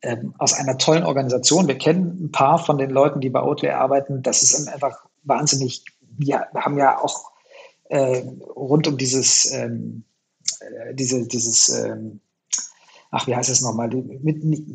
ähm, 0.06 0.34
aus 0.38 0.54
einer 0.54 0.78
tollen 0.78 1.04
Organisation. 1.04 1.68
Wir 1.68 1.78
kennen 1.78 2.26
ein 2.26 2.32
paar 2.32 2.60
von 2.60 2.78
den 2.78 2.92
Leuten, 2.92 3.22
die 3.22 3.30
bei 3.30 3.42
Oatly 3.42 3.70
arbeiten. 3.70 4.22
Das 4.22 4.44
ist 4.44 4.68
einfach 4.68 5.06
wahnsinnig. 5.24 5.84
Wir 6.18 6.48
haben 6.54 6.78
ja 6.78 7.02
auch 7.02 7.32
äh, 7.90 8.22
rund 8.56 8.88
um 8.88 8.98
dieses, 8.98 9.52
ähm, 9.52 10.04
äh, 10.60 10.94
diese, 10.94 11.28
dieses, 11.28 11.70
ähm, 11.70 12.22
ach, 13.12 13.28
wie 13.28 13.36
heißt 13.36 13.50
es 13.50 13.62
nochmal? 13.62 13.90
Mit, 13.90 14.44
mit, 14.44 14.66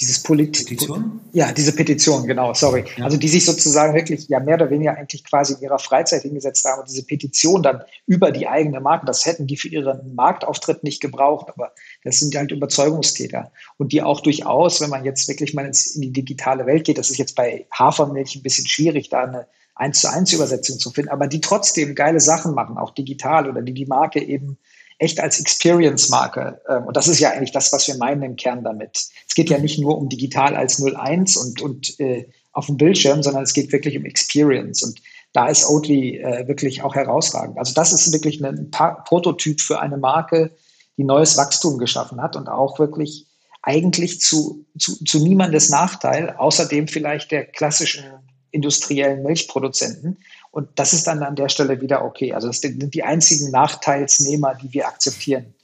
dieses 0.00 0.22
Polit 0.22 0.52
Petition? 0.52 1.20
Ja, 1.32 1.52
diese 1.52 1.74
Petition, 1.74 2.26
genau, 2.26 2.54
sorry. 2.54 2.84
Ja. 2.96 3.04
Also 3.04 3.16
die 3.16 3.28
sich 3.28 3.44
sozusagen 3.44 3.94
wirklich 3.94 4.28
ja 4.28 4.40
mehr 4.40 4.54
oder 4.54 4.70
weniger 4.70 4.96
eigentlich 4.96 5.24
quasi 5.24 5.54
in 5.54 5.60
ihrer 5.60 5.78
Freizeit 5.78 6.22
hingesetzt 6.22 6.64
haben 6.64 6.80
und 6.80 6.88
diese 6.88 7.04
Petition 7.04 7.62
dann 7.62 7.82
über 8.06 8.30
die 8.30 8.46
eigene 8.46 8.80
Marke, 8.80 9.06
das 9.06 9.26
hätten 9.26 9.46
die 9.46 9.56
für 9.56 9.68
ihren 9.68 10.14
Marktauftritt 10.14 10.84
nicht 10.84 11.00
gebraucht, 11.00 11.48
aber 11.48 11.72
das 12.04 12.20
sind 12.20 12.34
halt 12.36 12.52
Überzeugungstäter 12.52 13.50
und 13.76 13.92
die 13.92 14.02
auch 14.02 14.20
durchaus, 14.20 14.80
wenn 14.80 14.90
man 14.90 15.04
jetzt 15.04 15.28
wirklich 15.28 15.54
mal 15.54 15.66
ins, 15.66 15.94
in 15.96 16.02
die 16.02 16.12
digitale 16.12 16.66
Welt 16.66 16.84
geht, 16.84 16.98
das 16.98 17.10
ist 17.10 17.18
jetzt 17.18 17.34
bei 17.34 17.66
Hafermilch 17.72 18.36
ein 18.36 18.42
bisschen 18.42 18.66
schwierig, 18.66 19.08
da 19.08 19.24
eine 19.24 19.46
eins 19.74 20.00
zu 20.00 20.10
eins 20.10 20.32
Übersetzung 20.32 20.78
zu 20.78 20.90
finden, 20.90 21.10
aber 21.10 21.28
die 21.28 21.40
trotzdem 21.40 21.94
geile 21.94 22.20
Sachen 22.20 22.52
machen, 22.52 22.78
auch 22.78 22.90
digital 22.90 23.48
oder 23.48 23.62
die 23.62 23.74
die 23.74 23.86
Marke 23.86 24.20
eben 24.20 24.58
echt 24.98 25.20
als 25.20 25.40
Experience-Marke. 25.40 26.60
Ähm, 26.68 26.84
und 26.84 26.96
das 26.96 27.08
ist 27.08 27.20
ja 27.20 27.30
eigentlich 27.30 27.52
das, 27.52 27.72
was 27.72 27.86
wir 27.88 27.96
meinen 27.96 28.22
im 28.22 28.36
Kern 28.36 28.64
damit. 28.64 29.08
Es 29.28 29.34
geht 29.34 29.50
ja 29.50 29.58
nicht 29.58 29.78
nur 29.78 29.96
um 29.96 30.08
digital 30.08 30.56
als 30.56 30.82
01 30.82 31.36
und, 31.36 31.60
und 31.62 32.00
äh, 32.00 32.28
auf 32.52 32.66
dem 32.66 32.76
Bildschirm, 32.76 33.22
sondern 33.22 33.44
es 33.44 33.52
geht 33.52 33.72
wirklich 33.72 33.96
um 33.96 34.04
Experience. 34.04 34.82
Und 34.82 35.00
da 35.32 35.48
ist 35.48 35.68
Oatly 35.68 36.18
äh, 36.18 36.48
wirklich 36.48 36.82
auch 36.82 36.94
herausragend. 36.94 37.58
Also 37.58 37.74
das 37.74 37.92
ist 37.92 38.12
wirklich 38.12 38.44
ein 38.44 38.70
Prototyp 38.70 39.60
für 39.60 39.80
eine 39.80 39.96
Marke, 39.96 40.50
die 40.96 41.04
neues 41.04 41.36
Wachstum 41.36 41.78
geschaffen 41.78 42.20
hat 42.20 42.34
und 42.34 42.48
auch 42.48 42.78
wirklich 42.78 43.26
eigentlich 43.62 44.20
zu, 44.20 44.64
zu, 44.78 45.04
zu 45.04 45.22
niemandes 45.22 45.68
Nachteil, 45.68 46.34
außerdem 46.36 46.88
vielleicht 46.88 47.30
der 47.30 47.44
klassischen 47.44 48.04
industriellen 48.50 49.22
Milchproduzenten. 49.22 50.18
Und 50.50 50.68
das 50.76 50.92
ist 50.92 51.06
dann 51.06 51.22
an 51.22 51.36
der 51.36 51.48
Stelle 51.48 51.80
wieder 51.80 52.04
okay. 52.04 52.32
Also 52.32 52.48
das 52.48 52.60
sind 52.60 52.94
die 52.94 53.02
einzigen 53.02 53.50
Nachteilsnehmer, 53.50 54.54
die 54.54 54.72
wir 54.72 54.88
akzeptieren. 54.88 55.54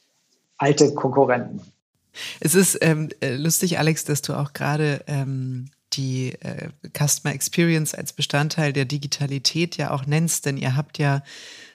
Alte 0.57 0.95
Konkurrenten. 0.95 1.61
Es 2.41 2.55
ist 2.55 2.79
ähm, 2.81 3.09
äh, 3.21 3.35
lustig, 3.35 3.79
Alex, 3.79 4.05
dass 4.05 4.23
du 4.23 4.35
auch 4.35 4.53
gerade 4.53 5.03
ähm, 5.07 5.71
die 5.95 6.33
äh, 6.41 6.69
Customer 6.97 7.35
Experience 7.35 7.95
als 7.95 8.13
Bestandteil 8.13 8.73
der 8.73 8.85
Digitalität 8.85 9.77
ja 9.77 9.91
auch 9.91 10.07
nennst, 10.07 10.47
denn 10.47 10.57
ihr 10.57 10.77
habt 10.77 10.99
ja 10.99 11.23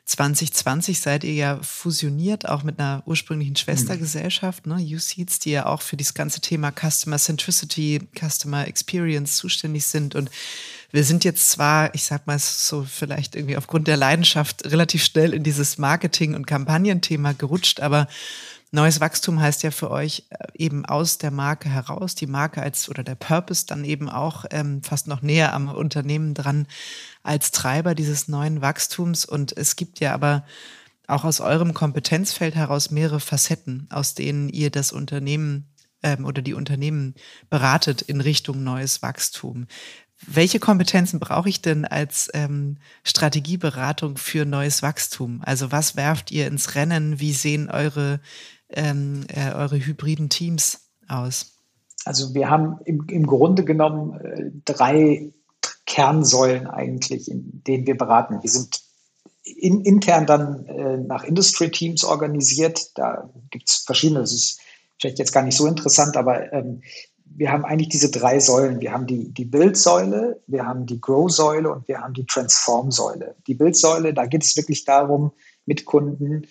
2020 0.10 1.00
seid 1.00 1.24
ihr 1.24 1.34
ja 1.34 1.60
fusioniert, 1.62 2.50
auch 2.50 2.64
mit 2.64 2.80
einer 2.80 3.04
ursprünglichen 3.06 3.56
Schwestergesellschaft, 3.56 4.66
ne, 4.66 4.76
USeeds, 4.76 5.38
die 5.38 5.52
ja 5.52 5.68
auch 5.68 5.84
für 5.84 5.98
das 5.98 6.16
ganze 6.16 6.42
Thema 6.42 6.72
Customer 6.72 7.20
Centricity, 7.20 8.02
Customer 8.20 8.68
Experience 8.68 9.36
zuständig 9.36 9.86
sind. 9.86 10.16
Und 10.16 10.32
wir 10.92 11.04
sind 11.04 11.24
jetzt 11.24 11.52
zwar, 11.52 11.94
ich 11.94 12.04
sag 12.04 12.28
mal 12.28 12.40
so, 12.40 12.84
vielleicht 12.84 13.36
irgendwie 13.36 13.58
aufgrund 13.58 13.88
der 13.88 13.98
Leidenschaft 13.98 14.66
relativ 14.66 15.04
schnell 15.04 15.34
in 15.34 15.44
dieses 15.44 15.78
Marketing- 15.78 16.36
und 16.36 16.48
Kampagnenthema 16.48 17.34
gerutscht, 17.34 17.80
aber 17.80 18.08
Neues 18.72 19.02
Wachstum 19.02 19.42
heißt 19.42 19.64
ja 19.64 19.72
für 19.72 19.90
euch 19.90 20.26
äh, 20.30 20.46
eben 20.54 20.86
aus 20.86 21.18
der 21.18 21.32
Marke 21.32 21.70
heraus, 21.70 22.14
die 22.14 22.28
Marke 22.28 22.62
als 22.62 22.88
oder 22.88 23.04
der 23.04 23.16
Purpose 23.16 23.66
dann 23.66 23.84
eben 23.84 24.10
auch 24.10 24.46
ähm, 24.52 24.84
fast 24.84 25.08
noch 25.08 25.24
näher 25.24 25.54
am 25.54 25.70
Unternehmen 25.70 26.36
dran 26.36 26.68
als 27.24 27.50
Treiber 27.50 27.96
dieses 27.96 28.28
neuen 28.28 28.62
Wachstums. 28.62 29.26
Und 29.26 29.58
es 29.58 29.76
gibt 29.76 30.00
ja 30.00 30.14
aber 30.14 30.46
auch 31.08 31.24
aus 31.24 31.42
eurem 31.42 31.74
Kompetenzfeld 31.74 32.54
heraus 32.54 32.92
mehrere 32.92 33.20
Facetten, 33.20 33.88
aus 33.90 34.14
denen 34.14 34.50
ihr 34.50 34.70
das 34.70 34.92
Unternehmen 34.92 35.66
ähm, 36.04 36.26
oder 36.26 36.44
die 36.44 36.54
Unternehmen 36.54 37.16
beratet 37.50 38.04
in 38.04 38.22
Richtung 38.22 38.64
neues 38.64 39.02
Wachstum. 39.02 39.66
Welche 40.28 40.60
Kompetenzen 40.60 41.20
brauche 41.20 41.50
ich 41.50 41.62
denn 41.62 41.86
als 41.86 42.30
ähm, 42.34 42.78
Strategieberatung 43.04 44.18
für 44.18 44.46
neues 44.46 44.84
Wachstum? 44.84 45.42
Also 45.46 45.72
was 45.72 45.96
werft 45.96 46.32
ihr 46.32 46.48
ins 46.48 46.76
Rennen? 46.76 47.20
Wie 47.20 47.34
sehen 47.34 47.70
eure 47.70 48.20
ähm, 48.70 49.26
äh, 49.30 49.54
eure 49.54 49.78
hybriden 49.78 50.30
Teams 50.30 50.90
aus? 51.08 51.54
Also 52.06 52.34
wir 52.34 52.50
haben 52.50 52.80
im, 52.86 53.06
im 53.10 53.26
Grunde 53.26 53.64
genommen 53.64 54.20
äh, 54.20 54.52
drei 54.66 55.32
Kernsäulen 55.86 56.68
eigentlich, 56.68 57.30
in 57.30 57.64
denen 57.64 57.88
wir 57.88 57.98
beraten. 57.98 58.42
Wir 58.42 58.50
sind 58.50 58.82
in, 59.44 59.82
intern 59.82 60.26
dann 60.26 60.66
äh, 60.66 60.98
nach 60.98 61.24
Industry 61.24 61.72
Teams 61.72 62.04
organisiert. 62.04 62.98
Da 62.98 63.30
gibt 63.50 63.70
es 63.70 63.78
verschiedene, 63.78 64.22
das 64.22 64.34
ist 64.34 64.60
vielleicht 65.00 65.20
jetzt 65.20 65.32
gar 65.32 65.44
nicht 65.44 65.58
so 65.58 65.66
interessant, 65.66 66.16
aber 66.16 66.54
ähm, 66.54 66.82
wir 67.36 67.52
haben 67.52 67.66
eigentlich 67.66 67.90
diese 67.90 68.12
drei 68.12 68.40
Säulen. 68.40 68.82
Wir 68.82 68.92
haben 68.92 69.08
die, 69.08 69.34
die 69.34 69.46
Bildsäule, 69.46 70.42
wir 70.48 70.66
haben 70.66 70.86
die 70.86 71.00
Grow-Säule 71.00 71.72
und 71.72 71.88
wir 71.88 72.02
haben 72.02 72.14
die 72.14 72.26
Transform-Säule. 72.26 73.36
Die 73.48 73.54
Bildsäule, 73.54 74.14
da 74.14 74.26
geht 74.26 74.44
es 74.44 74.58
wirklich 74.58 74.86
darum, 74.86 75.32
mit 75.66 75.86
Kunden 75.86 76.48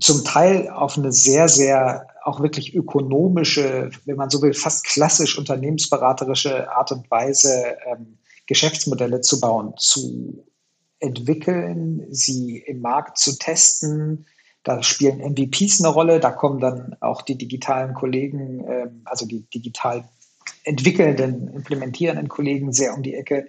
zum 0.00 0.24
Teil 0.24 0.68
auf 0.68 0.96
eine 0.96 1.12
sehr, 1.12 1.48
sehr 1.48 2.06
auch 2.22 2.40
wirklich 2.40 2.74
ökonomische, 2.74 3.90
wenn 4.04 4.16
man 4.16 4.30
so 4.30 4.42
will, 4.42 4.54
fast 4.54 4.84
klassisch 4.84 5.38
unternehmensberaterische 5.38 6.70
Art 6.70 6.92
und 6.92 7.10
Weise 7.10 7.76
ähm, 7.86 8.18
Geschäftsmodelle 8.46 9.20
zu 9.20 9.40
bauen, 9.40 9.74
zu 9.78 10.44
entwickeln, 10.98 12.06
sie 12.10 12.58
im 12.58 12.80
Markt 12.80 13.18
zu 13.18 13.38
testen. 13.38 14.26
Da 14.62 14.82
spielen 14.82 15.20
MVPs 15.20 15.80
eine 15.80 15.92
Rolle, 15.92 16.20
da 16.20 16.30
kommen 16.30 16.60
dann 16.60 16.96
auch 17.00 17.22
die 17.22 17.38
digitalen 17.38 17.94
Kollegen, 17.94 18.64
ähm, 18.68 19.02
also 19.04 19.26
die 19.26 19.42
digital 19.54 20.04
entwickelnden, 20.64 21.48
implementierenden 21.48 22.28
Kollegen 22.28 22.72
sehr 22.72 22.94
um 22.94 23.02
die 23.02 23.14
Ecke, 23.14 23.48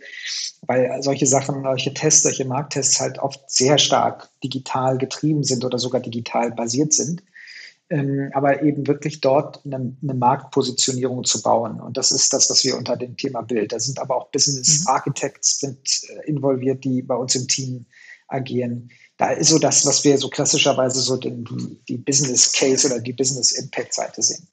weil 0.61 1.01
solche 1.01 1.27
Sachen, 1.27 1.63
solche 1.63 1.93
Tests, 1.93 2.23
solche 2.23 2.45
Markttests 2.45 2.99
halt 2.99 3.19
oft 3.19 3.49
sehr 3.51 3.77
stark 3.77 4.29
digital 4.43 4.97
getrieben 4.97 5.43
sind 5.43 5.65
oder 5.65 5.77
sogar 5.77 6.01
digital 6.01 6.51
basiert 6.51 6.93
sind. 6.93 7.23
Ähm, 7.89 8.31
aber 8.33 8.63
eben 8.63 8.87
wirklich 8.87 9.19
dort 9.19 9.65
eine, 9.65 9.97
eine, 10.01 10.13
Marktpositionierung 10.13 11.25
zu 11.25 11.41
bauen. 11.41 11.81
Und 11.81 11.97
das 11.97 12.11
ist 12.11 12.31
das, 12.31 12.49
was 12.49 12.63
wir 12.63 12.77
unter 12.77 12.95
dem 12.95 13.17
Thema 13.17 13.41
Bild. 13.41 13.73
Da 13.73 13.79
sind 13.81 13.99
aber 13.99 14.15
auch 14.15 14.31
Business 14.31 14.81
mhm. 14.81 14.87
Architects 14.87 15.59
sind 15.59 16.01
äh, 16.07 16.25
involviert, 16.25 16.85
die 16.85 17.01
bei 17.01 17.15
uns 17.15 17.35
im 17.35 17.49
Team 17.49 17.85
agieren. 18.29 18.91
Da 19.21 19.29
ist 19.29 19.49
so 19.49 19.59
das, 19.59 19.85
was 19.85 20.03
wir 20.03 20.17
so 20.17 20.29
klassischerweise 20.29 20.99
so 20.99 21.15
den, 21.15 21.45
die, 21.87 21.97
Business 21.97 22.53
Case 22.53 22.87
oder 22.87 22.99
die 22.99 23.13
Business 23.13 23.51
Impact 23.51 23.93
Seite 23.93 24.23
sehen. 24.23 24.47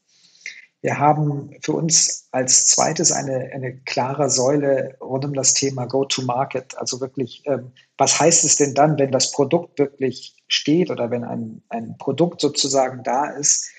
Wir 0.82 0.98
haben 0.98 1.56
für 1.62 1.72
uns 1.72 2.28
als 2.32 2.66
zweites 2.66 3.10
eine, 3.10 3.50
eine 3.54 3.78
klare 3.86 4.28
Säule 4.28 4.94
rund 5.00 5.24
um 5.24 5.32
das 5.32 5.54
Thema 5.54 5.86
Go-to-Market. 5.86 6.76
Also 6.76 7.00
wirklich, 7.00 7.44
ähm, 7.46 7.72
was 7.96 8.20
heißt 8.20 8.44
es 8.44 8.56
denn 8.56 8.74
dann, 8.74 8.98
wenn 8.98 9.10
das 9.10 9.32
Produkt 9.32 9.78
wirklich 9.78 10.36
steht 10.48 10.90
oder 10.90 11.10
wenn 11.10 11.24
ein, 11.24 11.62
ein 11.70 11.96
Produkt 11.96 12.42
sozusagen 12.42 13.02
da 13.02 13.24
ist 13.24 13.70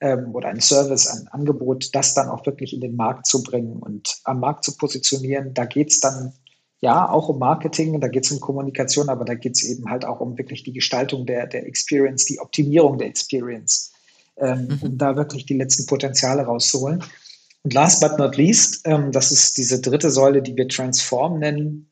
ähm, 0.00 0.34
oder 0.34 0.48
ein 0.48 0.62
Service, 0.62 1.08
ein 1.08 1.28
Angebot, 1.28 1.94
das 1.94 2.14
dann 2.14 2.30
auch 2.30 2.46
wirklich 2.46 2.72
in 2.72 2.80
den 2.80 2.96
Markt 2.96 3.26
zu 3.26 3.42
bringen 3.42 3.82
und 3.82 4.16
am 4.24 4.40
Markt 4.40 4.64
zu 4.64 4.78
positionieren. 4.78 5.52
Da 5.52 5.66
geht 5.66 5.90
es 5.90 6.00
dann 6.00 6.32
ja 6.80 7.10
auch 7.10 7.28
um 7.28 7.38
Marketing, 7.38 8.00
da 8.00 8.08
geht 8.08 8.24
es 8.24 8.32
um 8.32 8.40
Kommunikation, 8.40 9.08
aber 9.08 9.24
da 9.24 9.34
geht 9.34 9.56
es 9.56 9.64
eben 9.64 9.90
halt 9.90 10.04
auch 10.04 10.20
um 10.20 10.38
wirklich 10.38 10.62
die 10.62 10.72
Gestaltung 10.72 11.26
der, 11.26 11.46
der 11.46 11.66
Experience, 11.66 12.24
die 12.24 12.38
Optimierung 12.38 12.98
der 12.98 13.08
Experience 13.08 13.92
ähm, 14.40 14.68
mhm. 14.68 14.78
um 14.82 14.98
da 14.98 15.16
wirklich 15.16 15.46
die 15.46 15.56
letzten 15.56 15.86
Potenziale 15.86 16.42
rauszuholen. 16.42 17.02
Und 17.62 17.74
last 17.74 18.00
but 18.00 18.18
not 18.18 18.36
least, 18.36 18.80
ähm, 18.84 19.12
das 19.12 19.32
ist 19.32 19.58
diese 19.58 19.80
dritte 19.80 20.10
Säule, 20.10 20.42
die 20.42 20.56
wir 20.56 20.68
Transform 20.68 21.38
nennen. 21.38 21.90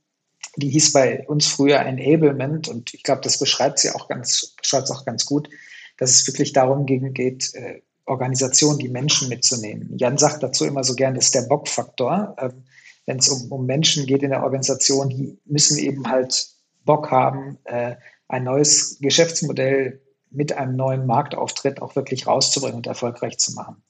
Die 0.57 0.70
hieß 0.70 0.93
bei 0.93 1.26
uns 1.26 1.47
früher 1.47 1.80
Enablement 1.80 2.68
und 2.68 2.95
ich 2.95 3.03
glaube, 3.03 3.20
das 3.22 3.39
beschreibt 3.39 3.78
sie 3.78 3.91
auch 3.91 4.09
ganz, 4.09 4.55
beschreibt 4.57 4.91
auch 4.91 5.05
ganz 5.05 5.26
gut, 5.26 5.51
dass 5.99 6.11
es 6.11 6.26
wirklich 6.26 6.53
darum 6.53 6.87
geht, 6.87 7.55
äh, 7.55 7.82
Organisationen, 8.07 8.78
die 8.78 8.89
Menschen 8.89 9.28
mitzunehmen. 9.28 9.97
Jan 9.99 10.16
sagt 10.16 10.43
dazu 10.43 10.64
immer 10.64 10.84
so 10.84 10.95
gern, 10.95 11.14
das 11.14 11.26
ist 11.26 11.34
der 11.34 11.43
Bock-Faktor. 11.43 12.37
Ähm, 12.39 12.64
Wenn 13.07 13.19
es 13.19 13.29
um, 13.29 13.51
um 13.51 13.67
Menschen 13.67 14.07
geht 14.07 14.23
in 14.23 14.31
der 14.31 14.43
Organisation, 14.43 15.09
die 15.09 15.39
müssen 15.45 15.79
eben 15.79 16.09
halt 16.09 16.49
Bock 16.85 17.11
haben, 17.11 17.59
äh, 17.65 17.97
ein 18.29 18.45
neues 18.45 18.99
Geschäftsmodell 19.01 20.01
mit 20.31 20.53
einem 20.53 20.77
neuen 20.77 21.07
Marktauftritt 21.07 21.81
auch 21.81 21.97
wirklich 21.97 22.27
rauszubringen 22.27 22.77
und 22.77 22.87
erfolgreich 22.87 23.39
zu 23.39 23.53
machen. 23.55 23.83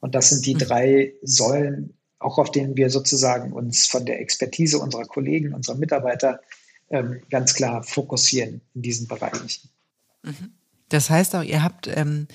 Und 0.00 0.14
das 0.14 0.30
sind 0.30 0.44
die 0.46 0.54
mhm. 0.54 0.58
drei 0.58 1.14
Säulen, 1.22 1.96
auch 2.18 2.38
auf 2.38 2.50
denen 2.50 2.76
wir 2.76 2.90
sozusagen 2.90 3.52
uns 3.52 3.86
von 3.86 4.04
der 4.04 4.20
Expertise 4.20 4.78
unserer 4.78 5.04
Kollegen, 5.04 5.54
unserer 5.54 5.76
Mitarbeiter 5.76 6.40
ähm, 6.90 7.22
ganz 7.30 7.54
klar 7.54 7.82
fokussieren 7.82 8.60
in 8.74 8.82
diesen 8.82 9.08
Bereichen. 9.08 9.70
Mhm. 10.22 10.52
Das 10.90 11.08
heißt 11.08 11.34
auch, 11.34 11.42
ihr 11.42 11.62
habt 11.62 11.88
ähm, 11.88 12.28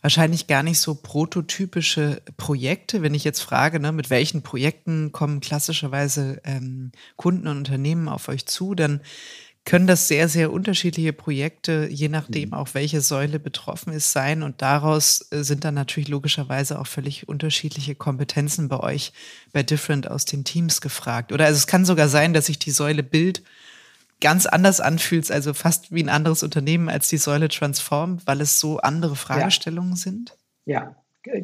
wahrscheinlich 0.00 0.46
gar 0.46 0.62
nicht 0.62 0.80
so 0.80 0.94
prototypische 0.94 2.22
Projekte. 2.36 3.02
Wenn 3.02 3.14
ich 3.14 3.24
jetzt 3.24 3.40
frage, 3.40 3.80
ne, 3.80 3.92
mit 3.92 4.10
welchen 4.10 4.42
Projekten 4.42 5.12
kommen 5.12 5.40
klassischerweise 5.40 6.40
ähm, 6.44 6.92
Kunden 7.16 7.46
und 7.46 7.58
Unternehmen 7.58 8.08
auf 8.08 8.28
euch 8.28 8.46
zu, 8.46 8.74
dann 8.74 9.00
können 9.64 9.86
das 9.86 10.08
sehr, 10.08 10.30
sehr 10.30 10.50
unterschiedliche 10.50 11.12
Projekte, 11.12 11.88
je 11.90 12.08
nachdem 12.08 12.50
mhm. 12.50 12.54
auch 12.54 12.68
welche 12.72 13.02
Säule 13.02 13.38
betroffen 13.38 13.92
ist, 13.92 14.12
sein. 14.12 14.42
Und 14.42 14.62
daraus 14.62 15.26
äh, 15.30 15.44
sind 15.44 15.64
dann 15.64 15.74
natürlich 15.74 16.08
logischerweise 16.08 16.78
auch 16.78 16.86
völlig 16.86 17.28
unterschiedliche 17.28 17.94
Kompetenzen 17.94 18.68
bei 18.68 18.80
euch, 18.80 19.12
bei 19.52 19.62
Different 19.62 20.10
aus 20.10 20.24
den 20.24 20.44
Teams 20.44 20.80
gefragt. 20.80 21.32
Oder 21.32 21.44
also 21.44 21.58
es 21.58 21.66
kann 21.66 21.84
sogar 21.84 22.08
sein, 22.08 22.32
dass 22.32 22.46
sich 22.46 22.58
die 22.58 22.70
Säule 22.70 23.02
Bild 23.02 23.42
ganz 24.20 24.46
anders 24.46 24.80
anfühlt, 24.80 25.30
also 25.30 25.54
fast 25.54 25.92
wie 25.92 26.02
ein 26.02 26.08
anderes 26.08 26.42
Unternehmen 26.42 26.88
als 26.88 27.08
die 27.08 27.18
Säule 27.18 27.48
Transform, 27.48 28.18
weil 28.24 28.40
es 28.40 28.58
so 28.58 28.78
andere 28.78 29.16
Fragestellungen 29.16 29.92
ja. 29.92 29.96
sind. 29.96 30.36
Ja, 30.64 30.96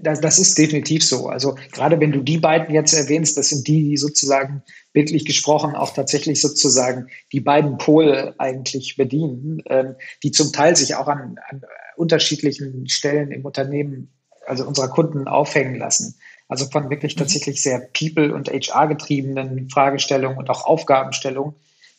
das, 0.03 0.21
das, 0.21 0.39
ist 0.39 0.57
definitiv 0.57 1.05
so. 1.05 1.29
Also 1.29 1.57
gerade 1.73 2.01
wenn 2.01 2.13
du 2.13 2.21
die 2.21 2.39
beiden 2.39 2.75
jetzt 2.75 2.95
erwähnst, 2.95 3.37
das 3.37 3.51
sind 3.51 3.67
die, 3.67 3.91
die 3.91 3.97
sozusagen 3.97 4.63
bildlich 4.93 5.25
gesprochen 5.25 5.75
auch 5.75 5.93
tatsächlich 5.93 6.41
sozusagen 6.41 7.09
die 7.33 7.41
beiden 7.41 7.79
Pole 7.79 8.35
eigentlich 8.39 8.97
bedienen, 8.97 9.63
ähm, 9.67 9.97
die 10.23 10.31
zum 10.31 10.53
Teil 10.53 10.77
sich 10.77 10.95
auch 10.95 11.09
an, 11.09 11.37
an, 11.49 11.63
unterschiedlichen 11.97 12.89
Stellen 12.89 13.31
im 13.31 13.45
Unternehmen, 13.45 14.13
also 14.47 14.67
unserer 14.67 14.89
Kunden 14.89 15.29
aufhängen 15.29 15.77
lassen. 15.77 16.17
Also 16.49 16.67
von 16.67 16.91
wirklich 16.91 17.17
mhm. 17.17 17.21
tatsächlich 17.21 17.63
sehr 17.63 17.81
people- 17.81 18.35
und 18.35 18.49
HR-getriebenen 18.49 19.71
Fragestellungen 19.71 20.39
und 20.39 20.51
auch 20.51 20.65
Aufgabenstellungen 20.67 21.55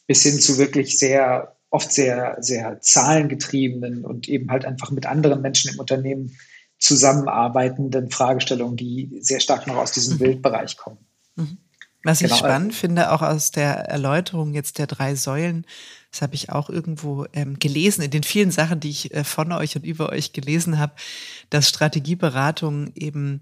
bis 0.08 0.24
hin 0.24 0.40
zu 0.40 0.58
wirklich 0.58 0.98
sehr, 1.00 1.56
oft 1.70 1.92
sehr, 1.92 2.38
sehr 2.40 2.80
zahlengetriebenen 2.82 4.06
und 4.06 4.30
eben 4.30 4.52
halt 4.52 4.66
einfach 4.66 4.92
mit 4.92 5.06
anderen 5.06 5.42
Menschen 5.42 5.74
im 5.74 5.80
Unternehmen 5.80 6.38
zusammenarbeitenden 6.78 8.12
Fragestellungen, 8.12 8.78
die 8.78 9.18
sehr 9.22 9.40
stark 9.40 9.68
noch 9.68 9.78
aus 9.78 9.92
diesem 9.92 10.16
mhm. 10.16 10.20
Bildbereich 10.20 10.78
kommen. 10.78 11.00
Mhm. 11.36 11.58
Was 12.04 12.22
ich 12.22 12.28
genau. 12.28 12.38
spannend 12.38 12.76
finde, 12.76 13.12
auch 13.12 13.24
aus 13.24 13.50
der 13.50 13.74
Erläuterung 13.90 14.54
jetzt 14.54 14.78
der 14.78 14.86
drei 14.86 15.16
Säulen, 15.16 15.66
das 16.12 16.22
habe 16.22 16.36
ich 16.36 16.52
auch 16.52 16.70
irgendwo 16.70 17.26
ähm, 17.34 17.58
gelesen, 17.58 18.04
in 18.04 18.12
den 18.12 18.22
vielen 18.22 18.52
Sachen, 18.52 18.80
die 18.80 18.92
ich 18.92 19.14
äh, 19.14 19.24
von 19.24 19.52
euch 19.52 19.76
und 19.76 19.84
über 19.84 20.10
euch 20.10 20.32
gelesen 20.32 20.78
habe, 20.78 20.94
dass 21.50 21.68
Strategieberatungen 21.68 22.92
eben 22.94 23.42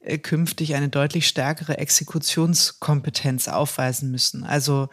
äh, 0.00 0.18
künftig 0.18 0.74
eine 0.74 0.88
deutlich 0.88 1.28
stärkere 1.28 1.78
Exekutionskompetenz 1.78 3.46
aufweisen 3.46 4.10
müssen. 4.10 4.42
Also 4.42 4.88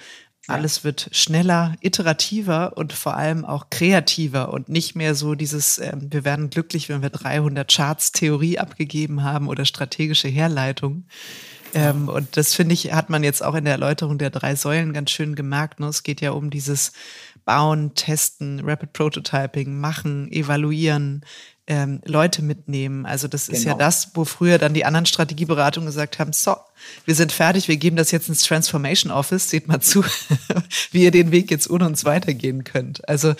alles 0.47 0.83
wird 0.83 1.09
schneller, 1.11 1.75
iterativer 1.81 2.77
und 2.77 2.93
vor 2.93 3.15
allem 3.15 3.43
auch 3.43 3.69
kreativer 3.69 4.53
und 4.53 4.69
nicht 4.69 4.95
mehr 4.95 5.13
so 5.13 5.35
dieses, 5.35 5.77
äh, 5.77 5.91
wir 5.99 6.23
werden 6.23 6.49
glücklich, 6.49 6.89
wenn 6.89 7.01
wir 7.01 7.09
300 7.09 7.69
Charts 7.69 8.11
Theorie 8.13 8.57
abgegeben 8.57 9.23
haben 9.23 9.49
oder 9.49 9.65
strategische 9.65 10.29
Herleitung. 10.29 11.03
Ähm, 11.73 12.07
und 12.07 12.37
das 12.37 12.53
finde 12.53 12.73
ich, 12.73 12.93
hat 12.93 13.09
man 13.09 13.23
jetzt 13.23 13.43
auch 13.43 13.55
in 13.55 13.65
der 13.65 13.73
Erläuterung 13.73 14.17
der 14.17 14.29
drei 14.29 14.55
Säulen 14.55 14.93
ganz 14.93 15.11
schön 15.11 15.35
gemerkt. 15.35 15.79
Ne? 15.79 15.87
Es 15.87 16.03
geht 16.03 16.21
ja 16.21 16.31
um 16.31 16.49
dieses 16.49 16.93
Bauen, 17.43 17.93
Testen, 17.95 18.61
Rapid 18.63 18.93
Prototyping, 18.93 19.79
Machen, 19.79 20.31
Evaluieren, 20.31 21.25
ähm, 21.67 22.01
Leute 22.05 22.41
mitnehmen. 22.41 23.05
Also 23.05 23.27
das 23.27 23.49
ist 23.49 23.65
ja 23.65 23.73
genau. 23.73 23.85
das, 23.85 24.11
wo 24.13 24.23
früher 24.23 24.57
dann 24.57 24.73
die 24.73 24.85
anderen 24.85 25.05
Strategieberatungen 25.05 25.87
gesagt 25.87 26.17
haben, 26.17 26.31
so, 26.33 26.55
wir 27.05 27.13
sind 27.13 27.31
fertig, 27.31 27.67
wir 27.67 27.77
geben 27.77 27.97
das 27.97 28.11
jetzt 28.11 28.29
ins 28.29 28.41
Transformation 28.41 29.11
Office, 29.11 29.49
seht 29.49 29.67
mal 29.67 29.81
zu, 29.81 30.03
wie 30.91 31.03
ihr 31.03 31.11
den 31.11 31.31
Weg 31.31 31.51
jetzt 31.51 31.69
ohne 31.69 31.85
uns 31.85 32.05
weitergehen 32.05 32.63
könnt. 32.63 33.07
Also 33.07 33.35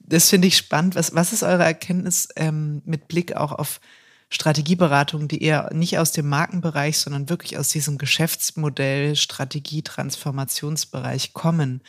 das 0.00 0.28
finde 0.28 0.48
ich 0.48 0.56
spannend. 0.56 0.94
Was, 0.94 1.14
was 1.14 1.32
ist 1.32 1.42
eure 1.42 1.64
Erkenntnis 1.64 2.28
ähm, 2.36 2.82
mit 2.84 3.08
Blick 3.08 3.34
auch 3.34 3.52
auf 3.52 3.80
Strategieberatungen, 4.28 5.26
die 5.26 5.42
eher 5.42 5.70
nicht 5.72 5.98
aus 5.98 6.12
dem 6.12 6.28
Markenbereich, 6.28 6.98
sondern 6.98 7.28
wirklich 7.30 7.58
aus 7.58 7.70
diesem 7.70 7.96
Geschäftsmodell, 7.96 9.16
Strategie, 9.16 9.82
Transformationsbereich 9.82 11.32
kommen? 11.32 11.80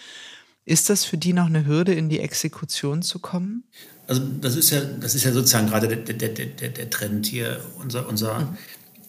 Ist 0.71 0.89
das 0.89 1.03
für 1.03 1.17
die 1.17 1.33
noch 1.33 1.47
eine 1.47 1.65
Hürde, 1.65 1.93
in 1.93 2.07
die 2.07 2.21
Exekution 2.21 3.01
zu 3.01 3.19
kommen? 3.19 3.65
Also 4.07 4.21
das 4.39 4.55
ist 4.55 4.69
ja, 4.69 4.79
das 4.79 5.15
ist 5.15 5.25
ja 5.25 5.33
sozusagen 5.33 5.67
gerade 5.67 5.89
der, 5.89 5.97
der, 5.97 6.29
der, 6.29 6.69
der 6.69 6.89
Trend 6.89 7.25
hier. 7.25 7.59
Unser, 7.77 8.07
unser 8.07 8.39
mhm. 8.39 8.57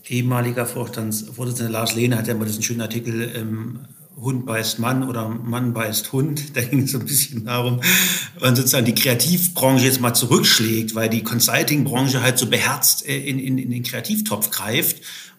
ehemaliger 0.08 0.66
Vorstandsvorsitzender 0.66 1.70
Lars 1.70 1.94
Lehne 1.94 2.18
hat 2.18 2.26
ja 2.26 2.34
mal 2.34 2.46
diesen 2.46 2.64
schönen 2.64 2.80
Artikel 2.80 3.30
ähm, 3.36 3.78
Hund 4.20 4.44
beißt 4.44 4.80
Mann 4.80 5.08
oder 5.08 5.28
Mann 5.28 5.72
beißt 5.72 6.12
Hund. 6.12 6.42
Da 6.56 6.62
ging 6.62 6.82
es 6.82 6.90
so 6.90 6.98
ein 6.98 7.06
bisschen 7.06 7.44
darum, 7.44 7.80
wenn 8.40 8.56
sozusagen 8.56 8.86
die 8.86 8.96
Kreativbranche 8.96 9.84
jetzt 9.84 10.00
mal 10.00 10.14
zurückschlägt, 10.14 10.96
weil 10.96 11.10
die 11.10 11.22
Consulting-Branche 11.22 12.22
halt 12.22 12.38
so 12.38 12.46
beherzt 12.46 13.06
äh, 13.06 13.18
in, 13.18 13.38
in, 13.38 13.58
in 13.58 13.70
den 13.70 13.84
Kreativtopf 13.84 14.50
greift 14.50 14.96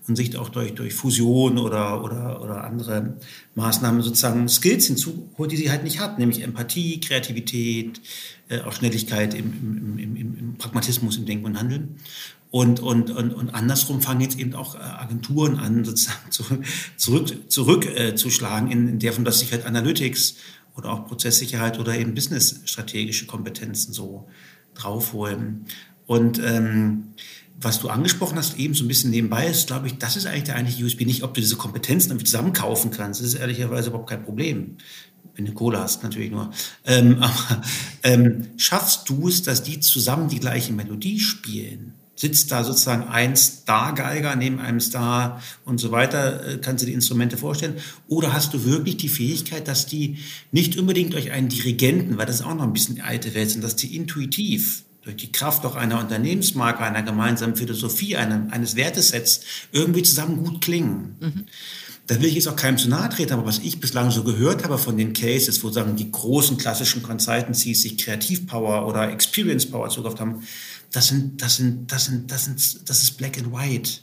und 0.08 0.16
sich 0.16 0.38
auch 0.38 0.50
durch, 0.50 0.74
durch 0.74 0.94
Fusion 0.94 1.58
oder, 1.58 2.04
oder, 2.04 2.42
oder 2.42 2.64
andere 2.64 3.18
Maßnahmen 3.56 4.02
sozusagen 4.02 4.50
Skills 4.50 4.88
hinzuholt, 4.88 5.52
die 5.52 5.58
sie 5.58 5.72
halt 5.72 5.84
nicht 5.84 6.00
hat, 6.00 6.20
nämlich 6.20 6.42
Empathie, 6.42 7.00
Kreativität, 7.00 8.02
äh, 8.50 8.62
auch 8.62 8.74
Schnelligkeit 8.74 9.34
im, 9.34 9.98
im, 9.98 10.16
im, 10.16 10.38
im, 10.38 10.56
Pragmatismus, 10.58 11.18
im 11.18 11.26
Denken 11.26 11.46
und 11.46 11.60
Handeln. 11.60 11.96
Und, 12.52 12.82
und, 12.82 13.10
und, 13.10 13.34
und 13.34 13.50
andersrum 13.56 14.02
fangen 14.02 14.22
jetzt 14.22 14.38
eben 14.38 14.54
auch 14.54 14.76
äh, 14.76 14.80
Agenturen 14.80 15.58
an, 15.58 15.86
sozusagen 15.86 16.30
zurück, 16.30 16.64
zurück, 16.98 17.52
zurück 17.52 17.86
äh, 17.86 18.16
zu 18.16 18.30
schlagen 18.30 18.70
in, 18.72 18.88
in 18.88 19.00
der 19.00 19.14
von 19.14 19.26
das 19.26 19.40
Sicherheit 19.40 19.66
Analytics 19.66 20.36
oder 20.76 20.92
auch 20.92 21.08
Prozesssicherheit 21.08 21.80
oder 21.80 21.98
eben 21.98 22.14
businessstrategische 22.14 23.26
Kompetenzen 23.26 23.94
so 23.94 24.28
draufholen. 24.76 25.66
Und 26.06 26.40
ähm, 26.44 27.14
was 27.60 27.80
du 27.80 27.90
angesprochen 27.90 28.38
hast, 28.38 28.58
eben 28.58 28.74
so 28.74 28.84
ein 28.84 28.88
bisschen 28.88 29.12
nebenbei, 29.12 29.48
ist, 29.48 29.68
glaube 29.68 29.88
ich, 29.88 29.98
das 29.98 30.16
ist 30.16 30.26
eigentlich 30.26 30.44
der 30.44 30.56
eigentliche 30.56 30.84
USB. 30.86 31.02
Nicht, 31.02 31.24
ob 31.24 31.34
du 31.34 31.42
diese 31.42 31.56
Kompetenzen 31.56 32.12
irgendwie 32.12 32.26
zusammenkaufen 32.26 32.92
kannst. 32.92 33.22
Das 33.22 33.28
ist 33.28 33.36
ehrlicherweise 33.36 33.90
überhaupt 33.90 34.10
kein 34.10 34.24
Problem. 34.24 34.78
Wenn 35.36 35.46
du 35.46 35.54
Kohle 35.54 35.80
hast, 35.80 36.04
natürlich 36.04 36.32
nur. 36.32 36.52
Ähm, 36.86 37.18
aber 37.22 37.62
ähm, 38.04 38.50
schaffst 38.58 39.10
du 39.10 39.28
es, 39.28 39.44
dass 39.44 39.64
die 39.64 39.80
zusammen 39.80 40.30
die 40.30 40.40
gleiche 40.40 40.74
Melodie 40.74 41.20
spielen? 41.20 41.94
Sitzt 42.16 42.52
da 42.52 42.64
sozusagen 42.64 43.08
ein 43.08 43.36
Star-Geiger 43.36 44.36
neben 44.36 44.60
einem 44.60 44.80
Star 44.80 45.42
und 45.66 45.80
so 45.80 45.92
weiter? 45.92 46.48
Äh, 46.48 46.58
kannst 46.60 46.84
du 46.84 46.86
die 46.86 46.94
Instrumente 46.94 47.38
vorstellen? 47.38 47.76
Oder 48.08 48.34
hast 48.34 48.54
du 48.54 48.66
wirklich 48.66 48.98
die 48.98 49.10
Fähigkeit, 49.10 49.68
dass 49.68 49.88
die 49.88 50.18
nicht 50.52 50.78
unbedingt 50.78 51.14
durch 51.14 51.32
einen 51.32 51.50
Dirigenten, 51.50 52.18
weil 52.18 52.26
das 52.26 52.38
ist 52.38 52.46
auch 52.46 52.56
noch 52.56 52.64
ein 52.64 52.74
bisschen 52.74 53.02
alte 53.02 53.34
Welt 53.34 53.50
sind, 53.50 53.64
dass 53.64 53.76
die 53.76 53.96
intuitiv 53.96 54.84
durch 55.04 55.18
die 55.18 55.32
Kraft 55.32 55.66
auch 55.66 55.76
einer 55.76 56.00
Unternehmensmarke, 56.00 56.84
einer 56.84 57.04
gemeinsamen 57.04 57.56
Philosophie, 57.56 58.16
einem, 58.16 58.50
eines 58.52 58.76
Wertesets 58.76 59.42
irgendwie 59.72 60.04
zusammen 60.04 60.44
gut 60.44 60.62
klingen. 60.62 61.16
Mhm. 61.20 61.46
Da 62.08 62.20
will 62.20 62.26
ich 62.26 62.36
jetzt 62.36 62.48
auch 62.48 62.56
keinem 62.56 62.78
zu 62.78 62.90
nahe 62.90 63.10
treten, 63.10 63.34
aber 63.34 63.46
was 63.46 63.60
ich 63.60 63.80
bislang 63.80 64.12
so 64.12 64.24
gehört 64.24 64.64
habe 64.64 64.78
von 64.78 64.98
den 64.98 65.14
Cases, 65.14 65.64
wo 65.64 65.70
sagen 65.70 65.96
die 65.96 66.12
großen 66.12 66.58
klassischen 66.58 67.02
Consultancies 67.02 67.82
sich 67.82 67.98
Kreativpower 67.98 68.88
oder 68.88 69.10
Experience 69.10 69.66
Power 69.66 69.90
zugekauft 69.90 70.20
haben, 70.20 70.44
das 70.92 71.08
sind, 71.08 71.42
das 71.42 71.58
sind, 71.58 71.92
das 71.92 72.06
sind, 72.06 72.30
das 72.32 72.46
sind, 72.46 72.90
das 72.90 73.04
ist 73.04 73.18
Black 73.18 73.38
and 73.38 73.54
White. 73.54 74.02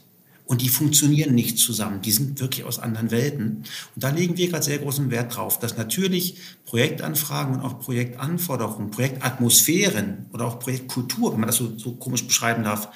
Und 0.51 0.61
die 0.61 0.67
funktionieren 0.67 1.33
nicht 1.33 1.59
zusammen. 1.59 2.01
Die 2.01 2.11
sind 2.11 2.41
wirklich 2.41 2.65
aus 2.65 2.77
anderen 2.77 3.09
Welten. 3.09 3.63
Und 3.95 4.03
da 4.03 4.09
legen 4.09 4.35
wir 4.35 4.49
gerade 4.49 4.65
sehr 4.65 4.79
großen 4.79 5.09
Wert 5.09 5.37
drauf, 5.37 5.59
dass 5.59 5.77
natürlich 5.77 6.35
Projektanfragen 6.65 7.55
und 7.55 7.61
auch 7.61 7.79
Projektanforderungen, 7.79 8.91
Projektatmosphären 8.91 10.25
oder 10.33 10.47
auch 10.47 10.59
Projektkultur, 10.59 11.31
wenn 11.31 11.39
man 11.39 11.47
das 11.47 11.55
so, 11.55 11.71
so 11.77 11.93
komisch 11.93 12.27
beschreiben 12.27 12.65
darf, 12.65 12.89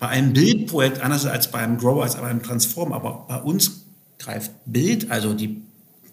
bei 0.00 0.08
einem 0.08 0.32
Bildprojekt 0.32 1.00
anders 1.00 1.24
als 1.24 1.52
bei 1.52 1.60
einem 1.60 1.78
Grower, 1.78 2.02
als 2.02 2.16
bei 2.16 2.26
einem 2.26 2.42
Transform, 2.42 2.92
aber 2.92 3.26
bei 3.28 3.40
uns 3.42 3.84
greift 4.18 4.50
Bild, 4.66 5.08
also 5.08 5.34
die, 5.34 5.62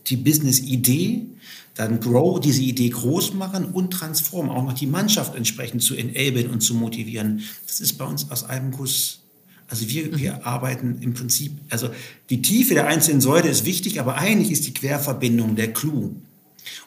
die 0.05 0.17
Business-Idee, 0.17 1.25
dann 1.73 1.99
Grow, 1.99 2.39
diese 2.39 2.61
Idee 2.61 2.89
groß 2.89 3.33
machen 3.33 3.65
und 3.65 3.89
Transform, 3.89 4.51
auch 4.51 4.63
noch 4.63 4.73
die 4.73 4.85
Mannschaft 4.85 5.33
entsprechend 5.33 5.81
zu 5.81 5.95
enablen 5.95 6.51
und 6.51 6.61
zu 6.61 6.75
motivieren. 6.75 7.41
Das 7.65 7.79
ist 7.79 7.93
bei 7.93 8.05
uns 8.05 8.29
aus 8.29 8.43
einem 8.43 8.69
Guss 8.69 9.24
also 9.67 9.87
wir, 9.89 10.17
wir 10.17 10.33
mhm. 10.33 10.39
arbeiten 10.43 11.01
im 11.01 11.13
Prinzip, 11.13 11.53
also 11.69 11.89
die 12.29 12.41
Tiefe 12.41 12.73
der 12.73 12.87
einzelnen 12.87 13.21
Säule 13.21 13.49
ist 13.49 13.65
wichtig, 13.65 13.99
aber 13.99 14.15
eigentlich 14.15 14.51
ist 14.51 14.65
die 14.67 14.73
Querverbindung 14.73 15.55
der 15.55 15.73
Clou. 15.73 16.15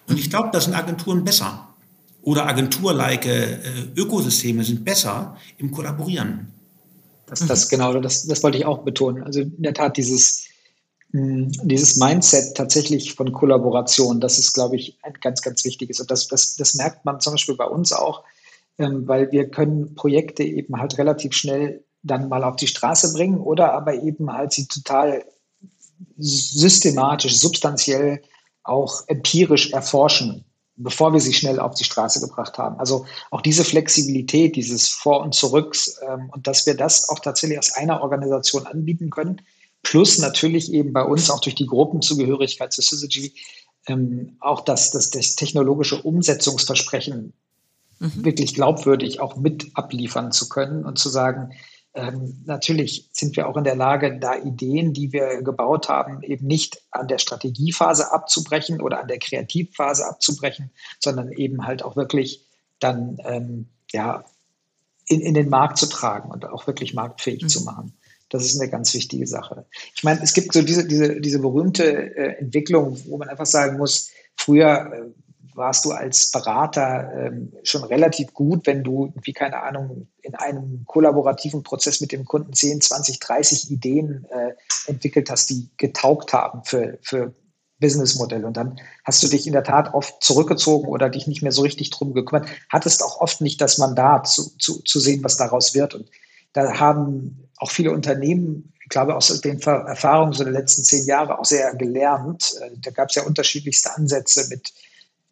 Und 0.07 0.19
ich 0.19 0.31
glaube, 0.31 0.51
das 0.53 0.65
sind 0.65 0.75
Agenturen 0.75 1.25
besser. 1.25 1.69
Oder 2.23 2.47
agenturlike 2.47 3.31
äh, 3.31 3.61
Ökosysteme 3.97 4.65
sind 4.65 4.85
besser 4.85 5.37
im 5.57 5.71
Kollaborieren. 5.71 6.53
Das, 7.27 7.41
das 7.47 7.69
genau, 7.69 7.99
das, 8.01 8.27
das 8.27 8.43
wollte 8.43 8.59
ich 8.59 8.65
auch 8.65 8.79
betonen. 8.79 9.23
Also 9.23 9.41
in 9.41 9.63
der 9.63 9.75
Tat 9.75 9.97
dieses, 9.97 10.47
hm, 11.13 11.51
dieses 11.63 11.97
Mindset 11.97 12.57
tatsächlich 12.57 13.15
von 13.15 13.33
Kollaboration, 13.33 14.21
das 14.21 14.39
ist, 14.39 14.53
glaube 14.53 14.77
ich, 14.77 14.99
ein 15.03 15.15
ganz, 15.21 15.43
ganz 15.43 15.65
wichtiges. 15.65 16.01
Und 16.01 16.11
das, 16.11 16.29
das, 16.29 16.57
das 16.57 16.75
merkt 16.75 17.05
man 17.05 17.21
zum 17.21 17.35
Beispiel 17.35 17.57
bei 17.57 17.67
uns 17.67 17.93
auch, 17.93 18.25
ähm, 18.79 19.07
weil 19.07 19.31
wir 19.33 19.49
können 19.49 19.95
Projekte 19.95 20.43
eben 20.43 20.79
halt 20.79 20.99
relativ 20.99 21.35
schnell 21.35 21.85
dann 22.03 22.29
mal 22.29 22.45
auf 22.45 22.57
die 22.57 22.67
Straße 22.67 23.13
bringen 23.13 23.39
oder 23.39 23.73
aber 23.73 23.95
eben 23.95 24.33
halt 24.33 24.53
sie 24.53 24.67
total 24.67 25.25
systematisch, 26.17 27.39
substanziell 27.39 28.23
auch 28.63 29.03
empirisch 29.07 29.73
erforschen, 29.73 30.45
bevor 30.77 31.13
wir 31.13 31.21
sie 31.21 31.33
schnell 31.33 31.59
auf 31.59 31.75
die 31.75 31.85
Straße 31.85 32.21
gebracht 32.21 32.59
haben. 32.59 32.79
Also 32.79 33.07
auch 33.31 33.41
diese 33.41 33.65
Flexibilität, 33.65 34.57
dieses 34.57 34.89
Vor- 34.89 35.23
und 35.23 35.35
Zurücks 35.35 35.99
ähm, 36.07 36.31
und 36.33 36.47
dass 36.47 36.67
wir 36.67 36.77
das 36.77 37.09
auch 37.09 37.19
tatsächlich 37.19 37.59
aus 37.59 37.73
einer 37.73 38.03
Organisation 38.03 38.67
anbieten 38.67 39.11
können, 39.11 39.41
plus 39.83 40.19
natürlich 40.19 40.73
eben 40.73 40.93
bei 40.93 41.03
uns 41.03 41.31
auch 41.31 41.41
durch 41.41 41.55
die 41.55 41.67
Gruppenzugehörigkeit 41.67 42.73
zu 42.73 42.83
Syzygy 42.83 43.35
ähm, 43.87 44.37
auch 44.41 44.61
das, 44.61 44.91
das, 44.91 45.11
das 45.11 45.35
technologische 45.35 46.03
Umsetzungsversprechen 46.03 47.33
mhm. 47.99 48.25
wirklich 48.25 48.55
glaubwürdig 48.55 49.21
auch 49.21 49.37
mit 49.37 49.71
abliefern 49.75 50.33
zu 50.33 50.49
können 50.49 50.85
und 50.85 50.99
zu 50.99 51.09
sagen, 51.09 51.53
ähm, 51.99 52.43
natürlich 52.47 53.09
sind 53.13 53.37
wir 53.37 53.49
auch 53.49 53.57
in 53.57 53.65
der 53.65 53.75
Lage, 53.75 54.19
da 54.19 54.37
Ideen, 54.37 54.93
die 54.93 55.13
wir 55.13 55.43
gebaut 55.43 55.89
haben, 55.89 56.23
eben 56.23 56.47
nicht 56.47 56.83
an 56.91 57.09
der 57.09 57.19
Strategiephase 57.19 58.13
abzubrechen 58.13 58.81
oder 58.81 59.01
an 59.01 59.09
der 59.09 59.19
Kreativphase 59.19 60.07
abzubrechen, 60.07 60.71
sondern 61.01 61.33
eben 61.33 61.67
halt 61.67 61.83
auch 61.83 61.97
wirklich 61.97 62.47
dann 62.79 63.19
ähm, 63.25 63.67
ja, 63.91 64.25
in, 65.09 65.21
in 65.21 65.35
den 65.35 65.49
Markt 65.49 65.79
zu 65.79 65.87
tragen 65.87 66.31
und 66.31 66.45
auch 66.45 66.67
wirklich 66.67 66.95
marktfähig 66.95 67.43
mhm. 67.43 67.49
zu 67.49 67.65
machen. 67.65 67.93
Das 68.29 68.45
ist 68.45 68.61
eine 68.61 68.71
ganz 68.71 68.93
wichtige 68.95 69.27
Sache. 69.27 69.65
Ich 69.95 70.05
meine, 70.05 70.23
es 70.23 70.35
gibt 70.35 70.53
so 70.53 70.63
diese, 70.63 70.87
diese, 70.87 71.21
diese 71.21 71.39
berühmte 71.39 71.85
äh, 71.85 72.39
Entwicklung, 72.39 73.01
wo 73.07 73.17
man 73.17 73.29
einfach 73.29 73.47
sagen 73.47 73.79
muss, 73.79 74.11
früher 74.37 74.93
äh, 74.93 75.28
warst 75.59 75.85
du 75.85 75.91
als 75.91 76.31
Berater 76.31 77.13
ähm, 77.15 77.53
schon 77.63 77.85
relativ 77.85 78.33
gut, 78.33 78.67
wenn 78.67 78.83
du, 78.83 79.13
wie 79.23 79.33
keine 79.33 79.63
Ahnung, 79.63 80.09
in 80.23 80.35
einem 80.35 80.85
kollaborativen 80.87 81.63
Prozess 81.63 82.01
mit 82.01 82.13
dem 82.13 82.25
Kunden 82.25 82.53
10, 82.53 82.81
20, 82.81 83.19
30 83.19 83.71
Ideen 83.71 84.27
äh, 84.31 84.53
entwickelt 84.87 85.31
hast, 85.31 85.51
die 85.51 85.69
getaugt 85.77 86.33
haben 86.33 86.65
für, 86.65 86.99
für 87.03 87.35
Businessmodelle. 87.81 88.47
Und 88.47 88.57
dann 88.57 88.81
hast 89.05 89.23
du 89.23 89.29
dich 89.29 89.47
in 89.47 89.53
der 89.53 89.63
Tat 89.65 89.95
oft 89.95 90.23
zurückgezogen 90.23 90.89
oder 90.89 91.09
dich 91.09 91.27
nicht 91.27 91.43
mehr 91.43 91.53
so 91.53 91.63
richtig 91.63 91.91
drum 91.91 92.15
gekümmert, 92.15 92.49
hattest 92.69 93.03
auch 93.03 93.21
oft 93.21 93.41
nicht 93.41 93.61
das 93.61 93.79
Mandat 93.79 94.29
zu, 94.29 94.57
zu, 94.59 94.83
zu 94.83 95.01
sehen, 95.01 95.23
was 95.23 95.37
daraus 95.37 95.75
wird. 95.75 95.95
Und 95.95 96.11
da 96.53 96.79
haben 96.79 97.49
auch 97.59 97.71
viele 97.71 97.93
Unternehmen, 97.93 98.73
ich 98.83 98.89
glaube, 98.89 99.15
aus 99.17 99.29
den 99.41 99.61
Erfahrungen 99.61 100.33
so 100.33 100.45
der 100.45 100.53
letzten 100.53 100.83
zehn 100.83 101.07
Jahre 101.07 101.39
auch 101.39 101.45
sehr 101.45 101.75
gelernt. 101.75 102.55
Äh, 102.61 102.71
da 102.79 102.91
gab 102.91 103.11
es 103.11 103.17
ja 103.17 103.25
unterschiedlichste 103.25 103.95
Ansätze 103.95 104.49
mit 104.49 104.73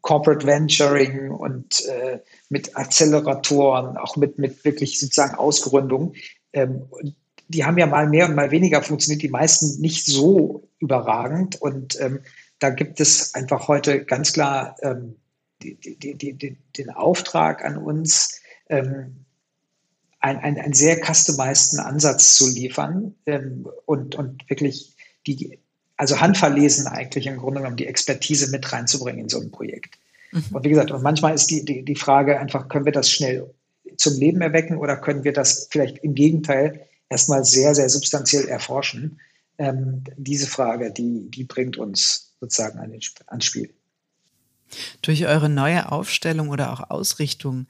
Corporate 0.06 0.46
Venturing 0.46 1.32
und 1.32 1.84
äh, 1.86 2.20
mit 2.48 2.76
Acceleratoren, 2.76 3.96
auch 3.96 4.16
mit, 4.16 4.38
mit 4.38 4.64
wirklich 4.64 5.00
sozusagen 5.00 5.34
Ausgründung. 5.34 6.14
Ähm, 6.52 6.84
die 7.48 7.64
haben 7.64 7.76
ja 7.76 7.86
mal 7.86 8.08
mehr 8.08 8.28
und 8.28 8.36
mal 8.36 8.52
weniger 8.52 8.82
funktioniert, 8.82 9.22
die 9.22 9.28
meisten 9.28 9.80
nicht 9.80 10.06
so 10.06 10.68
überragend. 10.78 11.60
Und 11.60 12.00
ähm, 12.00 12.20
da 12.60 12.70
gibt 12.70 13.00
es 13.00 13.34
einfach 13.34 13.66
heute 13.66 14.04
ganz 14.04 14.32
klar 14.32 14.76
ähm, 14.82 15.16
die, 15.64 15.74
die, 15.74 16.14
die, 16.14 16.56
den 16.76 16.90
Auftrag 16.90 17.64
an 17.64 17.76
uns, 17.76 18.40
ähm, 18.68 19.24
ein, 20.20 20.38
ein, 20.38 20.56
einen 20.56 20.72
sehr 20.72 21.04
customizeden 21.04 21.80
Ansatz 21.80 22.36
zu 22.36 22.48
liefern 22.48 23.16
ähm, 23.26 23.68
und, 23.86 24.14
und 24.14 24.48
wirklich 24.48 24.94
die, 25.26 25.58
also 25.96 26.20
handverlesen 26.20 26.86
eigentlich 26.86 27.26
im 27.26 27.38
Grunde 27.38 27.60
genommen 27.60 27.76
die 27.76 27.86
Expertise 27.86 28.50
mit 28.50 28.70
reinzubringen 28.72 29.22
in 29.22 29.28
so 29.28 29.40
ein 29.40 29.50
Projekt. 29.50 29.98
Mhm. 30.32 30.44
Und 30.52 30.64
wie 30.64 30.70
gesagt, 30.70 30.90
und 30.90 31.02
manchmal 31.02 31.34
ist 31.34 31.46
die, 31.46 31.64
die, 31.64 31.84
die 31.84 31.94
Frage 31.94 32.38
einfach, 32.38 32.68
können 32.68 32.84
wir 32.84 32.92
das 32.92 33.10
schnell 33.10 33.50
zum 33.96 34.18
Leben 34.18 34.40
erwecken 34.40 34.76
oder 34.76 34.96
können 34.96 35.24
wir 35.24 35.32
das 35.32 35.68
vielleicht 35.70 35.98
im 35.98 36.14
Gegenteil 36.14 36.86
erstmal 37.08 37.44
sehr, 37.44 37.74
sehr 37.74 37.88
substanziell 37.88 38.46
erforschen? 38.48 39.20
Ähm, 39.58 40.04
diese 40.16 40.46
Frage, 40.46 40.92
die, 40.92 41.30
die 41.30 41.44
bringt 41.44 41.78
uns 41.78 42.34
sozusagen 42.40 42.78
an 42.78 42.90
den, 42.90 43.00
ans 43.28 43.44
Spiel. 43.44 43.70
Durch 45.00 45.26
eure 45.26 45.48
neue 45.48 45.90
Aufstellung 45.92 46.48
oder 46.48 46.72
auch 46.72 46.90
Ausrichtung 46.90 47.66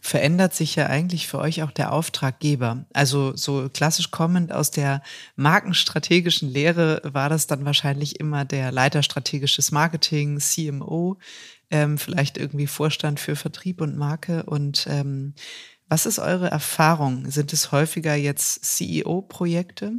verändert 0.00 0.54
sich 0.54 0.76
ja 0.76 0.86
eigentlich 0.86 1.28
für 1.28 1.38
euch 1.38 1.62
auch 1.62 1.70
der 1.70 1.92
Auftraggeber. 1.92 2.86
Also 2.92 3.36
so 3.36 3.68
klassisch 3.68 4.10
kommend 4.10 4.52
aus 4.52 4.70
der 4.70 5.02
markenstrategischen 5.36 6.48
Lehre 6.48 7.00
war 7.04 7.28
das 7.28 7.46
dann 7.46 7.64
wahrscheinlich 7.64 8.20
immer 8.20 8.44
der 8.44 8.72
Leiter 8.72 9.02
strategisches 9.02 9.72
Marketing, 9.72 10.38
CMO, 10.38 11.18
ähm, 11.70 11.98
vielleicht 11.98 12.38
irgendwie 12.38 12.66
Vorstand 12.66 13.20
für 13.20 13.36
Vertrieb 13.36 13.80
und 13.80 13.96
Marke. 13.96 14.44
Und 14.44 14.86
ähm, 14.88 15.34
was 15.88 16.06
ist 16.06 16.18
eure 16.18 16.50
Erfahrung? 16.50 17.30
Sind 17.30 17.52
es 17.52 17.72
häufiger 17.72 18.14
jetzt 18.14 18.64
CEO-Projekte? 18.64 19.92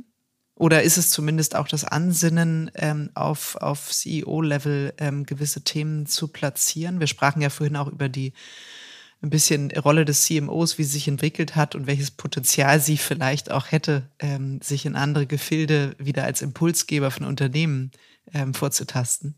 Oder 0.55 0.83
ist 0.83 0.97
es 0.97 1.09
zumindest 1.09 1.55
auch 1.55 1.69
das 1.69 1.85
Ansinnen, 1.85 2.69
ähm, 2.75 3.11
auf, 3.13 3.55
auf 3.55 3.91
CEO-Level 3.91 4.93
ähm, 4.97 5.25
gewisse 5.25 5.63
Themen 5.63 6.05
zu 6.05 6.27
platzieren? 6.27 6.99
Wir 6.99 7.07
sprachen 7.07 7.41
ja 7.41 7.49
vorhin 7.49 7.77
auch 7.77 7.87
über 7.87 8.09
die 8.09 8.33
ein 9.21 9.29
bisschen 9.29 9.71
Rolle 9.71 10.05
des 10.05 10.23
CMOs, 10.23 10.77
wie 10.77 10.83
sie 10.83 10.91
sich 10.91 11.07
entwickelt 11.07 11.55
hat 11.55 11.75
und 11.75 11.87
welches 11.87 12.11
Potenzial 12.11 12.79
sie 12.79 12.97
vielleicht 12.97 13.51
auch 13.51 13.71
hätte, 13.71 14.03
ähm, 14.19 14.61
sich 14.61 14.85
in 14.85 14.95
andere 14.95 15.25
Gefilde 15.25 15.95
wieder 15.97 16.23
als 16.23 16.41
Impulsgeber 16.41 17.11
von 17.11 17.25
Unternehmen 17.25 17.91
ähm, 18.33 18.53
vorzutasten? 18.53 19.35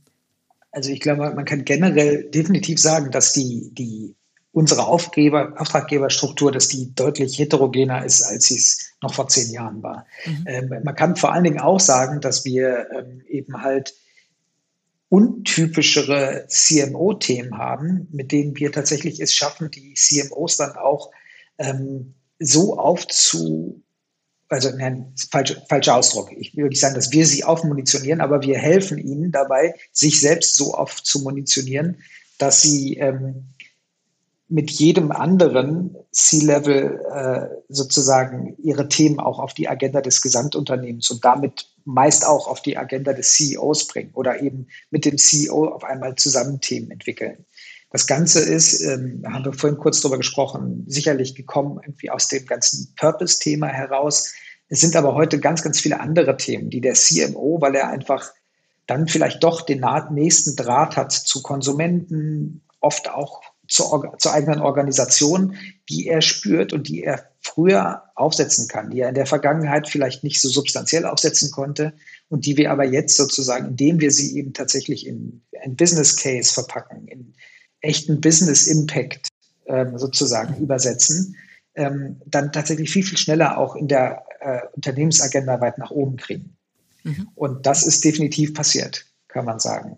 Also 0.72 0.92
ich 0.92 1.00
glaube, 1.00 1.32
man 1.34 1.46
kann 1.46 1.66
generell 1.66 2.30
definitiv 2.30 2.80
sagen, 2.80 3.12
dass 3.12 3.34
die, 3.34 3.72
die 3.74 4.16
unsere 4.54 4.86
Aufgeber, 4.86 5.54
Auftraggeberstruktur, 5.58 6.52
dass 6.52 6.68
die 6.68 6.94
deutlich 6.94 7.40
heterogener 7.40 8.06
ist, 8.06 8.22
als 8.22 8.46
sie 8.46 8.58
es 8.58 8.94
noch 9.02 9.14
vor 9.14 9.28
zehn 9.28 9.52
Jahren 9.52 9.82
war. 9.82 10.06
Mhm. 10.26 10.44
Ähm, 10.46 10.70
man 10.84 10.96
kann 10.96 11.16
vor 11.16 11.34
allen 11.34 11.44
Dingen 11.44 11.60
auch 11.60 11.80
sagen, 11.80 12.22
dass 12.22 12.46
wir 12.46 12.88
ähm, 12.98 13.22
eben 13.28 13.62
halt 13.62 13.94
untypischere 15.12 16.46
CMO-Themen 16.48 17.58
haben, 17.58 18.08
mit 18.12 18.32
denen 18.32 18.56
wir 18.56 18.72
tatsächlich 18.72 19.20
es 19.20 19.36
schaffen, 19.36 19.70
die 19.70 19.94
CMOs 19.94 20.56
dann 20.56 20.78
auch 20.78 21.12
ähm, 21.58 22.14
so 22.40 22.80
aufzu, 22.80 23.84
also 24.48 24.70
nein, 24.70 25.14
falsch, 25.30 25.58
falscher 25.68 25.98
Ausdruck. 25.98 26.32
Ich 26.32 26.56
will 26.56 26.70
nicht 26.70 26.80
sagen, 26.80 26.96
dass 26.96 27.12
wir 27.12 27.26
sie 27.26 27.44
aufmunitionieren, 27.44 28.22
aber 28.22 28.42
wir 28.42 28.58
helfen 28.58 28.98
ihnen 28.98 29.34
dabei, 29.34 29.76
sich 29.92 30.22
selbst 30.22 30.56
so 30.56 30.76
aufzumunitionieren, 30.76 31.98
dass 32.38 32.62
sie 32.62 32.96
ähm, 32.96 33.50
mit 34.52 34.70
jedem 34.70 35.12
anderen 35.12 35.96
C-Level 36.12 37.00
äh, 37.10 37.56
sozusagen 37.70 38.58
ihre 38.62 38.90
Themen 38.90 39.20
auch 39.22 39.40
auf 39.40 39.54
die 39.54 39.70
Agenda 39.70 40.02
des 40.02 40.22
Gesamtunternehmens 40.22 41.10
und 41.10 41.24
damit 41.24 41.70
meist 41.86 42.28
auch 42.28 42.48
auf 42.48 42.62
die 42.62 42.78
Agenda 42.78 43.14
des 43.14 43.34
CEOs 43.34 43.88
bringen 43.88 44.12
oder 44.14 44.42
eben 44.42 44.68
mit 44.90 45.06
dem 45.06 45.18
CEO 45.18 45.70
auf 45.70 45.86
einmal 45.86 46.16
zusammen 46.16 46.60
Themen 46.60 46.92
entwickeln. 46.92 47.46
Das 47.92 48.08
Ganze 48.08 48.42
ist, 48.42 48.82
ähm, 48.82 49.24
haben 49.26 49.46
wir 49.46 49.54
vorhin 49.54 49.80
kurz 49.80 50.02
darüber 50.02 50.18
gesprochen, 50.18 50.84
sicherlich 50.86 51.34
gekommen 51.34 51.80
irgendwie 51.82 52.10
aus 52.10 52.28
dem 52.28 52.46
ganzen 52.46 52.94
Purpose-Thema 52.98 53.68
heraus. 53.68 54.34
Es 54.68 54.82
sind 54.82 54.98
aber 54.98 55.16
heute 55.16 55.40
ganz, 55.40 55.64
ganz 55.64 55.80
viele 55.80 56.02
andere 56.02 56.36
Themen, 56.36 56.70
die 56.70 56.82
der 56.82 56.94
CMO, 56.96 57.62
weil 57.62 57.76
er 57.76 57.88
einfach 57.88 58.32
dann 58.86 59.08
vielleicht 59.08 59.44
doch 59.44 59.62
den 59.62 59.86
nächsten 60.12 60.58
Draht 60.58 60.98
hat 60.98 61.14
zu 61.14 61.42
Konsumenten, 61.42 62.62
oft 62.82 63.10
auch 63.10 63.42
zur, 63.72 64.16
zur 64.18 64.34
eigenen 64.34 64.60
Organisation, 64.60 65.56
die 65.90 66.08
er 66.08 66.22
spürt 66.22 66.74
und 66.74 66.90
die 66.90 67.04
er 67.04 67.32
früher 67.40 68.04
aufsetzen 68.16 68.68
kann, 68.68 68.90
die 68.90 69.00
er 69.00 69.10
in 69.10 69.16
der 69.16 69.26
Vergangenheit 69.26 69.88
vielleicht 69.88 70.24
nicht 70.24 70.42
so 70.42 70.50
substanziell 70.50 71.06
aufsetzen 71.06 71.52
konnte 71.52 71.94
und 72.28 72.46
die 72.46 72.58
wir 72.58 72.72
aber 72.72 72.84
jetzt 72.84 73.16
sozusagen, 73.16 73.70
indem 73.70 74.02
wir 74.02 74.12
sie 74.12 74.38
eben 74.38 74.54
tatsächlich 74.54 75.08
in 75.08 75.42
ein 75.64 75.78
Business 75.78 76.18
Case 76.18 76.54
verpacken, 76.54 77.08
in 77.08 77.34
echten 77.80 78.20
Business 78.20 78.68
Impact 78.68 79.30
ähm, 79.68 79.98
sozusagen 79.98 80.62
übersetzen, 80.62 81.38
ähm, 81.76 82.22
dann 82.26 82.52
tatsächlich 82.52 82.92
viel, 82.92 83.04
viel 83.04 83.18
schneller 83.18 83.58
auch 83.58 83.78
in 83.78 83.88
der 83.88 84.26
äh, 84.42 84.60
Unternehmensagenda 84.76 85.62
weit 85.62 85.78
nach 85.78 85.92
oben 85.92 86.18
kriegen. 86.18 86.58
Mhm. 87.04 87.30
Und 87.36 87.66
das 87.66 87.84
ist 87.84 88.04
definitiv 88.04 88.54
passiert, 88.54 89.06
kann 89.30 89.46
man 89.46 89.60
sagen. 89.60 89.98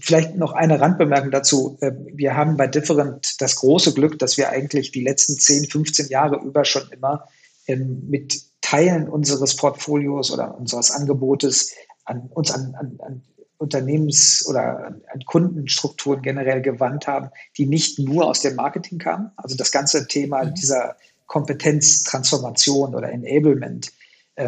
Vielleicht 0.00 0.36
noch 0.36 0.52
eine 0.52 0.80
Randbemerkung 0.80 1.30
dazu. 1.30 1.78
Ähm, 1.80 2.06
wir 2.12 2.36
haben 2.36 2.56
bei 2.56 2.66
Different 2.66 3.40
das 3.40 3.56
große 3.56 3.94
Glück, 3.94 4.18
dass 4.18 4.36
wir 4.36 4.50
eigentlich 4.50 4.90
die 4.92 5.02
letzten 5.02 5.38
10, 5.38 5.66
15 5.66 6.08
Jahre 6.08 6.36
über 6.36 6.64
schon 6.64 6.82
immer 6.90 7.28
ähm, 7.66 8.02
mit 8.08 8.42
Teilen 8.60 9.08
unseres 9.08 9.56
Portfolios 9.56 10.30
oder 10.30 10.56
unseres 10.58 10.90
Angebotes 10.90 11.74
an 12.04 12.28
uns 12.34 12.50
an, 12.50 12.74
an, 12.78 12.98
an 13.00 13.22
Unternehmens- 13.58 14.46
oder 14.48 14.94
an 15.12 15.20
Kundenstrukturen 15.26 16.22
generell 16.22 16.62
gewandt 16.62 17.06
haben, 17.06 17.30
die 17.58 17.66
nicht 17.66 17.98
nur 17.98 18.26
aus 18.26 18.40
dem 18.40 18.56
Marketing 18.56 18.98
kamen. 18.98 19.30
Also 19.36 19.56
das 19.56 19.70
ganze 19.70 20.06
Thema 20.06 20.44
mhm. 20.44 20.54
dieser 20.54 20.96
Kompetenztransformation 21.26 22.94
oder 22.94 23.12
Enablement 23.12 23.92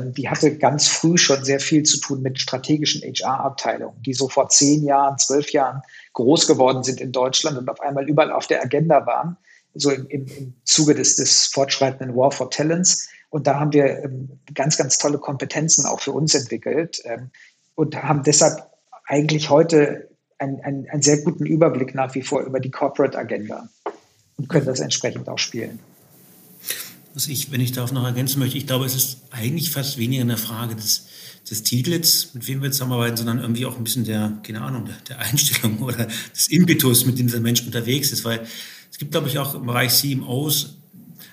die 0.00 0.28
hatte 0.28 0.56
ganz 0.56 0.88
früh 0.88 1.18
schon 1.18 1.44
sehr 1.44 1.60
viel 1.60 1.82
zu 1.82 1.98
tun 2.00 2.22
mit 2.22 2.40
strategischen 2.40 3.02
HR-Abteilungen, 3.02 4.00
die 4.02 4.14
so 4.14 4.28
vor 4.28 4.48
zehn 4.48 4.84
Jahren, 4.84 5.18
zwölf 5.18 5.52
Jahren 5.52 5.82
groß 6.14 6.46
geworden 6.46 6.82
sind 6.82 7.00
in 7.00 7.12
Deutschland 7.12 7.58
und 7.58 7.68
auf 7.68 7.80
einmal 7.80 8.08
überall 8.08 8.32
auf 8.32 8.46
der 8.46 8.62
Agenda 8.62 9.06
waren, 9.06 9.36
so 9.74 9.90
im, 9.90 10.06
im, 10.08 10.26
im 10.26 10.54
Zuge 10.64 10.94
des, 10.94 11.16
des 11.16 11.46
fortschreitenden 11.46 12.16
War 12.16 12.30
for 12.30 12.50
Talents. 12.50 13.08
Und 13.30 13.46
da 13.46 13.58
haben 13.58 13.72
wir 13.72 14.04
ähm, 14.04 14.40
ganz, 14.54 14.76
ganz 14.76 14.98
tolle 14.98 15.18
Kompetenzen 15.18 15.86
auch 15.86 16.00
für 16.00 16.12
uns 16.12 16.34
entwickelt 16.34 17.02
ähm, 17.04 17.30
und 17.74 18.02
haben 18.02 18.22
deshalb 18.22 18.70
eigentlich 19.06 19.50
heute 19.50 20.08
einen, 20.38 20.60
einen, 20.60 20.88
einen 20.90 21.02
sehr 21.02 21.18
guten 21.18 21.46
Überblick 21.46 21.94
nach 21.94 22.14
wie 22.14 22.22
vor 22.22 22.42
über 22.42 22.60
die 22.60 22.70
Corporate 22.70 23.16
Agenda 23.16 23.68
und 24.36 24.48
können 24.48 24.66
das 24.66 24.80
entsprechend 24.80 25.28
auch 25.28 25.38
spielen 25.38 25.78
was 27.14 27.28
ich, 27.28 27.50
wenn 27.50 27.60
ich 27.60 27.72
darauf 27.72 27.92
noch 27.92 28.04
ergänzen 28.04 28.38
möchte, 28.38 28.58
ich 28.58 28.66
glaube, 28.66 28.84
es 28.84 28.94
ist 28.94 29.18
eigentlich 29.30 29.70
fast 29.70 29.98
weniger 29.98 30.22
eine 30.22 30.36
Frage 30.36 30.74
des, 30.74 31.06
des 31.48 31.62
Titels, 31.62 32.34
mit 32.34 32.46
wem 32.48 32.62
wir 32.62 32.70
zusammenarbeiten, 32.70 33.16
sondern 33.16 33.38
irgendwie 33.38 33.66
auch 33.66 33.76
ein 33.76 33.84
bisschen 33.84 34.04
der, 34.04 34.38
keine 34.42 34.62
Ahnung, 34.62 34.86
der, 34.86 34.96
der 35.08 35.18
Einstellung 35.18 35.78
oder 35.82 36.08
des 36.34 36.48
Impetus, 36.48 37.04
mit 37.04 37.18
dem 37.18 37.26
dieser 37.26 37.40
Mensch 37.40 37.62
unterwegs 37.62 38.12
ist. 38.12 38.24
Weil 38.24 38.46
es 38.90 38.98
gibt, 38.98 39.12
glaube 39.12 39.28
ich, 39.28 39.38
auch 39.38 39.54
im 39.54 39.66
Bereich 39.66 39.92
CMOs 39.94 40.76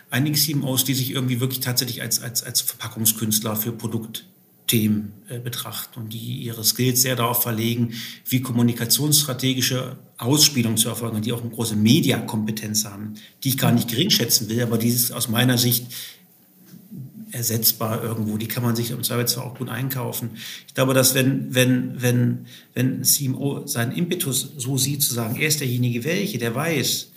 einige 0.10 0.38
CMOs, 0.38 0.84
die 0.84 0.94
sich 0.94 1.12
irgendwie 1.12 1.40
wirklich 1.40 1.60
tatsächlich 1.60 2.02
als, 2.02 2.22
als, 2.22 2.44
als 2.44 2.62
Verpackungskünstler 2.62 3.56
für 3.56 3.72
Produkt 3.72 4.26
Themen 4.70 5.14
äh, 5.28 5.40
betrachten 5.40 6.00
und 6.00 6.14
die 6.14 6.38
ihre 6.38 6.64
Skills 6.64 7.02
sehr 7.02 7.16
darauf 7.16 7.42
verlegen, 7.44 7.94
wie 8.28 8.42
kommunikationsstrategische 8.42 9.98
Ausspielung 10.18 10.78
zu 10.78 10.90
erfolgen, 10.90 11.22
die 11.22 11.34
auch 11.34 11.42
eine 11.42 11.50
große 11.50 11.76
Mediakompetenz 11.76 12.86
haben, 12.86 13.16
die 13.44 13.50
ich 13.50 13.58
gar 13.58 13.72
nicht 13.72 13.90
gering 13.90 14.12
schätzen 14.12 14.48
will, 14.48 14.62
aber 14.62 14.78
die 14.78 14.90
ist 14.90 15.12
aus 15.12 15.28
meiner 15.28 15.58
Sicht 15.58 15.88
ersetzbar 17.32 18.04
irgendwo. 18.04 18.38
Die 18.38 18.48
kann 18.48 18.64
man 18.64 18.76
sich 18.76 18.92
im 18.92 19.04
Zweifelsfall 19.04 19.44
auch 19.44 19.58
gut 19.58 19.70
einkaufen. 19.70 20.32
Ich 20.68 20.74
glaube, 20.74 20.94
dass 20.94 21.14
wenn, 21.16 21.54
wenn, 21.54 22.02
wenn, 22.02 22.46
wenn 22.74 23.02
ein 23.02 23.04
CMO 23.04 23.66
seinen 23.68 23.92
Impetus 23.92 24.54
so 24.58 24.78
sieht, 24.78 25.04
zu 25.04 25.14
sagen, 25.14 25.36
er 25.36 25.48
ist 25.48 25.60
derjenige 25.60 26.04
welche, 26.04 26.38
der 26.38 26.56
weiß, 26.56 27.12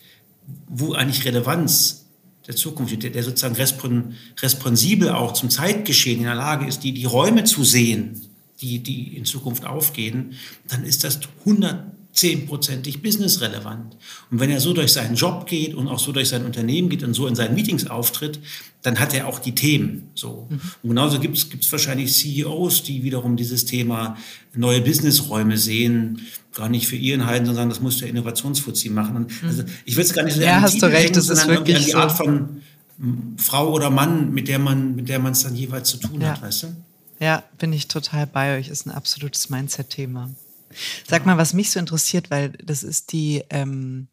wo 0.68 0.92
eigentlich 0.94 1.24
Relevanz 1.24 2.01
der 2.46 2.56
Zukunft, 2.56 3.02
der, 3.02 3.10
der 3.10 3.22
sozusagen 3.22 3.54
respon, 3.54 4.14
responsibel 4.40 5.10
auch 5.10 5.32
zum 5.32 5.50
Zeitgeschehen 5.50 6.18
in 6.18 6.24
der 6.24 6.34
Lage 6.34 6.66
ist, 6.66 6.80
die, 6.84 6.92
die 6.92 7.04
Räume 7.04 7.44
zu 7.44 7.64
sehen, 7.64 8.20
die, 8.60 8.80
die 8.80 9.16
in 9.16 9.24
Zukunft 9.24 9.64
aufgehen, 9.64 10.34
dann 10.68 10.84
ist 10.84 11.04
das 11.04 11.20
100 11.40 11.84
zehnprozentig 12.12 13.02
businessrelevant. 13.02 13.96
Und 14.30 14.40
wenn 14.40 14.50
er 14.50 14.60
so 14.60 14.72
durch 14.74 14.92
seinen 14.92 15.14
Job 15.14 15.46
geht 15.46 15.74
und 15.74 15.88
auch 15.88 15.98
so 15.98 16.12
durch 16.12 16.28
sein 16.28 16.44
Unternehmen 16.44 16.88
geht 16.90 17.02
und 17.02 17.14
so 17.14 17.26
in 17.26 17.34
seinen 17.34 17.54
Meetings 17.54 17.86
auftritt, 17.86 18.38
dann 18.82 18.98
hat 18.98 19.14
er 19.14 19.28
auch 19.28 19.38
die 19.38 19.54
Themen. 19.54 20.10
So. 20.14 20.46
Mhm. 20.50 20.60
Und 20.82 20.88
genauso 20.90 21.20
gibt 21.20 21.36
es 21.36 21.72
wahrscheinlich 21.72 22.12
CEOs, 22.12 22.82
die 22.82 23.02
wiederum 23.02 23.36
dieses 23.36 23.64
Thema 23.64 24.16
neue 24.54 24.82
Businessräume 24.82 25.56
sehen, 25.56 26.20
gar 26.54 26.68
nicht 26.68 26.86
für 26.86 26.96
ihren 26.96 27.24
Halten, 27.24 27.46
sondern 27.46 27.70
das 27.70 27.80
muss 27.80 27.98
der 27.98 28.08
Innovationsfuzzi 28.08 28.90
machen. 28.90 29.16
Und 29.16 29.42
mhm. 29.42 29.48
also 29.48 29.64
ich 29.84 29.96
will 29.96 30.04
es 30.04 30.12
gar 30.12 30.24
nicht 30.24 30.34
so 30.34 30.42
Ja, 30.42 30.60
hast 30.60 30.82
du 30.82 30.86
recht, 30.86 31.16
das 31.16 31.30
ist 31.30 31.48
wirklich 31.48 31.76
an 31.76 31.84
die 31.84 31.94
Art 31.94 32.12
von 32.12 32.62
Frau 33.38 33.72
oder 33.72 33.88
Mann, 33.88 34.32
mit 34.32 34.48
der 34.48 34.58
man 34.58 34.94
mit 34.94 35.08
der 35.08 35.18
man 35.18 35.32
es 35.32 35.42
dann 35.42 35.56
jeweils 35.56 35.88
zu 35.88 35.96
tun 35.96 36.20
ja. 36.20 36.32
hat, 36.32 36.42
weißt 36.42 36.64
du? 36.64 36.66
Ja, 37.20 37.42
bin 37.58 37.72
ich 37.72 37.88
total 37.88 38.26
bei 38.26 38.58
euch. 38.58 38.68
Ist 38.68 38.86
ein 38.86 38.90
absolutes 38.90 39.48
Mindset-Thema. 39.48 40.30
Sag 41.08 41.26
mal, 41.26 41.38
was 41.38 41.54
mich 41.54 41.70
so 41.70 41.80
interessiert, 41.80 42.30
weil 42.30 42.50
das 42.50 42.82
ist 42.82 43.12
die 43.12 43.42
ähm, 43.50 44.08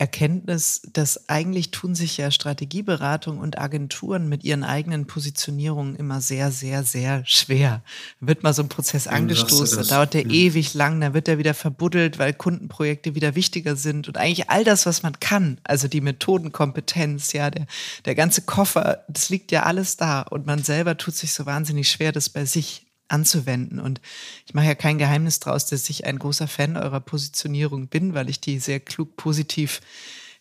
Erkenntnis, 0.00 0.80
dass 0.94 1.28
eigentlich 1.28 1.72
tun 1.72 1.94
sich 1.94 2.16
ja 2.16 2.30
Strategieberatung 2.30 3.36
und 3.38 3.58
Agenturen 3.58 4.30
mit 4.30 4.44
ihren 4.44 4.64
eigenen 4.64 5.06
Positionierungen 5.06 5.94
immer 5.94 6.22
sehr, 6.22 6.50
sehr, 6.50 6.84
sehr 6.84 7.22
schwer. 7.26 7.82
Da 8.18 8.26
wird 8.26 8.42
mal 8.42 8.54
so 8.54 8.62
ein 8.62 8.70
Prozess 8.70 9.06
angestoßen, 9.06 9.76
da 9.76 9.96
dauert 9.96 10.14
der 10.14 10.22
ja. 10.22 10.30
ewig 10.30 10.72
lang, 10.72 11.02
dann 11.02 11.12
wird 11.12 11.28
er 11.28 11.36
wieder 11.36 11.52
verbuddelt, 11.52 12.18
weil 12.18 12.32
Kundenprojekte 12.32 13.14
wieder 13.14 13.34
wichtiger 13.34 13.76
sind 13.76 14.08
und 14.08 14.16
eigentlich 14.16 14.48
all 14.48 14.64
das, 14.64 14.86
was 14.86 15.02
man 15.02 15.20
kann, 15.20 15.58
also 15.64 15.86
die 15.86 16.00
Methodenkompetenz, 16.00 17.34
ja, 17.34 17.50
der, 17.50 17.66
der 18.06 18.14
ganze 18.14 18.40
Koffer, 18.40 19.04
das 19.08 19.28
liegt 19.28 19.52
ja 19.52 19.64
alles 19.64 19.98
da 19.98 20.22
und 20.22 20.46
man 20.46 20.62
selber 20.62 20.96
tut 20.96 21.14
sich 21.14 21.34
so 21.34 21.44
wahnsinnig 21.44 21.90
schwer, 21.90 22.12
das 22.12 22.30
bei 22.30 22.46
sich 22.46 22.86
anzuwenden. 23.10 23.80
Und 23.80 24.00
ich 24.46 24.54
mache 24.54 24.66
ja 24.66 24.74
kein 24.74 24.98
Geheimnis 24.98 25.40
draus, 25.40 25.66
dass 25.66 25.88
ich 25.90 26.06
ein 26.06 26.18
großer 26.18 26.48
Fan 26.48 26.76
eurer 26.76 27.00
Positionierung 27.00 27.88
bin, 27.88 28.14
weil 28.14 28.30
ich 28.30 28.40
die 28.40 28.58
sehr 28.58 28.80
klug 28.80 29.16
positiv 29.16 29.80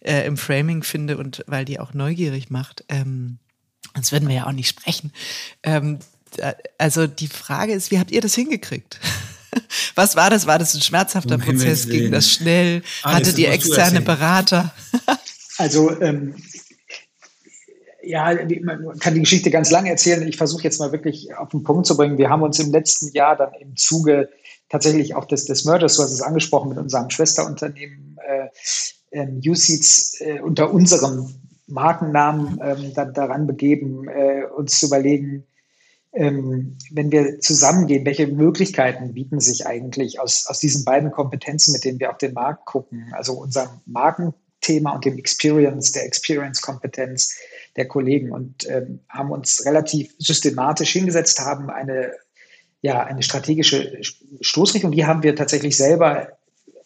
äh, 0.02 0.26
im 0.26 0.38
Framing 0.38 0.84
finde 0.84 1.18
und 1.18 1.44
weil 1.48 1.66
die 1.66 1.80
auch 1.80 1.94
neugierig 1.94 2.50
macht. 2.50 2.84
Ähm, 2.90 3.40
sonst 3.96 4.12
würden 4.12 4.28
wir 4.28 4.36
ja 4.36 4.48
auch 4.48 4.52
nicht 4.52 4.70
sprechen. 4.70 5.12
Ähm, 5.64 6.00
also 6.78 7.08
die 7.08 7.28
Frage 7.28 7.74
ist, 7.74 7.92
wie 7.92 8.00
habt 8.00 8.12
ihr 8.12 8.22
das 8.22 8.36
hingekriegt? 8.36 9.00
Was 9.96 10.16
war 10.16 10.30
das? 10.30 10.46
War 10.46 10.60
das 10.60 10.76
ein 10.76 10.82
schmerzhafter 10.82 11.36
um 11.36 11.42
Prozess? 11.42 11.88
Ging 11.88 12.12
das 12.12 12.32
schnell? 12.32 12.84
Hattet 13.04 13.38
ihr 13.40 13.52
externe 13.52 14.02
Berater? 14.02 14.74
also 15.58 16.00
ähm, 16.02 16.36
ja, 18.10 18.34
man 18.64 18.98
kann 19.00 19.14
die 19.14 19.20
Geschichte 19.20 19.52
ganz 19.52 19.70
lang 19.70 19.86
erzählen. 19.86 20.28
Ich 20.28 20.38
versuche 20.38 20.64
jetzt 20.64 20.80
mal 20.80 20.92
wirklich 20.92 21.36
auf 21.36 21.50
den 21.50 21.64
Punkt 21.64 21.86
zu 21.86 21.96
bringen. 21.96 22.18
Wir 22.18 22.30
haben 22.30 22.42
uns 22.42 22.60
im 22.60 22.72
letzten 22.72 23.12
Jahr 23.14 23.36
dann 23.36 23.54
im 23.60 23.76
Zuge 23.76 24.30
tatsächlich 24.68 25.14
auch 25.14 25.26
des, 25.26 25.46
des 25.46 25.64
Mergers, 25.66 25.96
du 25.96 26.04
hast 26.04 26.12
es 26.12 26.22
angesprochen, 26.22 26.70
mit 26.70 26.80
unserem 26.80 27.12
Schwesterunternehmen 27.12 28.18
äh, 28.28 28.48
ähm, 29.12 29.42
USeeds 29.46 30.22
äh, 30.22 30.40
unter 30.40 30.74
unserem 30.74 31.36
Markennamen 31.68 32.60
ähm, 32.64 32.94
dann 32.96 33.14
daran 33.14 33.46
begeben, 33.46 34.08
äh, 34.08 34.46
uns 34.56 34.80
zu 34.80 34.88
überlegen, 34.88 35.46
ähm, 36.12 36.78
wenn 36.92 37.12
wir 37.12 37.40
zusammengehen, 37.40 38.06
welche 38.06 38.26
Möglichkeiten 38.26 39.14
bieten 39.14 39.40
sich 39.40 39.68
eigentlich 39.68 40.20
aus, 40.20 40.48
aus 40.48 40.58
diesen 40.58 40.84
beiden 40.84 41.12
Kompetenzen, 41.12 41.74
mit 41.74 41.86
denen 41.86 42.00
wir 42.00 42.10
auf 42.10 42.18
den 42.18 42.34
Markt 42.34 42.66
gucken, 42.66 43.12
also 43.12 43.34
unserem 43.34 43.70
Markenthema 44.60 44.96
und 44.96 45.06
dem 45.06 45.18
Experience, 45.18 45.92
der 45.92 46.06
Experience-Kompetenz, 46.06 47.36
der 47.76 47.88
Kollegen 47.88 48.32
und 48.32 48.68
ähm, 48.70 49.00
haben 49.10 49.32
uns 49.32 49.66
relativ 49.66 50.14
systematisch 50.18 50.92
hingesetzt, 50.92 51.40
haben 51.40 51.70
eine, 51.70 52.12
ja, 52.82 53.04
eine 53.04 53.24
strategische 53.24 54.02
Stoßrichtung, 54.42 54.92
die 54.92 55.06
haben 55.06 55.24
wir 55.24 55.36
tatsächlich 55.36 55.78
selber 55.78 56.30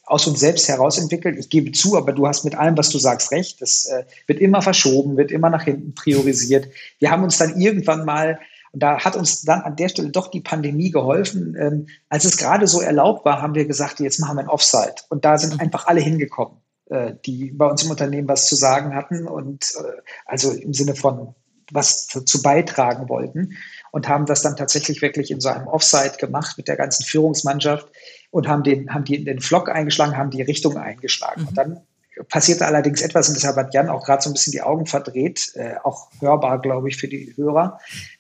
aus 0.06 0.28
uns 0.28 0.42
selbst 0.42 0.68
heraus 0.68 0.98
entwickelt. 0.98 1.38
Ich 1.40 1.50
gebe 1.50 1.72
zu, 1.72 1.96
aber 1.96 2.12
du 2.12 2.28
hast 2.28 2.44
mit 2.44 2.56
allem, 2.56 2.78
was 2.78 2.90
du 2.90 3.00
sagst, 3.00 3.32
recht. 3.32 3.62
Das 3.62 3.86
äh, 3.86 4.04
wird 4.28 4.40
immer 4.40 4.62
verschoben, 4.62 5.16
wird 5.16 5.32
immer 5.32 5.50
nach 5.50 5.64
hinten 5.64 5.96
priorisiert. 5.96 6.68
Wir 7.00 7.10
haben 7.10 7.24
uns 7.24 7.38
dann 7.38 7.60
irgendwann 7.60 8.04
mal, 8.04 8.40
und 8.74 8.84
da 8.84 9.00
hat 9.00 9.16
uns 9.16 9.44
dann 9.44 9.62
an 9.62 9.78
der 9.78 9.88
Stelle 9.88 10.10
doch 10.10 10.30
die 10.30 10.42
Pandemie 10.42 10.92
geholfen, 10.92 11.56
ähm, 11.58 11.88
als 12.10 12.26
es 12.26 12.36
gerade 12.36 12.68
so 12.68 12.82
erlaubt 12.82 13.24
war, 13.24 13.42
haben 13.42 13.56
wir 13.56 13.66
gesagt, 13.66 14.02
jetzt 14.02 14.20
machen 14.20 14.36
wir 14.36 14.42
ein 14.42 14.50
Offsite. 14.50 15.04
Und 15.10 15.24
da 15.24 15.38
sind 15.38 15.62
einfach 15.62 15.88
alle 15.88 16.02
hingekommen. 16.02 16.63
Äh, 16.94 17.16
die 17.26 17.50
bei 17.52 17.66
uns 17.66 17.82
im 17.82 17.90
Unternehmen 17.90 18.28
was 18.28 18.46
zu 18.46 18.56
sagen 18.56 18.94
hatten 18.94 19.28
und 19.28 19.64
äh, 19.80 20.02
also 20.28 20.52
im 20.52 20.76
Sinne 20.76 20.94
von 20.94 21.34
was 21.72 22.06
zu 22.06 22.42
beitragen 22.44 23.10
wollten 23.10 23.58
und 23.92 24.08
haben 24.08 24.28
das 24.28 24.44
dann 24.44 24.56
tatsächlich 24.56 25.02
wirklich 25.02 25.32
in 25.32 25.40
so 25.40 25.50
einem 25.50 25.68
Offsite 25.68 26.18
gemacht 26.20 26.56
mit 26.56 26.68
der 26.68 26.76
ganzen 26.76 27.04
Führungsmannschaft 27.04 27.88
und 28.30 28.48
haben 28.48 28.62
den, 28.62 28.94
haben 28.94 29.06
die 29.06 29.16
in 29.16 29.26
den 29.26 29.40
Flock 29.40 29.70
eingeschlagen, 29.70 30.18
haben 30.18 30.30
die 30.30 30.44
Richtung 30.44 30.78
eingeschlagen. 30.78 31.42
Mhm. 31.42 31.48
Und 31.48 31.58
dann 31.58 31.82
passierte 32.30 32.68
allerdings 32.68 33.02
etwas, 33.02 33.28
und 33.28 33.38
deshalb 33.38 33.56
hat 33.56 33.74
Jan 33.74 33.90
auch 33.90 34.06
gerade 34.06 34.22
so 34.22 34.30
ein 34.30 34.34
bisschen 34.34 34.52
die 34.52 34.62
Augen 34.62 34.86
verdreht, 34.86 35.52
äh, 35.56 35.78
auch 35.84 36.12
hörbar, 36.20 36.62
glaube 36.62 36.90
ich, 36.90 36.98
für 36.98 37.08
die 37.08 37.34
Hörer. 37.36 37.80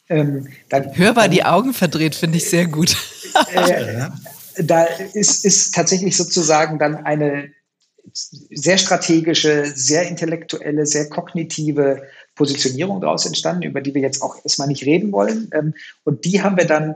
Ähm, 0.09 0.47
dann, 0.69 0.97
hörbar 0.97 1.25
dann, 1.25 1.31
die 1.31 1.43
Augen 1.43 1.75
verdreht, 1.75 2.15
finde 2.15 2.37
ich 2.37 2.49
sehr 2.49 2.65
gut. 2.65 2.97
Äh, 3.53 4.07
da 4.63 4.85
ist, 5.13 5.45
ist 5.45 5.75
tatsächlich 5.75 6.17
sozusagen 6.17 6.79
dann 6.79 7.05
eine 7.05 7.51
sehr 8.11 8.77
strategische, 8.77 9.65
sehr 9.65 10.07
intellektuelle, 10.07 10.85
sehr 10.85 11.09
kognitive 11.09 12.03
Positionierung 12.35 13.01
daraus 13.01 13.25
entstanden, 13.25 13.63
über 13.63 13.81
die 13.81 13.93
wir 13.93 14.01
jetzt 14.01 14.21
auch 14.21 14.35
erstmal 14.43 14.67
nicht 14.67 14.85
reden 14.85 15.11
wollen. 15.11 15.49
Ähm, 15.53 15.73
und 16.03 16.25
die 16.25 16.41
haben 16.41 16.57
wir 16.57 16.65
dann, 16.65 16.95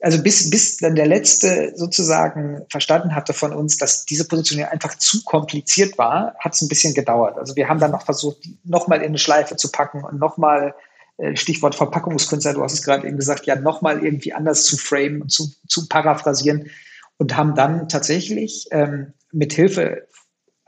also 0.00 0.22
bis, 0.22 0.48
bis 0.48 0.78
dann 0.78 0.96
der 0.96 1.06
letzte 1.06 1.72
sozusagen 1.76 2.62
verstanden 2.70 3.14
hatte 3.14 3.34
von 3.34 3.52
uns, 3.52 3.76
dass 3.76 4.06
diese 4.06 4.26
Positionierung 4.26 4.72
einfach 4.72 4.96
zu 4.96 5.22
kompliziert 5.24 5.98
war, 5.98 6.34
hat 6.38 6.54
es 6.54 6.62
ein 6.62 6.68
bisschen 6.68 6.94
gedauert. 6.94 7.36
Also 7.38 7.54
wir 7.56 7.68
haben 7.68 7.80
dann 7.80 7.90
noch 7.90 8.04
versucht, 8.04 8.38
nochmal 8.64 9.00
in 9.00 9.08
eine 9.08 9.18
Schleife 9.18 9.56
zu 9.56 9.70
packen 9.70 10.04
und 10.04 10.18
nochmal 10.18 10.74
äh, 11.18 11.36
Stichwort 11.36 11.74
Verpackungskünstler, 11.74 12.54
du 12.54 12.62
hast 12.62 12.72
es 12.72 12.82
gerade 12.82 13.06
eben 13.06 13.18
gesagt, 13.18 13.46
ja, 13.46 13.56
nochmal 13.56 14.02
irgendwie 14.02 14.32
anders 14.32 14.64
zu 14.64 14.78
framen 14.78 15.22
und 15.22 15.30
zu, 15.30 15.52
zu 15.68 15.86
paraphrasieren 15.86 16.70
und 17.18 17.36
haben 17.36 17.54
dann 17.54 17.88
tatsächlich 17.88 18.68
ähm, 18.70 19.12
mit 19.32 19.52
Hilfe 19.52 20.08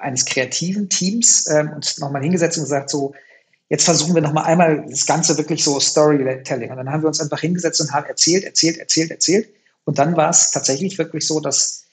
eines 0.03 0.25
kreativen 0.25 0.89
Teams 0.89 1.49
ähm, 1.49 1.73
uns 1.75 1.99
nochmal 1.99 2.23
hingesetzt 2.23 2.59
und 2.59 2.65
gesagt, 2.65 2.91
so, 2.91 3.15
jetzt 3.69 3.85
versuchen 3.85 4.15
wir 4.15 4.23
nochmal 4.23 4.45
einmal 4.45 4.85
das 4.89 5.07
Ganze 5.07 5.37
wirklich 5.39 5.65
so 5.65 5.81
Storytelling. 5.81 6.71
Und 6.71 6.77
dann 6.77 6.91
haben 6.91 7.03
wir 7.03 7.09
uns 7.09 7.21
einfach 7.21 7.41
hingesetzt 7.41 7.81
und 7.81 7.93
haben 7.93 8.07
erzählt, 8.07 8.45
erzählt, 8.45 8.79
erzählt, 8.79 9.11
erzählt. 9.11 9.49
Und 9.85 9.99
dann 9.99 10.17
war 10.17 10.31
es 10.31 10.51
tatsächlich 10.51 10.99
wirklich 10.99 11.27
so, 11.27 11.41
dass 11.41 11.85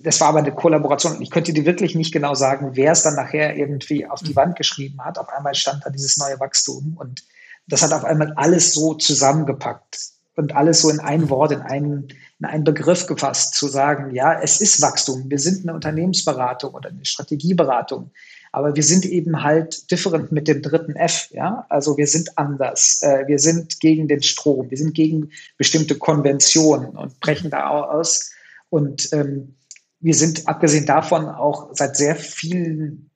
das 0.00 0.20
war 0.20 0.28
aber 0.28 0.38
eine 0.38 0.54
Kollaboration. 0.54 1.20
Ich 1.20 1.30
könnte 1.30 1.52
dir 1.52 1.64
wirklich 1.64 1.96
nicht 1.96 2.12
genau 2.12 2.34
sagen, 2.34 2.70
wer 2.74 2.92
es 2.92 3.02
dann 3.02 3.16
nachher 3.16 3.56
irgendwie 3.56 4.06
auf 4.06 4.22
die 4.22 4.36
Wand 4.36 4.56
geschrieben 4.56 5.04
hat. 5.04 5.18
Auf 5.18 5.28
einmal 5.28 5.56
stand 5.56 5.84
da 5.84 5.90
dieses 5.90 6.18
neue 6.18 6.38
Wachstum 6.38 6.96
und 6.96 7.24
das 7.66 7.82
hat 7.82 7.92
auf 7.92 8.04
einmal 8.04 8.32
alles 8.36 8.72
so 8.72 8.94
zusammengepackt 8.94 10.17
und 10.38 10.54
alles 10.54 10.82
so 10.82 10.90
in 10.90 11.00
ein 11.00 11.28
Wort, 11.30 11.50
in 11.50 11.60
einen, 11.60 12.08
in 12.38 12.46
einen 12.46 12.62
Begriff 12.62 13.06
gefasst, 13.06 13.54
zu 13.56 13.66
sagen, 13.66 14.14
ja, 14.14 14.40
es 14.40 14.60
ist 14.60 14.80
Wachstum. 14.80 15.28
Wir 15.28 15.40
sind 15.40 15.64
eine 15.64 15.74
Unternehmensberatung 15.74 16.74
oder 16.74 16.90
eine 16.90 17.04
Strategieberatung. 17.04 18.12
Aber 18.52 18.76
wir 18.76 18.84
sind 18.84 19.04
eben 19.04 19.42
halt 19.42 19.90
different 19.90 20.30
mit 20.30 20.46
dem 20.46 20.62
dritten 20.62 20.94
F, 20.94 21.28
ja. 21.32 21.66
Also 21.68 21.96
wir 21.96 22.06
sind 22.06 22.38
anders. 22.38 23.02
Äh, 23.02 23.26
wir 23.26 23.40
sind 23.40 23.80
gegen 23.80 24.06
den 24.06 24.22
Strom. 24.22 24.70
Wir 24.70 24.78
sind 24.78 24.94
gegen 24.94 25.30
bestimmte 25.56 25.96
Konventionen 25.96 26.90
und 26.90 27.18
brechen 27.18 27.50
da 27.50 27.68
aus. 27.68 28.30
Und 28.70 29.12
ähm, 29.12 29.56
wir 29.98 30.14
sind 30.14 30.46
abgesehen 30.46 30.86
davon 30.86 31.28
auch 31.28 31.70
seit 31.72 31.96
sehr 31.96 32.14
vielen 32.14 33.10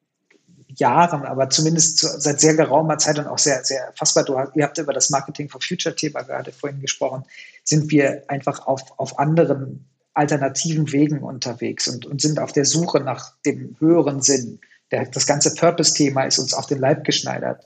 Jahren, 0.77 1.25
aber 1.25 1.51
zumindest 1.51 1.99
seit 1.99 2.41
sehr 2.41 2.55
geraumer 2.55 2.99
Zeit 2.99 3.19
und 3.19 3.27
auch 3.27 3.39
sehr, 3.39 3.65
sehr 3.65 3.93
fassbar, 3.95 4.25
du, 4.25 4.37
ihr 4.55 4.65
habt 4.65 4.79
über 4.79 4.93
das 4.93 5.11
Marketing 5.11 5.49
for 5.49 5.61
Future 5.61 5.95
Thema 5.95 6.23
gerade 6.23 6.53
vorhin 6.53 6.81
gesprochen, 6.81 7.25
sind 7.65 7.91
wir 7.91 8.25
einfach 8.29 8.67
auf, 8.67 8.83
auf 8.99 9.19
anderen 9.19 9.89
alternativen 10.15 10.93
Wegen 10.93 11.23
unterwegs 11.23 11.89
und, 11.89 12.07
und 12.07 12.21
sind 12.21 12.39
auf 12.39 12.53
der 12.53 12.65
Suche 12.65 13.01
nach 13.01 13.33
dem 13.47 13.77
höheren 13.79 14.21
Sinn. 14.21 14.61
Der, 14.91 15.07
das 15.07 15.27
ganze 15.27 15.55
Purpose-Thema 15.55 16.25
ist 16.25 16.39
uns 16.39 16.53
auf 16.53 16.67
den 16.67 16.79
Leib 16.79 17.05
geschneidert. 17.05 17.65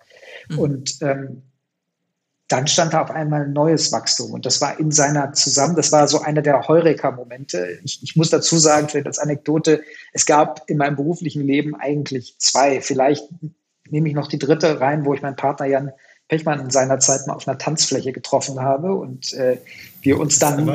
Mhm. 0.48 0.58
Und 0.58 1.02
ähm, 1.02 1.42
dann 2.48 2.68
stand 2.68 2.94
da 2.94 3.02
auf 3.02 3.10
einmal 3.10 3.42
ein 3.42 3.52
neues 3.52 3.90
Wachstum. 3.90 4.32
Und 4.32 4.46
das 4.46 4.60
war 4.60 4.78
in 4.78 4.92
seiner 4.92 5.32
zusammen, 5.32 5.74
das 5.74 5.90
war 5.90 6.06
so 6.06 6.20
einer 6.20 6.42
der 6.42 6.68
Heureka-Momente. 6.68 7.80
Ich, 7.82 8.02
ich 8.02 8.14
muss 8.14 8.30
dazu 8.30 8.56
sagen, 8.58 8.88
vielleicht 8.88 9.08
als 9.08 9.18
Anekdote, 9.18 9.82
es 10.12 10.26
gab 10.26 10.62
in 10.68 10.78
meinem 10.78 10.96
beruflichen 10.96 11.44
Leben 11.44 11.74
eigentlich 11.74 12.36
zwei. 12.38 12.80
Vielleicht 12.80 13.28
nehme 13.90 14.08
ich 14.08 14.14
noch 14.14 14.28
die 14.28 14.38
dritte 14.38 14.80
rein, 14.80 15.04
wo 15.04 15.14
ich 15.14 15.22
meinen 15.22 15.36
Partner 15.36 15.66
Jan 15.66 15.92
Pechmann 16.28 16.60
in 16.60 16.70
seiner 16.70 16.98
Zeit 16.98 17.26
mal 17.26 17.34
auf 17.34 17.46
einer 17.46 17.58
Tanzfläche 17.58 18.12
getroffen 18.12 18.60
habe 18.60 18.94
und 18.94 19.32
äh, 19.34 19.58
wir 20.02 20.18
uns 20.18 20.40
dann, 20.40 20.66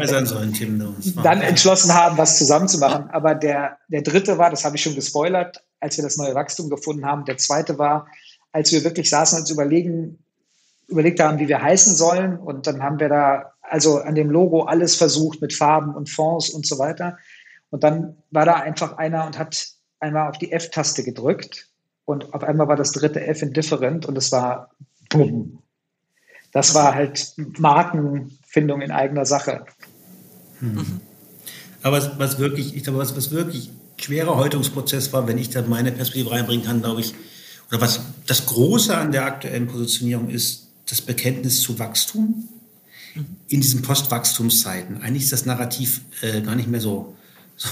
Tim, 0.54 0.96
dann 1.24 1.42
entschlossen 1.42 1.94
haben, 1.94 2.18
was 2.18 2.38
zusammenzumachen. 2.38 3.10
Aber 3.10 3.36
der, 3.36 3.78
der 3.90 4.02
dritte 4.02 4.38
war, 4.38 4.50
das 4.50 4.64
habe 4.64 4.78
ich 4.78 4.82
schon 4.82 4.96
gespoilert, 4.96 5.62
als 5.82 5.98
wir 5.98 6.04
das 6.04 6.16
neue 6.16 6.36
Wachstum 6.36 6.70
gefunden 6.70 7.06
haben. 7.06 7.26
Der 7.26 7.38
zweite 7.38 7.78
war, 7.78 8.08
als 8.54 8.72
wir 8.72 8.84
wirklich 8.86 9.10
saßen 9.10 9.38
und 9.38 9.42
uns 9.42 9.52
überlegen, 9.52 10.24
überlegt 10.92 11.20
haben, 11.20 11.40
wie 11.40 11.48
wir 11.48 11.62
heißen 11.62 11.96
sollen. 11.96 12.38
Und 12.38 12.68
dann 12.68 12.84
haben 12.84 13.00
wir 13.00 13.10
da 13.10 13.54
also 13.62 14.00
an 14.00 14.16
dem 14.16 14.30
Logo 14.30 14.64
alles 14.64 14.96
versucht 14.96 15.42
mit 15.42 15.54
Farben 15.54 15.96
und 15.96 16.10
Fonds 16.10 16.50
und 16.50 16.68
so 16.68 16.78
weiter. 16.78 17.18
Und 17.70 17.84
dann 17.84 18.18
war 18.30 18.46
da 18.46 18.56
einfach 18.56 18.98
einer 18.98 19.26
und 19.26 19.40
hat 19.40 19.70
einmal 20.00 20.30
auf 20.30 20.38
die 20.38 20.52
F-Taste 20.52 21.04
gedrückt 21.04 21.70
und 22.06 22.34
auf 22.34 22.44
einmal 22.44 22.68
war 22.68 22.76
das 22.76 22.92
dritte 22.92 23.26
F 23.26 23.42
indifferent 23.42 24.06
und 24.06 24.18
es 24.18 24.32
war 24.32 24.72
bumm. 25.10 25.60
Das 26.52 26.76
war 26.76 26.94
halt 26.94 27.34
Markenfindung 27.38 28.82
in 28.82 28.92
eigener 28.92 29.26
Sache. 29.26 29.66
Mhm. 30.60 31.00
Aber 31.82 31.98
was, 31.98 32.20
was, 32.20 32.40
wirklich, 32.40 32.76
ich 32.76 32.84
glaube, 32.84 33.00
was, 33.00 33.16
was 33.16 33.32
wirklich 33.32 33.72
schwerer 33.98 34.36
Häutungsprozess 34.36 35.14
war, 35.14 35.28
wenn 35.28 35.38
ich 35.38 35.50
da 35.50 35.62
meine 35.62 35.92
Perspektive 35.92 36.32
reinbringen 36.32 36.66
kann, 36.66 36.82
glaube 36.82 37.02
ich, 37.02 37.14
oder 37.70 37.80
was 37.80 38.02
das 38.28 38.46
Große 38.48 38.96
an 38.96 39.14
der 39.14 39.26
aktuellen 39.26 39.68
Positionierung 39.68 40.30
ist, 40.30 40.71
das 40.92 41.02
Bekenntnis 41.02 41.62
zu 41.62 41.80
Wachstum 41.80 42.50
in 43.48 43.62
diesen 43.62 43.82
Postwachstumszeiten. 43.82 45.02
Eigentlich 45.02 45.24
ist 45.24 45.32
das 45.32 45.46
Narrativ 45.46 46.02
äh, 46.22 46.42
gar 46.42 46.56
nicht 46.56 46.68
mehr 46.68 46.82
so, 46.82 47.16
so, 47.56 47.70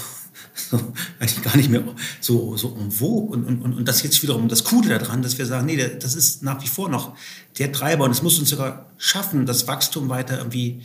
so, 0.54 0.92
eigentlich 1.18 1.42
gar 1.42 1.56
nicht 1.56 1.68
mehr 1.68 1.84
so, 2.20 2.56
so 2.56 2.74
en. 2.76 2.90
Und, 3.28 3.44
und, 3.44 3.74
und 3.74 3.84
das 3.86 4.02
jetzt 4.02 4.22
wiederum 4.22 4.48
das 4.48 4.64
Coole 4.64 4.98
daran, 4.98 5.20
dass 5.20 5.36
wir 5.36 5.44
sagen, 5.44 5.66
nee, 5.66 5.76
das 5.76 6.14
ist 6.14 6.42
nach 6.42 6.62
wie 6.62 6.66
vor 6.66 6.88
noch 6.88 7.14
der 7.58 7.72
Treiber 7.72 8.04
und 8.04 8.10
es 8.10 8.22
muss 8.22 8.38
uns 8.38 8.48
sogar 8.48 8.86
schaffen, 8.96 9.44
dass 9.44 9.66
Wachstum 9.68 10.08
weiter 10.08 10.38
irgendwie 10.38 10.80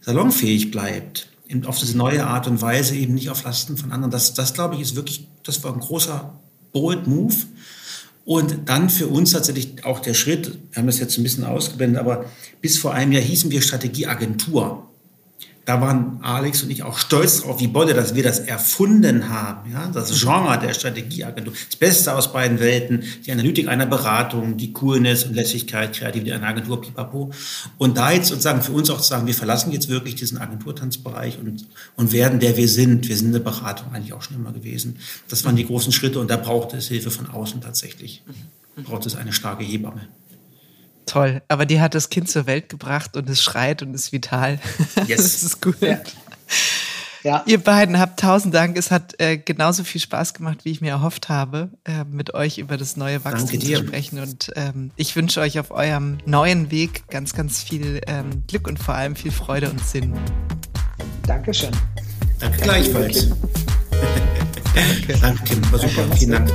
salonfähig 0.00 0.70
bleibt. 0.70 1.28
auf 1.66 1.78
diese 1.78 1.98
neue 1.98 2.26
Art 2.26 2.46
und 2.46 2.62
Weise, 2.62 2.96
eben 2.96 3.12
nicht 3.12 3.28
auf 3.28 3.44
Lasten 3.44 3.76
von 3.76 3.92
anderen. 3.92 4.10
Das, 4.10 4.32
das 4.32 4.54
glaube 4.54 4.74
ich, 4.76 4.80
ist 4.80 4.96
wirklich, 4.96 5.28
das 5.42 5.62
war 5.62 5.74
ein 5.74 5.80
großer 5.80 6.40
bold 6.72 7.06
Move. 7.06 7.34
Und 8.24 8.60
dann 8.66 8.88
für 8.88 9.06
uns 9.08 9.32
tatsächlich 9.32 9.84
auch 9.84 10.00
der 10.00 10.14
Schritt, 10.14 10.58
wir 10.70 10.78
haben 10.78 10.86
das 10.86 10.98
jetzt 10.98 11.18
ein 11.18 11.22
bisschen 11.22 11.44
ausgeblendet, 11.44 12.00
aber 12.00 12.24
bis 12.60 12.78
vor 12.78 12.94
einem 12.94 13.12
Jahr 13.12 13.22
hießen 13.22 13.50
wir 13.50 13.60
Strategieagentur 13.60 14.93
da 15.64 15.80
waren 15.80 16.18
Alex 16.22 16.62
und 16.62 16.70
ich 16.70 16.82
auch 16.82 16.98
stolz 16.98 17.40
drauf, 17.40 17.58
wie 17.60 17.68
Bolle, 17.68 17.94
dass 17.94 18.14
wir 18.14 18.22
das 18.22 18.40
erfunden 18.40 19.30
haben. 19.30 19.72
Ja? 19.72 19.88
Das 19.88 20.20
Genre 20.20 20.58
der 20.58 20.74
Strategieagentur. 20.74 21.54
Das 21.66 21.76
Beste 21.76 22.14
aus 22.14 22.32
beiden 22.32 22.60
Welten. 22.60 23.04
Die 23.24 23.32
Analytik 23.32 23.68
einer 23.68 23.86
Beratung, 23.86 24.58
die 24.58 24.72
Coolness 24.72 25.24
und 25.24 25.34
Lässigkeit, 25.34 25.94
Kreativität 25.94 26.34
einer 26.34 26.48
Agentur, 26.48 26.80
pipapo. 26.80 27.30
Und 27.78 27.96
da 27.96 28.12
jetzt 28.12 28.28
sozusagen 28.28 28.60
für 28.60 28.72
uns 28.72 28.90
auch 28.90 29.00
zu 29.00 29.08
sagen, 29.08 29.26
wir 29.26 29.34
verlassen 29.34 29.72
jetzt 29.72 29.88
wirklich 29.88 30.16
diesen 30.16 30.38
Agenturtanzbereich 30.38 31.38
und, 31.38 31.66
und 31.96 32.12
werden 32.12 32.40
der 32.40 32.56
wir 32.56 32.68
sind. 32.68 33.08
Wir 33.08 33.16
sind 33.16 33.28
eine 33.28 33.40
Beratung 33.40 33.92
eigentlich 33.94 34.12
auch 34.12 34.22
schon 34.22 34.36
immer 34.36 34.52
gewesen. 34.52 34.98
Das 35.28 35.44
waren 35.44 35.56
die 35.56 35.66
großen 35.66 35.92
Schritte 35.92 36.20
und 36.20 36.30
da 36.30 36.36
braucht 36.36 36.74
es 36.74 36.88
Hilfe 36.88 37.10
von 37.10 37.30
außen 37.30 37.62
tatsächlich. 37.62 38.22
Braucht 38.84 39.06
es 39.06 39.14
eine 39.14 39.32
starke 39.32 39.64
Hebamme. 39.64 40.08
Toll, 41.06 41.42
aber 41.48 41.66
die 41.66 41.80
hat 41.80 41.94
das 41.94 42.10
Kind 42.10 42.28
zur 42.28 42.46
Welt 42.46 42.68
gebracht 42.68 43.16
und 43.16 43.28
es 43.28 43.42
schreit 43.42 43.82
und 43.82 43.94
ist 43.94 44.12
vital. 44.12 44.58
Yes. 45.06 45.16
das 45.16 45.42
ist 45.42 45.62
gut. 45.62 45.80
Ja. 45.80 46.00
Ja. 47.24 47.42
Ihr 47.46 47.58
beiden 47.58 47.98
habt 47.98 48.20
tausend 48.20 48.54
Dank. 48.54 48.76
Es 48.76 48.90
hat 48.90 49.18
äh, 49.18 49.38
genauso 49.38 49.82
viel 49.82 50.00
Spaß 50.00 50.34
gemacht, 50.34 50.64
wie 50.64 50.70
ich 50.70 50.82
mir 50.82 50.90
erhofft 50.90 51.30
habe, 51.30 51.70
äh, 51.84 52.04
mit 52.04 52.34
euch 52.34 52.58
über 52.58 52.76
das 52.76 52.98
neue 52.98 53.24
Wachstum 53.24 53.60
zu 53.60 53.76
sprechen. 53.76 54.20
Und 54.20 54.52
ähm, 54.56 54.90
ich 54.96 55.16
wünsche 55.16 55.40
euch 55.40 55.58
auf 55.58 55.70
eurem 55.70 56.18
neuen 56.26 56.70
Weg 56.70 57.08
ganz, 57.08 57.32
ganz 57.32 57.62
viel 57.62 58.02
ähm, 58.06 58.44
Glück 58.46 58.68
und 58.68 58.78
vor 58.78 58.94
allem 58.94 59.16
viel 59.16 59.32
Freude 59.32 59.70
und 59.70 59.80
Sinn. 59.80 60.12
Dankeschön. 61.26 61.70
Danke 62.38 62.60
gleichfalls. 62.60 63.30
Danke. 64.74 65.18
Danke, 65.20 65.44
Tim. 65.44 65.72
War 65.72 65.78
super. 65.78 66.16
Vielen 66.16 66.30
Dank. 66.32 66.52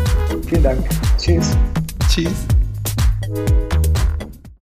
Vielen 0.48 0.64
Dank. 0.64 0.90
Tschüss. 1.18 1.58
Tschüss. 2.10 2.46